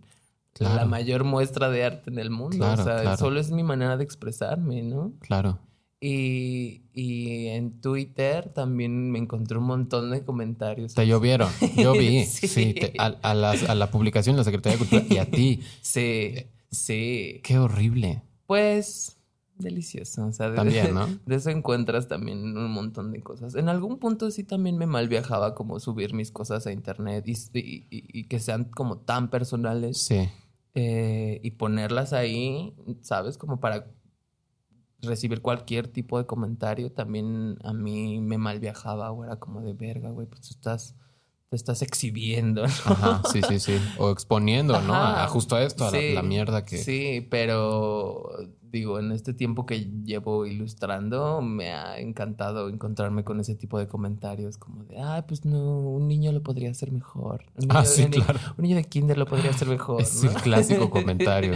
la 0.59 0.85
mayor 0.85 1.23
muestra 1.23 1.69
de 1.69 1.83
arte 1.83 2.09
en 2.11 2.19
el 2.19 2.29
mundo. 2.29 2.57
Claro, 2.57 2.81
o 2.81 2.85
sea, 2.85 3.17
solo 3.17 3.39
es 3.39 3.51
mi 3.51 3.63
manera 3.63 3.97
de 3.97 4.03
expresarme, 4.03 4.81
¿no? 4.83 5.13
claro. 5.19 5.59
Y, 6.05 6.81
y 6.93 7.47
en 7.47 7.79
Twitter 7.79 8.49
también 8.49 9.09
me 9.09 9.19
encontré 9.19 9.57
un 9.57 9.63
montón 9.63 10.11
de 10.11 10.21
comentarios. 10.25 10.93
Te 10.95 11.07
llovieron. 11.07 11.49
Yo 11.77 11.93
vi. 11.93 12.25
Sí. 12.25 12.47
sí. 12.49 12.73
te- 12.73 12.91
a, 12.97 13.05
a 13.21 13.33
las- 13.33 13.69
a 13.69 13.73
la 13.73 13.89
publicación 13.89 14.35
de 14.35 14.39
la 14.39 14.43
Secretaría 14.43 14.77
de 14.77 14.85
Cultura 14.85 15.05
y 15.09 15.17
a 15.19 15.31
ti. 15.31 15.61
Sí, 15.81 16.33
sí. 16.69 17.39
Qué 17.43 17.57
horrible. 17.57 18.21
Pues 18.47 19.15
delicioso. 19.57 20.25
O 20.25 20.33
sea, 20.33 20.49
de, 20.49 20.57
También, 20.57 20.93
¿no? 20.93 21.07
de 21.25 21.35
eso 21.35 21.49
encuentras 21.51 22.09
también 22.09 22.57
un 22.57 22.69
montón 22.71 23.13
de 23.13 23.21
cosas. 23.21 23.55
En 23.55 23.69
algún 23.69 23.97
punto 23.97 24.29
sí 24.29 24.43
también 24.43 24.77
me 24.77 24.87
mal 24.87 25.07
viajaba 25.07 25.55
como 25.55 25.79
subir 25.79 26.13
mis 26.13 26.31
cosas 26.31 26.67
a 26.67 26.73
internet 26.73 27.23
y- 27.27 27.85
y 27.89 28.23
que 28.25 28.39
sean 28.41 28.65
como 28.65 28.97
tan 28.97 29.29
personales 29.29 29.99
Sí. 29.99 30.27
eh, 30.75 31.39
y 31.43 31.51
ponerlas 31.51 32.11
ahí, 32.11 32.73
¿sabes? 33.03 33.37
Como 33.37 33.61
para 33.61 33.85
recibir 35.03 35.41
cualquier 35.41 35.87
tipo 35.87 36.17
de 36.17 36.25
comentario. 36.25 36.91
También 36.91 37.57
a 37.63 37.73
mí 37.73 38.19
me 38.21 38.37
mal 38.37 38.59
viajaba 38.59 39.11
o 39.11 39.23
era 39.23 39.37
como 39.37 39.61
de 39.61 39.73
verga, 39.73 40.09
güey, 40.09 40.27
pues 40.27 40.41
tú 40.41 40.49
estás, 40.51 40.95
te 41.49 41.55
estás 41.55 41.81
exhibiendo, 41.81 42.63
¿no? 42.63 42.67
Ajá, 42.85 43.21
sí, 43.31 43.41
sí, 43.47 43.59
sí. 43.59 43.77
O 43.97 44.11
exponiendo, 44.11 44.79
¿no? 44.81 44.93
Ajá. 44.95 45.23
A, 45.23 45.27
justo 45.27 45.55
a 45.55 45.63
esto, 45.63 45.85
a 45.85 45.91
la, 45.91 45.99
Sí, 45.99 46.13
la 46.13 46.23
mierda 46.23 46.65
que. 46.65 46.77
Sí, 46.77 47.27
pero 47.29 48.29
digo, 48.71 48.97
en 48.97 49.11
este 49.11 49.35
tiempo 49.35 49.67
que 49.67 49.85
llevo 50.03 50.47
ilustrando, 50.47 51.41
me 51.41 51.73
ha 51.73 51.99
encantado 51.99 52.69
encontrarme 52.69 53.23
con 53.23 53.39
ese 53.39 53.53
tipo 53.53 53.77
de 53.77 53.87
comentarios 53.87 54.57
como 54.57 54.83
de, 54.85 54.99
ah, 54.99 55.25
pues 55.27 55.45
no, 55.45 55.77
un 55.77 56.07
niño 56.07 56.31
lo 56.31 56.41
podría 56.41 56.71
hacer 56.71 56.91
mejor. 56.91 57.45
Un 57.55 57.67
niño, 57.67 57.79
Ah, 57.79 57.85
sí, 57.85 58.01
un 58.01 58.09
claro. 58.09 58.39
un 58.57 58.63
niño 58.63 58.75
de 58.75 58.83
kinder 58.85 59.15
lo 59.19 59.27
podría 59.27 59.51
hacer 59.51 59.67
mejor. 59.67 60.01
Es 60.01 60.23
¿no? 60.23 60.31
el 60.31 60.37
clásico 60.37 60.89
comentario. 60.89 61.53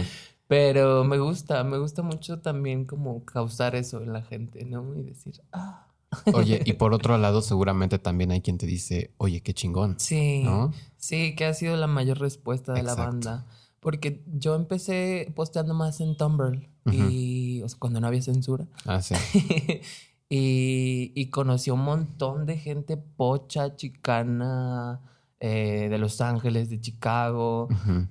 Pero 0.48 1.04
me 1.04 1.18
gusta, 1.18 1.62
me 1.62 1.78
gusta 1.78 2.02
mucho 2.02 2.40
también 2.40 2.86
como 2.86 3.24
causar 3.24 3.76
eso 3.76 4.02
en 4.02 4.12
la 4.12 4.22
gente, 4.22 4.64
¿no? 4.64 4.96
Y 4.96 5.02
decir, 5.02 5.40
ah, 5.52 5.88
Oye, 6.32 6.62
y 6.64 6.72
por 6.74 6.94
otro 6.94 7.18
lado, 7.18 7.42
seguramente 7.42 7.98
también 7.98 8.30
hay 8.30 8.40
quien 8.40 8.56
te 8.58 8.66
dice, 8.66 9.12
oye, 9.18 9.42
qué 9.42 9.52
chingón. 9.54 9.96
sí. 9.98 10.42
¿No? 10.44 10.72
Sí, 10.96 11.36
que 11.36 11.44
ha 11.44 11.54
sido 11.54 11.76
la 11.76 11.86
mayor 11.86 12.18
respuesta 12.18 12.72
de 12.72 12.82
la 12.82 12.94
banda. 12.94 13.46
Porque 13.78 14.24
yo 14.26 14.56
empecé 14.56 15.32
posteando 15.36 15.74
más 15.74 16.00
en 16.00 16.16
Tumblr 16.16 16.68
y, 16.90 17.62
o 17.62 17.68
sea, 17.68 17.78
cuando 17.78 18.00
no 18.00 18.08
había 18.08 18.22
censura. 18.22 18.66
Ah, 18.84 19.00
sí. 19.00 19.14
y, 20.28 21.12
y 21.14 21.26
conocí 21.30 21.70
a 21.70 21.74
un 21.74 21.84
montón 21.84 22.46
de 22.46 22.58
gente 22.58 22.96
pocha, 22.96 23.76
chicana, 23.76 25.00
eh, 25.38 25.86
de 25.88 25.98
Los 25.98 26.20
Ángeles, 26.20 26.68
de 26.68 26.80
Chicago. 26.80 27.68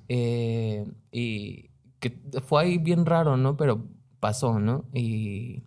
Eh, 0.07 0.89
y 1.11 1.71
que 2.11 2.41
fue 2.41 2.63
ahí 2.63 2.77
bien 2.77 3.05
raro, 3.05 3.37
¿no? 3.37 3.57
Pero 3.57 3.85
pasó, 4.19 4.59
¿no? 4.59 4.85
Y, 4.93 5.63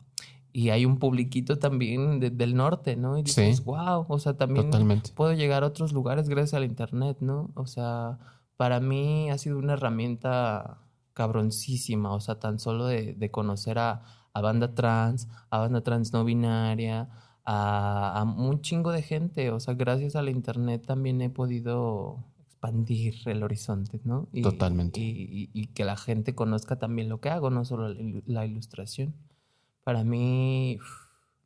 y 0.52 0.70
hay 0.70 0.84
un 0.84 0.98
publiquito 0.98 1.58
también 1.58 2.18
de- 2.20 2.30
del 2.30 2.54
norte, 2.54 2.96
¿no? 2.96 3.16
Y 3.18 3.22
dices, 3.22 3.58
Sí. 3.58 3.62
wow, 3.64 4.04
o 4.08 4.18
sea, 4.18 4.36
también 4.36 4.66
Totalmente. 4.70 5.10
puedo 5.14 5.32
llegar 5.32 5.62
a 5.62 5.68
otros 5.68 5.92
lugares 5.92 6.28
gracias 6.28 6.54
al 6.54 6.64
internet, 6.64 7.18
¿no? 7.20 7.50
O 7.54 7.66
sea, 7.66 8.18
para 8.56 8.80
mí 8.80 9.30
ha 9.30 9.38
sido 9.38 9.58
una 9.58 9.74
herramienta 9.74 10.78
cabroncísima, 11.12 12.12
o 12.12 12.20
sea, 12.20 12.38
tan 12.40 12.58
solo 12.58 12.86
de, 12.86 13.14
de 13.14 13.30
conocer 13.30 13.78
a, 13.78 14.02
a 14.32 14.40
banda 14.40 14.74
trans, 14.74 15.28
a 15.50 15.58
banda 15.58 15.82
trans 15.82 16.12
no 16.12 16.24
binaria, 16.24 17.08
a, 17.44 18.20
a 18.20 18.22
un 18.24 18.60
chingo 18.60 18.90
de 18.92 19.02
gente, 19.02 19.50
o 19.50 19.60
sea, 19.60 19.74
gracias 19.74 20.16
al 20.16 20.28
internet 20.28 20.84
también 20.86 21.20
he 21.22 21.30
podido 21.30 22.24
expandir 22.60 23.14
el 23.26 23.42
horizonte, 23.42 24.00
¿no? 24.04 24.28
Y, 24.32 24.42
Totalmente. 24.42 25.00
Y, 25.00 25.04
y- 25.04 25.50
y 25.54 25.66
que 25.68 25.84
la 25.84 25.96
gente 25.96 26.34
conozca 26.34 26.78
también 26.78 27.08
lo 27.08 27.20
que 27.20 27.30
hago, 27.30 27.48
no 27.50 27.64
solo 27.64 27.88
la, 27.88 27.98
ilu- 28.00 28.22
la 28.26 28.44
ilustración. 28.46 29.14
Para 29.82 30.04
mí 30.04 30.76
uf, 30.78 30.86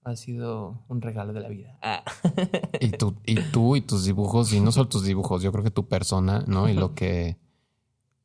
ha 0.02 0.16
sido 0.16 0.82
un 0.88 1.00
regalo 1.00 1.32
de 1.32 1.40
la 1.40 1.48
vida. 1.48 1.78
Ah. 1.82 2.02
Y 2.80 2.90
tú, 2.90 3.14
y 3.24 3.36
tú 3.52 3.76
y 3.76 3.80
tus 3.80 4.04
dibujos, 4.04 4.52
y 4.52 4.60
no 4.60 4.72
solo 4.72 4.88
tus 4.88 5.04
dibujos, 5.04 5.42
yo 5.42 5.52
creo 5.52 5.62
que 5.64 5.70
tu 5.70 5.86
persona, 5.86 6.44
¿no? 6.48 6.68
Y 6.68 6.74
lo 6.74 6.94
que, 6.94 7.38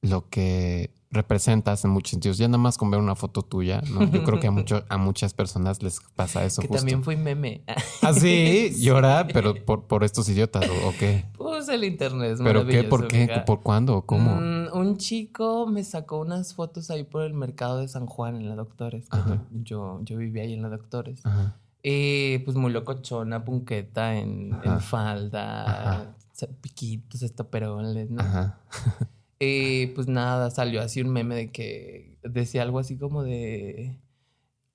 lo 0.02 0.28
que 0.30 0.92
representas 1.12 1.84
en 1.86 1.92
muchos 1.92 2.12
sentidos. 2.12 2.38
Ya 2.38 2.48
nada 2.48 2.60
más 2.60 2.78
con 2.78 2.92
ver 2.92 3.00
una 3.00 3.16
foto 3.16 3.42
tuya, 3.42 3.82
¿no? 3.92 4.10
Yo 4.12 4.24
creo 4.24 4.40
que 4.40 4.48
a, 4.48 4.52
mucho, 4.52 4.84
a 4.90 4.98
muchas 4.98 5.34
personas 5.34 5.82
les 5.82 6.02
pasa 6.16 6.46
eso 6.46 6.62
que 6.62 6.68
justo. 6.68 6.80
también 6.80 7.04
fui 7.04 7.16
meme. 7.16 7.64
Ah, 8.02 8.14
sí, 8.14 8.74
llora, 8.80 9.28
pero 9.32 9.54
por, 9.66 9.84
por 9.84 10.04
estos 10.04 10.30
idiotas, 10.30 10.66
¿o, 10.86 10.94
qué? 10.98 11.26
Pues 11.38 11.68
el 11.68 11.84
internet 11.84 12.34
es 12.34 12.42
¿Pero 12.42 12.66
qué? 12.66 12.84
¿Por 12.84 13.08
qué? 13.08 13.44
¿Por 13.46 13.62
cuándo? 13.62 13.98
¿O 13.98 14.06
¿Cómo? 14.06 14.36
Mm, 14.36 14.68
un 14.74 14.98
chico 14.98 15.68
me 15.68 15.84
sacó 15.84 16.20
unas 16.20 16.54
fotos 16.54 16.90
ahí 16.92 17.04
por 17.04 17.24
el 17.24 17.34
mercado 17.34 17.80
de 17.80 17.88
San 17.88 18.06
Juan 18.06 18.38
en 18.38 18.48
la 18.48 18.56
Doctores. 18.56 19.08
Yo, 19.52 20.00
yo 20.04 20.18
vivía 20.18 20.44
ahí 20.44 20.54
en 20.54 20.62
la 20.62 20.70
Doctores. 20.70 21.26
Ajá. 21.26 21.58
Y 21.84 22.40
pues 22.40 22.56
muy 22.58 22.72
locochona, 22.72 23.44
punqueta, 23.44 24.16
en 24.16 24.60
falda, 24.80 25.64
Ajá. 25.92 26.16
piquitos, 26.62 27.22
estoperoles, 27.22 28.10
¿no? 28.10 28.22
Ajá. 28.22 28.60
Y 29.40 29.88
pues 29.88 30.08
nada, 30.08 30.50
salió 30.52 30.82
así 30.82 31.02
un 31.02 31.12
meme 31.12 31.36
de 31.36 31.52
que 31.52 32.18
decía 32.24 32.62
algo 32.64 32.80
así 32.80 32.98
como 32.98 33.24
de. 33.24 33.98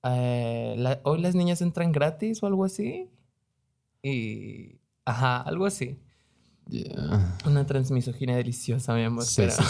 eh, 0.03 0.99
Hoy 1.03 1.21
las 1.21 1.35
niñas 1.35 1.61
entran 1.61 1.91
gratis 1.91 2.43
o 2.43 2.47
algo 2.47 2.65
así. 2.65 3.09
Y. 4.03 4.79
Ajá, 5.05 5.41
algo 5.43 5.65
así. 5.67 5.99
Ya. 6.67 7.37
Una 7.45 7.65
transmisoginia 7.67 8.35
deliciosa, 8.37 8.95
mi 8.95 9.03
amor. 9.03 9.23
Sí, 9.23 9.43
pero- 9.43 9.51
sí, 9.51 9.63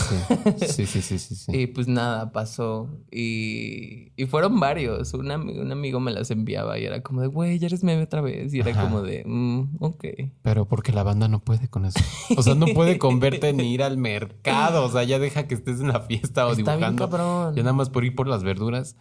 sí. 0.59 0.67
Sí, 0.67 0.85
sí, 0.85 1.01
sí, 1.01 1.19
sí, 1.19 1.35
sí. 1.35 1.51
Y 1.57 1.67
pues 1.67 1.87
nada, 1.89 2.31
pasó. 2.31 2.89
Y, 3.11 4.13
y 4.15 4.25
fueron 4.27 4.59
varios. 4.61 5.13
Un, 5.13 5.29
un 5.29 5.71
amigo 5.71 5.99
me 5.99 6.11
las 6.11 6.31
enviaba 6.31 6.79
y 6.79 6.85
era 6.85 7.01
como 7.03 7.19
de, 7.21 7.27
güey, 7.27 7.59
ya 7.59 7.67
eres 7.67 7.83
meme 7.83 8.03
otra 8.03 8.21
vez. 8.21 8.53
Y 8.53 8.61
era 8.61 8.71
Ajá. 8.71 8.83
como 8.83 9.01
de, 9.01 9.23
mm, 9.25 9.75
ok. 9.81 10.05
Pero 10.41 10.67
porque 10.69 10.93
la 10.93 11.03
banda 11.03 11.27
no 11.27 11.39
puede 11.41 11.67
con 11.67 11.83
eso. 11.85 11.99
O 12.37 12.41
sea, 12.43 12.55
no 12.55 12.65
puede 12.67 12.97
con 12.97 13.19
verte 13.19 13.51
ni 13.51 13.73
ir 13.73 13.83
al 13.83 13.97
mercado. 13.97 14.85
O 14.85 14.89
sea, 14.89 15.03
ya 15.03 15.19
deja 15.19 15.47
que 15.47 15.55
estés 15.55 15.81
en 15.81 15.89
la 15.89 15.99
fiesta 15.99 16.47
o 16.47 16.51
Está 16.51 16.77
bien 16.77 16.95
dibujando. 16.95 17.09
cabrón. 17.09 17.55
Ya 17.55 17.63
nada 17.63 17.73
más 17.73 17.89
por 17.89 18.05
ir 18.05 18.15
por 18.15 18.27
las 18.27 18.43
verduras. 18.43 18.95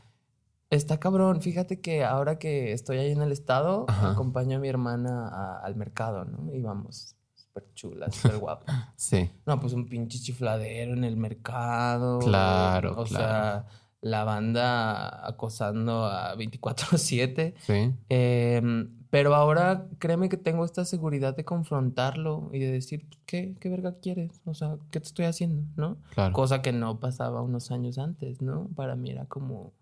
Está 0.71 0.99
cabrón. 0.99 1.41
Fíjate 1.43 1.81
que 1.81 2.03
ahora 2.03 2.39
que 2.41 2.73
estoy 2.73 2.97
ahí 2.99 3.13
en 3.13 3.23
el 3.23 3.31
estado, 3.31 3.85
Ajá. 3.89 4.11
acompaño 4.13 4.57
a 4.57 4.61
mi 4.61 4.69
hermana 4.69 5.29
a- 5.29 5.61
al 5.65 5.77
mercado, 5.77 6.25
¿no? 6.25 6.53
Y 6.53 6.61
vamos, 6.63 7.15
súper 7.55 7.73
chula, 7.75 8.11
súper 8.11 8.39
guapa. 8.39 8.93
Sí. 8.97 9.31
No, 9.47 9.61
pues 9.61 9.73
un 9.73 9.89
pinche 9.89 10.19
chifladero 10.19 10.93
en 10.95 11.05
el 11.05 11.17
mercado. 11.17 12.19
Claro, 12.21 12.93
O 12.93 13.05
claro. 13.05 13.07
sea, 13.07 13.67
la 14.01 14.25
banda 14.25 15.27
acosando 15.27 16.05
a 16.05 16.37
24-7. 16.37 17.55
Sí. 17.59 17.95
Em, 18.09 18.91
pero 19.11 19.35
ahora 19.35 19.87
créeme 19.99 20.29
que 20.29 20.37
tengo 20.37 20.65
esta 20.65 20.85
seguridad 20.85 21.37
de 21.37 21.45
confrontarlo 21.45 22.51
y 22.53 22.59
de 22.59 22.73
decir, 22.73 23.07
¿qué, 23.27 23.55
qué 23.61 23.69
verga 23.69 23.99
quieres? 24.01 24.43
O 24.45 24.55
sea, 24.55 24.77
¿qué 24.91 25.01
te 25.01 25.07
estoy 25.07 25.25
haciendo? 25.27 25.65
¿No? 25.77 25.99
Claro. 26.15 26.33
Cosa 26.35 26.61
que 26.63 26.73
no 26.73 26.99
pasaba 26.99 27.41
unos 27.41 27.71
años 27.71 27.99
antes, 27.99 28.43
¿no? 28.43 28.69
Para 28.75 28.97
mí 28.97 29.11
era 29.11 29.27
como, 29.27 29.73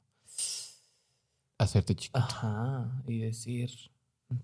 Hacerte 1.58 1.94
chico. 1.94 2.18
ajá, 2.18 3.02
y 3.06 3.18
decir, 3.20 3.70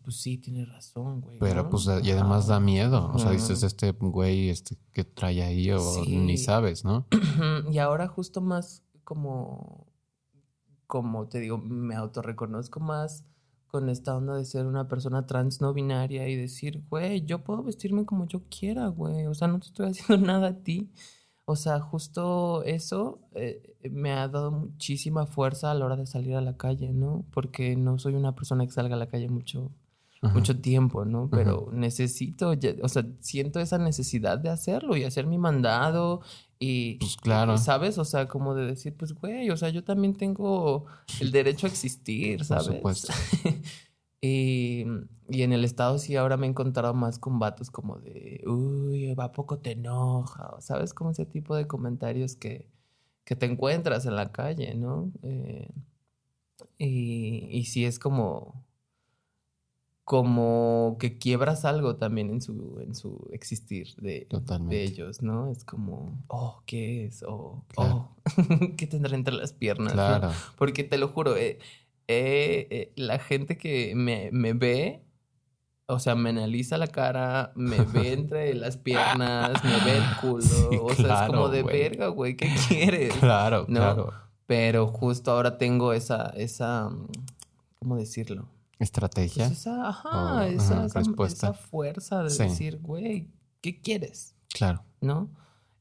pues 0.02 0.16
sí, 0.20 0.38
tienes 0.38 0.68
razón, 0.68 1.20
güey. 1.20 1.38
Pero 1.38 1.64
¿no? 1.64 1.70
pues 1.70 1.86
y 2.02 2.10
además 2.10 2.46
da 2.46 2.60
miedo. 2.60 3.10
O 3.14 3.18
sea, 3.18 3.30
dices 3.30 3.62
este 3.62 3.92
güey 3.92 4.48
este 4.50 4.76
que 4.92 5.04
trae 5.04 5.42
ahí 5.42 5.70
o 5.70 5.78
Sí. 5.80 6.16
ni 6.16 6.36
sabes, 6.38 6.84
¿no? 6.84 7.06
Y 7.70 7.78
ahora 7.78 8.08
justo 8.08 8.40
más 8.40 8.82
como, 9.04 9.86
como 10.86 11.28
te 11.28 11.40
digo, 11.40 11.58
me 11.58 11.94
autorreconozco 11.94 12.80
más 12.80 13.24
con 13.66 13.88
esta 13.90 14.16
onda 14.16 14.34
de 14.36 14.44
ser 14.46 14.64
una 14.66 14.88
persona 14.88 15.26
trans 15.26 15.60
no 15.60 15.74
binaria 15.74 16.26
y 16.28 16.36
decir, 16.36 16.82
güey, 16.88 17.24
yo 17.26 17.44
puedo 17.44 17.62
vestirme 17.62 18.06
como 18.06 18.26
yo 18.26 18.42
quiera, 18.48 18.88
güey. 18.88 19.26
O 19.26 19.34
sea, 19.34 19.48
no 19.48 19.60
te 19.60 19.66
estoy 19.66 19.88
haciendo 19.90 20.26
nada 20.26 20.48
a 20.48 20.54
ti. 20.62 20.90
O 21.50 21.56
sea, 21.56 21.80
justo 21.80 22.62
eso 22.64 23.20
eh, 23.34 23.74
me 23.90 24.12
ha 24.12 24.28
dado 24.28 24.50
muchísima 24.50 25.24
fuerza 25.26 25.70
a 25.70 25.74
la 25.74 25.86
hora 25.86 25.96
de 25.96 26.04
salir 26.06 26.34
a 26.36 26.42
la 26.42 26.58
calle, 26.58 26.92
¿no? 26.92 27.24
Porque 27.32 27.74
no 27.74 27.98
soy 27.98 28.14
una 28.14 28.34
persona 28.34 28.66
que 28.66 28.72
salga 28.72 28.96
a 28.96 28.98
la 28.98 29.06
calle 29.08 29.30
mucho, 29.30 29.70
Ajá. 30.20 30.34
mucho 30.34 30.60
tiempo, 30.60 31.06
¿no? 31.06 31.30
Pero 31.30 31.70
necesito, 31.72 32.52
ya- 32.52 32.74
o 32.82 32.88
sea, 32.90 33.06
siento 33.20 33.60
esa 33.60 33.78
necesidad 33.78 34.36
de 34.38 34.50
hacerlo 34.50 34.94
y 34.94 35.04
hacer 35.04 35.26
mi 35.26 35.38
mandado 35.38 36.20
y, 36.58 36.96
Pues 36.96 37.16
claro. 37.16 37.56
¿sabes? 37.56 37.96
O 37.96 38.04
sea, 38.04 38.28
como 38.28 38.54
de 38.54 38.66
decir, 38.66 38.94
pues, 38.94 39.14
güey, 39.14 39.48
o 39.48 39.56
sea, 39.56 39.70
yo 39.70 39.82
también 39.84 40.14
tengo 40.16 40.84
el 41.20 41.30
derecho 41.32 41.66
a 41.66 41.70
existir, 41.70 42.38
Por 42.38 42.46
¿sabes? 42.46 42.66
supuesto. 42.66 43.12
y, 44.20 44.84
y 45.28 45.42
en 45.42 45.52
el 45.52 45.64
estado 45.64 45.98
sí 45.98 46.16
ahora 46.16 46.36
me 46.36 46.46
he 46.46 46.50
encontrado 46.50 46.94
más 46.94 47.18
con 47.18 47.38
vatos 47.38 47.70
como 47.70 47.98
de, 47.98 48.42
uy, 48.46 49.14
¿a 49.16 49.32
poco 49.32 49.58
te 49.58 49.72
enoja? 49.72 50.60
¿Sabes? 50.60 50.92
Como 50.94 51.10
ese 51.10 51.26
tipo 51.26 51.54
de 51.54 51.66
comentarios 51.66 52.34
que, 52.36 52.68
que 53.24 53.36
te 53.36 53.46
encuentras 53.46 54.06
en 54.06 54.16
la 54.16 54.32
calle, 54.32 54.74
¿no? 54.74 55.12
Eh, 55.22 55.70
y, 56.78 57.46
y 57.50 57.64
sí 57.66 57.84
es 57.84 57.98
como, 57.98 58.64
como 60.04 60.96
que 60.98 61.18
quiebras 61.18 61.64
algo 61.64 61.96
también 61.96 62.30
en 62.30 62.40
su, 62.40 62.80
en 62.80 62.94
su 62.94 63.28
existir 63.32 63.94
de, 63.96 64.26
de 64.70 64.82
ellos, 64.82 65.22
¿no? 65.22 65.50
Es 65.50 65.64
como, 65.64 66.24
oh, 66.28 66.62
¿qué 66.66 67.04
es? 67.06 67.22
Oh, 67.28 67.62
Claro. 67.68 68.08
oh, 68.24 68.24
¿qué 68.76 68.86
tendrá 68.86 69.14
entre 69.14 69.34
las 69.34 69.52
piernas? 69.52 69.94
no? 69.94 70.02
Claro. 70.02 70.30
Porque 70.56 70.82
te 70.82 70.96
lo 70.96 71.08
juro, 71.08 71.36
eh, 71.36 71.58
eh, 72.08 72.66
eh, 72.70 72.92
la 72.96 73.18
gente 73.18 73.56
que 73.58 73.92
me, 73.94 74.30
me 74.32 74.54
ve, 74.54 75.04
o 75.86 75.98
sea, 75.98 76.14
me 76.14 76.30
analiza 76.30 76.76
la 76.78 76.86
cara, 76.88 77.52
me 77.54 77.78
ve 77.82 78.12
entre 78.12 78.54
las 78.54 78.76
piernas, 78.76 79.62
me 79.62 79.76
ve 79.84 79.96
el 79.98 80.16
culo. 80.20 80.42
Sí, 80.42 80.78
o 80.80 80.94
sea, 80.94 81.24
es 81.24 81.26
como 81.30 81.48
de 81.48 81.62
verga, 81.62 82.08
güey, 82.08 82.36
¿qué 82.36 82.50
quieres? 82.68 83.14
Claro, 83.14 83.60
No. 83.68 83.80
claro. 83.80 84.12
Pero 84.46 84.86
justo 84.86 85.30
ahora 85.30 85.58
tengo 85.58 85.92
esa, 85.92 86.30
esa, 86.36 86.88
¿cómo 87.78 87.96
decirlo? 87.96 88.48
Estrategia. 88.78 89.46
Pues 89.48 89.58
esa, 89.60 89.88
ajá, 89.90 90.36
O, 90.36 90.40
esa, 90.40 90.74
ajá, 90.76 90.86
esa- 90.86 90.98
respuesta. 91.00 91.48
esa 91.48 91.52
fuerza 91.54 92.22
de 92.22 92.30
Sí. 92.30 92.42
decir, 92.44 92.78
güey, 92.80 93.28
¿qué 93.60 93.80
quieres? 93.82 94.34
Claro. 94.54 94.82
¿No? 95.02 95.28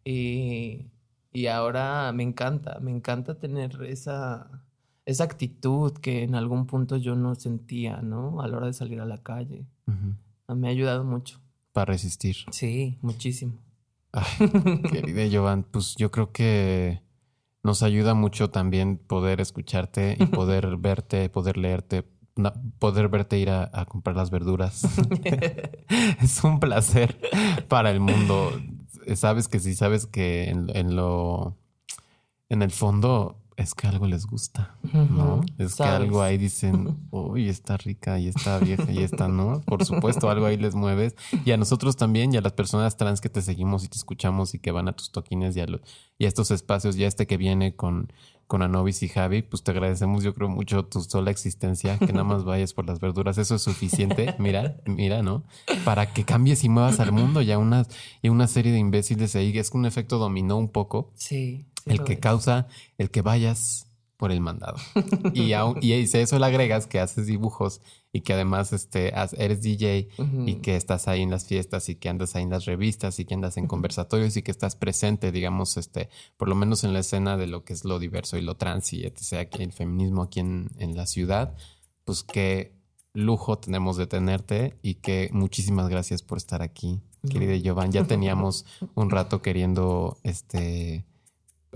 Y, 0.03 0.87
y 1.31 1.47
ahora 1.47 2.11
me 2.11 2.23
encanta, 2.23 2.79
me 2.81 2.91
encanta 2.91 3.39
tener 3.39 3.81
esa, 3.83 4.63
esa 5.07 5.23
actitud 5.23 5.93
que 5.93 6.23
en 6.23 6.35
algún 6.35 6.67
punto 6.67 6.97
yo 6.97 7.15
no 7.15 7.33
sentía, 7.35 8.01
¿no? 8.01 8.41
A 8.41 8.47
la 8.49 8.57
hora 8.57 8.67
de 8.67 8.73
salir 8.73 8.99
a 8.99 9.05
la 9.05 9.17
calle. 9.23 9.65
Ujú. 9.87 10.53
Me 10.53 10.67
ha 10.67 10.71
ayudado 10.71 11.05
mucho. 11.05 11.39
Para 11.71 11.93
resistir. 11.93 12.35
Sí, 12.51 12.97
muchísimo. 13.01 13.53
Ay, 14.11 14.25
querida 14.91 15.23
Jovan, 15.31 15.63
pues 15.63 15.95
yo 15.95 16.11
creo 16.11 16.33
que 16.33 17.01
nos 17.63 17.83
ayuda 17.83 18.15
mucho 18.15 18.49
también 18.49 18.97
poder 18.97 19.39
escucharte 19.39 20.17
y 20.19 20.25
poder 20.25 20.75
verte, 20.75 21.29
poder 21.29 21.55
leerte, 21.55 22.03
poder 22.77 23.07
verte 23.07 23.39
ir 23.39 23.49
a, 23.49 23.71
a 23.71 23.85
comprar 23.85 24.17
las 24.17 24.29
verduras. 24.29 24.83
es 26.21 26.43
un 26.43 26.59
placer 26.59 27.17
para 27.69 27.91
el 27.91 28.01
mundo. 28.01 28.51
Sabes 29.15 29.47
que 29.47 29.59
sí, 29.59 29.73
sabes 29.73 30.05
que 30.05 30.49
en, 30.49 30.69
en 30.75 30.97
lo, 30.97 31.55
en 32.49 32.61
el 32.61 32.71
fondo 32.71 33.37
es 33.57 33.73
que 33.73 33.87
algo 33.87 34.05
les 34.05 34.25
gusta, 34.27 34.77
¿no? 34.93 35.41
Es 35.57 35.75
que 35.75 35.83
algo 36.03 36.21
ahí 36.21 36.37
dicen, 36.37 36.95
uy, 37.11 37.49
está 37.49 37.75
rica 37.75 38.19
y 38.19 38.27
está 38.27 38.59
vieja 38.59 38.89
y 38.91 38.99
está, 38.99 39.27
¿no? 39.27 39.61
Por 39.61 39.83
supuesto, 39.83 40.29
algo 40.29 40.45
ahí 40.45 40.57
les 40.57 40.75
mueves. 40.75 41.15
Y 41.43 41.51
a 41.51 41.57
nosotros 41.57 41.95
también, 41.97 42.33
y 42.33 42.37
a 42.37 42.41
las 42.41 42.53
personas 42.53 42.97
trans 42.97 43.19
que 43.19 43.29
te 43.29 43.41
seguimos 43.41 43.83
y 43.83 43.87
te 43.89 43.97
escuchamos 43.97 44.53
y 44.53 44.59
que 44.59 44.71
van 44.71 44.87
a 44.87 44.93
tus 44.93 45.11
toquines 45.11 45.57
y 45.57 45.61
a, 45.61 45.65
lo- 45.65 45.81
y 46.19 46.25
a 46.25 46.27
estos 46.27 46.51
espacios, 46.51 46.95
ya 46.97 47.07
este 47.07 47.25
que 47.25 47.35
viene 47.37 47.75
con, 47.75 48.13
con 48.45 48.61
Anobis 48.61 49.01
y 49.01 49.07
Javi, 49.09 49.41
pues 49.41 49.63
te 49.63 49.71
agradecemos, 49.71 50.23
yo 50.23 50.35
creo, 50.35 50.49
mucho 50.49 50.85
tu 50.85 51.01
sola 51.01 51.31
existencia, 51.31 51.97
que 51.97 52.13
nada 52.13 52.23
más 52.25 52.43
vayas 52.43 52.73
por 52.73 52.85
las 52.85 52.99
verduras. 52.99 53.39
Eso 53.39 53.55
es 53.55 53.63
suficiente, 53.63 54.35
mira, 54.37 54.77
mira, 54.85 55.23
¿no? 55.23 55.43
Para 55.83 56.13
que 56.13 56.23
cambies 56.25 56.63
y 56.63 56.69
muevas 56.69 56.99
al 56.99 57.11
mundo 57.11 57.41
y 57.41 57.51
a 57.51 57.57
una, 57.57 57.87
y 58.21 58.27
a 58.27 58.31
una 58.31 58.45
serie 58.47 58.71
de 58.71 58.77
imbéciles 58.77 59.35
ahí. 59.35 59.57
Es 59.57 59.71
un 59.71 59.87
efecto 59.87 60.19
dominó 60.19 60.57
un 60.57 60.69
poco 60.69 61.11
Sí. 61.15 61.65
El 61.89 62.03
que 62.03 62.19
causa 62.19 62.67
el 62.97 63.09
que 63.11 63.21
vayas 63.21 63.83
por 64.17 64.31
el 64.31 64.41
mandado. 64.41 64.77
y, 65.33 65.53
aún- 65.53 65.77
y 65.81 65.91
a 65.93 65.97
eso 65.97 66.39
le 66.39 66.45
agregas 66.45 66.87
que 66.87 66.99
haces 66.99 67.27
dibujos 67.27 67.81
y 68.11 68.21
que 68.21 68.33
además 68.33 68.73
este, 68.73 69.13
eres 69.37 69.61
DJ 69.61 70.07
y 70.47 70.55
que 70.55 70.75
estás 70.75 71.07
ahí 71.07 71.21
en 71.21 71.29
las 71.29 71.45
fiestas 71.45 71.87
y 71.89 71.95
que 71.95 72.09
andas 72.09 72.35
ahí 72.35 72.41
en 72.43 72.49
las 72.49 72.65
revistas 72.65 73.19
y 73.19 73.25
que 73.25 73.35
andas 73.35 73.57
en 73.57 73.67
conversatorios 73.67 74.35
y 74.35 74.41
que 74.41 74.49
estás 74.49 74.75
presente, 74.75 75.31
digamos, 75.31 75.77
este, 75.77 76.09
por 76.35 76.47
lo 76.49 76.55
menos 76.55 76.83
en 76.83 76.93
la 76.93 76.99
escena 76.99 77.37
de 77.37 77.45
lo 77.45 77.63
que 77.63 77.73
es 77.73 77.85
lo 77.85 77.99
diverso 77.99 78.37
y 78.37 78.41
lo 78.41 78.55
trans 78.55 78.91
y 78.93 79.03
etc., 79.05 79.33
aquí 79.41 79.61
el 79.61 79.71
feminismo 79.73 80.23
aquí 80.23 80.39
en, 80.39 80.69
en 80.79 80.95
la 80.95 81.05
ciudad, 81.05 81.53
pues 82.05 82.23
qué 82.23 82.73
lujo 83.13 83.59
tenemos 83.59 83.97
de 83.97 84.07
tenerte 84.07 84.77
y 84.81 84.95
que 84.95 85.29
muchísimas 85.31 85.89
gracias 85.89 86.23
por 86.23 86.37
estar 86.39 86.61
aquí, 86.63 87.01
querida 87.29 87.55
Giovanni. 87.55 87.93
Ya 87.93 88.03
teníamos 88.07 88.65
un 88.95 89.09
rato 89.11 89.41
queriendo 89.43 90.17
este 90.23 91.05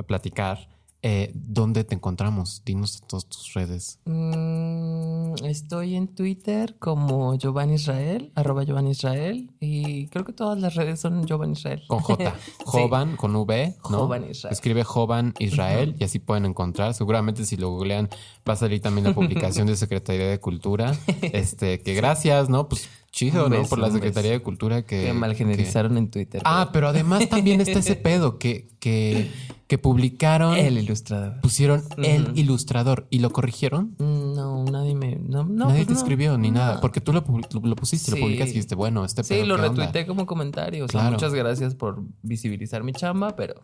platicar. 0.04 0.70
Eh, 1.04 1.32
¿Dónde 1.34 1.84
te 1.84 1.96
encontramos? 1.96 2.62
Dinos 2.64 3.02
todas 3.08 3.26
tus 3.26 3.54
redes. 3.56 4.00
Mm, 4.06 5.34
estoy 5.46 5.96
en 5.96 6.08
Twitter 6.08 6.78
como 6.78 7.36
Giovanni 7.40 7.74
Israel, 7.76 8.32
arroba 8.36 8.64
Giovanni 8.64 8.92
Israel, 8.92 9.50
y 9.60 10.08
creo 10.10 10.26
que 10.26 10.34
todas 10.34 10.60
las 10.60 10.76
redes 10.76 11.00
son 11.00 11.26
Giovanni 11.26 11.54
Israel. 11.54 11.82
Con 11.88 12.02
J. 12.02 12.36
Sí. 12.46 12.64
Jovan, 12.66 13.16
con 13.16 13.36
V, 13.36 13.76
¿no? 13.90 13.98
Jovan 13.98 14.30
Israel. 14.30 14.54
Escribe 14.54 14.84
Jovan 14.84 15.34
Israel 15.40 15.96
y 15.98 16.04
así 16.04 16.20
pueden 16.20 16.46
encontrar. 16.46 16.94
Seguramente 16.94 17.46
si 17.46 17.58
lo 17.58 17.70
googlean 17.70 18.08
va 18.48 18.54
a 18.54 18.58
salir 18.58 18.80
también 18.80 19.08
la 19.08 19.14
publicación 19.16 19.66
de 19.66 19.76
Secretaría 19.76 20.28
de 20.28 20.40
Cultura. 20.40 20.96
Este, 21.22 21.80
que 21.82 21.94
gracias, 21.94 22.50
¿no? 22.50 22.68
Pues 22.68 22.90
chido, 23.12 23.50
¿no? 23.50 23.64
Por 23.64 23.80
la 23.80 23.92
Secretaría 23.92 24.32
de 24.32 24.42
Cultura 24.42 24.86
que... 24.86 25.04
que 25.04 25.14
malgenerizaron 25.14 25.98
en 25.98 26.10
Twitter. 26.10 26.42
Ah, 26.46 26.70
pero 26.72 26.88
además 26.88 27.28
también 27.30 27.60
está 27.62 27.80
ese 27.80 27.96
pedo 27.98 28.40
que, 28.40 28.70
que, 28.80 29.30
que 29.68 29.78
publicaron, 29.78 30.56
el 30.58 30.78
ilustrador. 30.78 31.42
pusieron 31.42 31.84
el 31.98 32.32
ilustrador 32.38 33.08
y 33.10 33.20
lo 33.20 33.32
corrigieron. 33.32 33.96
Mm, 34.00 34.34
No, 34.36 34.64
nadie 34.66 34.96
me. 34.96 35.18
No, 35.18 35.44
no, 35.44 35.66
Nadie 35.68 35.76
pues 35.86 35.88
te 35.88 35.94
no. 35.94 36.00
escribió 36.00 36.38
ni 36.38 36.52
nada, 36.52 36.80
porque 36.82 37.02
tú 37.02 37.12
lo, 37.14 37.24
lo 37.64 37.76
pusiste, 37.76 38.12
lo 38.12 38.18
Sí. 38.18 38.24
publicaste 38.24 38.52
y 38.52 38.54
dijiste, 38.54 38.76
bueno, 38.76 39.04
este 39.06 39.24
Sí, 39.24 39.34
pedo, 39.36 39.46
lo 39.46 39.56
¿qué 39.58 39.62
onda? 39.68 39.70
retuiteé 39.86 40.06
como 40.08 40.26
comentario. 40.26 40.86
O 40.86 40.88
sea, 40.88 41.02
Claro. 41.02 41.14
muchas 41.14 41.34
gracias 41.34 41.76
por 41.76 42.02
visibilizar 42.22 42.84
mi 42.84 42.94
chamba, 42.94 43.36
pero 43.36 43.56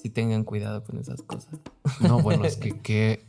sí 0.00 0.10
tengan 0.10 0.44
cuidado 0.44 0.84
con 0.84 0.98
esas 0.98 1.22
cosas. 1.22 1.54
No, 2.00 2.20
bueno, 2.20 2.44
es 2.44 2.56
que, 2.56 2.78
que 2.82 3.26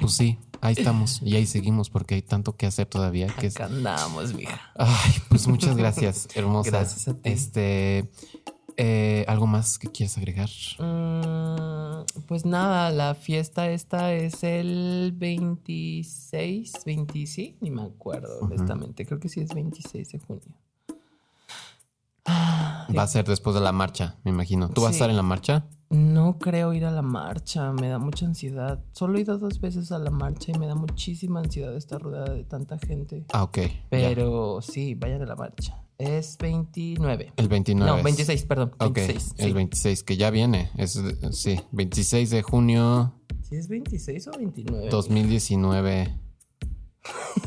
pues 0.00 0.14
sí, 0.14 0.38
ahí 0.60 0.74
estamos 0.76 1.20
y 1.22 1.36
ahí 1.36 1.46
seguimos 1.46 1.90
porque 1.90 2.16
hay 2.16 2.22
tanto 2.22 2.56
que 2.56 2.66
hacer 2.66 2.86
todavía 2.86 3.28
que 3.28 3.48
es 3.48 3.56
Acá 3.56 3.66
andamos, 3.66 4.34
mija. 4.34 4.60
Ay, 4.76 5.12
pues 5.28 5.46
muchas 5.48 5.76
gracias, 5.76 6.28
hermosa. 6.34 6.70
Gracias 6.70 7.08
a 7.08 7.14
ti. 7.14 7.30
Este, 7.30 8.10
eh, 8.76 9.24
¿algo 9.28 9.46
más 9.46 9.78
que 9.78 9.88
quieras 9.88 10.18
agregar? 10.18 10.50
Mm, 10.78 12.04
pues 12.26 12.44
nada, 12.44 12.90
la 12.90 13.14
fiesta 13.14 13.70
esta 13.70 14.12
es 14.12 14.42
el 14.42 15.12
26, 15.16 16.72
20, 16.84 17.26
sí, 17.26 17.56
ni 17.60 17.70
me 17.70 17.82
acuerdo, 17.82 18.40
honestamente. 18.40 19.06
Creo 19.06 19.20
que 19.20 19.28
sí 19.28 19.40
es 19.40 19.54
26 19.54 20.12
de 20.12 20.18
junio. 20.18 20.42
Va 22.26 23.02
a 23.02 23.06
ser 23.06 23.24
después 23.24 23.54
de 23.54 23.60
la 23.60 23.72
marcha, 23.72 24.16
me 24.24 24.30
imagino. 24.30 24.68
¿Tú 24.68 24.82
vas 24.82 24.90
a 24.90 24.92
estar 24.92 25.10
en 25.10 25.16
la 25.16 25.22
marcha? 25.22 25.66
No 25.94 26.38
creo 26.40 26.72
ir 26.74 26.84
a 26.84 26.90
la 26.90 27.02
marcha, 27.02 27.70
me 27.72 27.88
da 27.88 27.98
mucha 28.00 28.26
ansiedad. 28.26 28.82
Solo 28.90 29.16
he 29.16 29.20
ido 29.20 29.38
dos 29.38 29.60
veces 29.60 29.92
a 29.92 29.98
la 30.00 30.10
marcha 30.10 30.50
y 30.52 30.58
me 30.58 30.66
da 30.66 30.74
muchísima 30.74 31.38
ansiedad 31.38 31.76
estar 31.76 32.02
rodeada 32.02 32.34
de 32.34 32.42
tanta 32.42 32.78
gente. 32.78 33.24
Ah, 33.32 33.44
ok. 33.44 33.58
ya. 33.58 33.70
Pero 33.90 34.60
sí, 34.60 34.94
vayan 34.96 35.22
a 35.22 35.26
la 35.26 35.36
marcha. 35.36 35.80
Es 35.96 36.36
29. 36.38 37.32
El 37.36 37.46
29. 37.48 37.88
No, 37.92 37.98
es- 37.98 38.02
26, 38.04 38.44
perdón. 38.44 38.72
Ok, 38.80 38.96
26. 38.96 39.34
el 39.38 39.46
sí. 39.46 39.52
26, 39.52 40.02
que 40.02 40.16
ya 40.16 40.30
viene. 40.30 40.70
Es, 40.76 41.00
sí, 41.30 41.60
26 41.70 42.30
de 42.30 42.42
junio 42.42 43.14
¿Sí 43.42 43.54
es 43.54 43.68
26 43.68 44.26
o 44.26 44.32
29? 44.36 44.88
2019. 44.90 46.18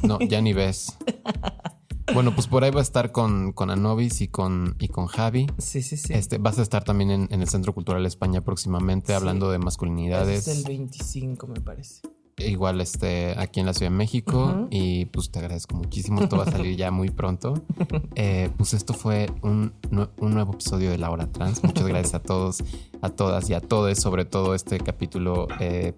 No, 0.04 0.20
ya 0.20 0.40
ni 0.42 0.54
ves. 0.54 0.98
Bueno, 2.14 2.34
pues 2.34 2.48
por 2.48 2.64
ahí 2.64 2.72
va 2.72 2.80
a 2.80 2.84
estar 2.84 3.12
con, 3.12 3.52
con 3.52 3.70
Anobis 3.70 4.22
y 4.22 4.28
con, 4.28 4.76
y 4.80 4.88
con 4.88 5.08
Javi. 5.08 5.48
Sí, 5.58 5.82
sí, 5.82 5.98
sí. 5.98 6.14
Este, 6.14 6.38
vas 6.38 6.58
a 6.60 6.62
estar 6.62 6.84
también 6.84 7.12
en, 7.12 7.28
en 7.32 7.42
el 7.42 7.50
Centro 7.50 7.74
Cultural 7.74 8.06
España 8.06 8.42
próximamente 8.42 9.08
Sí. 9.08 9.14
hablando 9.14 9.52
de 9.52 9.60
masculinidades. 9.60 10.48
es 10.48 10.58
el 10.60 10.64
25, 10.64 11.48
me 11.48 11.62
parece. 11.62 12.02
Igual 12.40 12.82
este, 12.82 13.34
aquí 13.38 13.60
en 13.60 13.66
la 13.66 13.74
Ciudad 13.74 13.92
de 13.92 13.98
México. 13.98 14.68
Y 14.70 15.06
pues 15.06 15.32
te 15.32 15.40
agradezco 15.40 15.76
muchísimo. 15.76 16.22
Esto 16.22 16.38
va 16.38 16.44
a 16.44 16.52
salir 16.52 16.78
ya 16.78 16.92
muy 16.92 17.10
pronto. 17.10 17.54
Eh, 18.20 18.50
pues 18.58 18.74
esto 18.74 18.94
fue 18.96 19.30
un, 19.44 19.74
un 19.92 20.34
nuevo 20.34 20.54
episodio 20.54 20.90
de 20.90 20.98
La 20.98 21.12
Hora 21.12 21.28
Trans. 21.32 21.64
Muchas 21.64 21.86
gracias 21.86 22.16
a 22.16 22.20
todos, 22.20 22.64
a 23.02 23.10
todas 23.10 23.48
y 23.50 23.54
a 23.54 23.62
todos, 23.62 23.96
sobre 24.00 24.26
todo 24.26 24.56
este 24.56 24.80
capítulo 24.80 25.48
eh, 25.60 25.94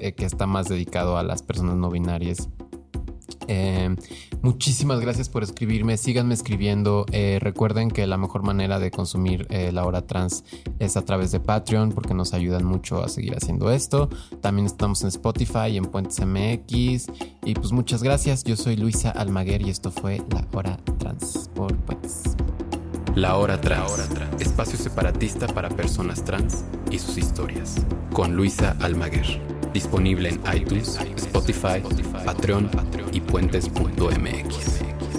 eh, 0.00 0.12
que 0.14 0.24
está 0.24 0.46
más 0.46 0.68
dedicado 0.68 1.18
a 1.18 1.22
las 1.22 1.42
personas 1.42 1.76
no 1.76 1.88
binarias. 1.88 2.48
Eh, 3.48 3.94
muchísimas 4.42 5.00
gracias 5.00 5.28
por 5.28 5.42
escribirme. 5.42 5.96
Síganme 5.96 6.34
escribiendo. 6.34 7.06
Eh, 7.12 7.38
recuerden 7.40 7.90
que 7.90 8.06
la 8.06 8.16
mejor 8.16 8.42
manera 8.42 8.78
de 8.78 8.90
consumir 8.90 9.46
eh, 9.50 9.72
la 9.72 9.84
hora 9.84 10.06
trans 10.06 10.44
es 10.78 10.96
a 10.96 11.04
través 11.04 11.32
de 11.32 11.40
Patreon 11.40 11.90
porque 11.92 12.14
nos 12.14 12.34
ayudan 12.34 12.64
mucho 12.64 13.02
a 13.02 13.08
seguir 13.08 13.34
haciendo 13.34 13.70
esto. 13.70 14.08
También 14.40 14.66
estamos 14.66 15.02
en 15.02 15.08
Spotify 15.08 15.76
en 15.76 15.84
Puentes 15.86 16.24
MX. 16.24 17.06
Y 17.44 17.54
pues 17.54 17.72
muchas 17.72 18.02
gracias. 18.02 18.44
Yo 18.44 18.56
soy 18.56 18.76
Luisa 18.76 19.10
Almaguer 19.10 19.62
y 19.62 19.70
esto 19.70 19.90
fue 19.90 20.22
La 20.30 20.46
Hora 20.52 20.78
Trans 20.98 21.50
por 21.54 21.76
Puentes. 21.76 22.36
La 23.14 23.36
Hora 23.36 23.60
Trans, 23.60 24.08
espacio 24.40 24.78
separatista 24.78 25.46
para 25.46 25.68
personas 25.68 26.24
trans 26.24 26.64
y 26.90 26.98
sus 26.98 27.18
historias, 27.18 27.76
con 28.10 28.34
Luisa 28.34 28.74
Almaguer. 28.80 29.38
Disponible 29.74 30.30
en 30.30 30.40
iTunes, 30.54 30.98
Spotify, 31.16 31.82
Patreon 32.24 32.70
y 33.12 33.20
puentes.mx. 33.20 35.11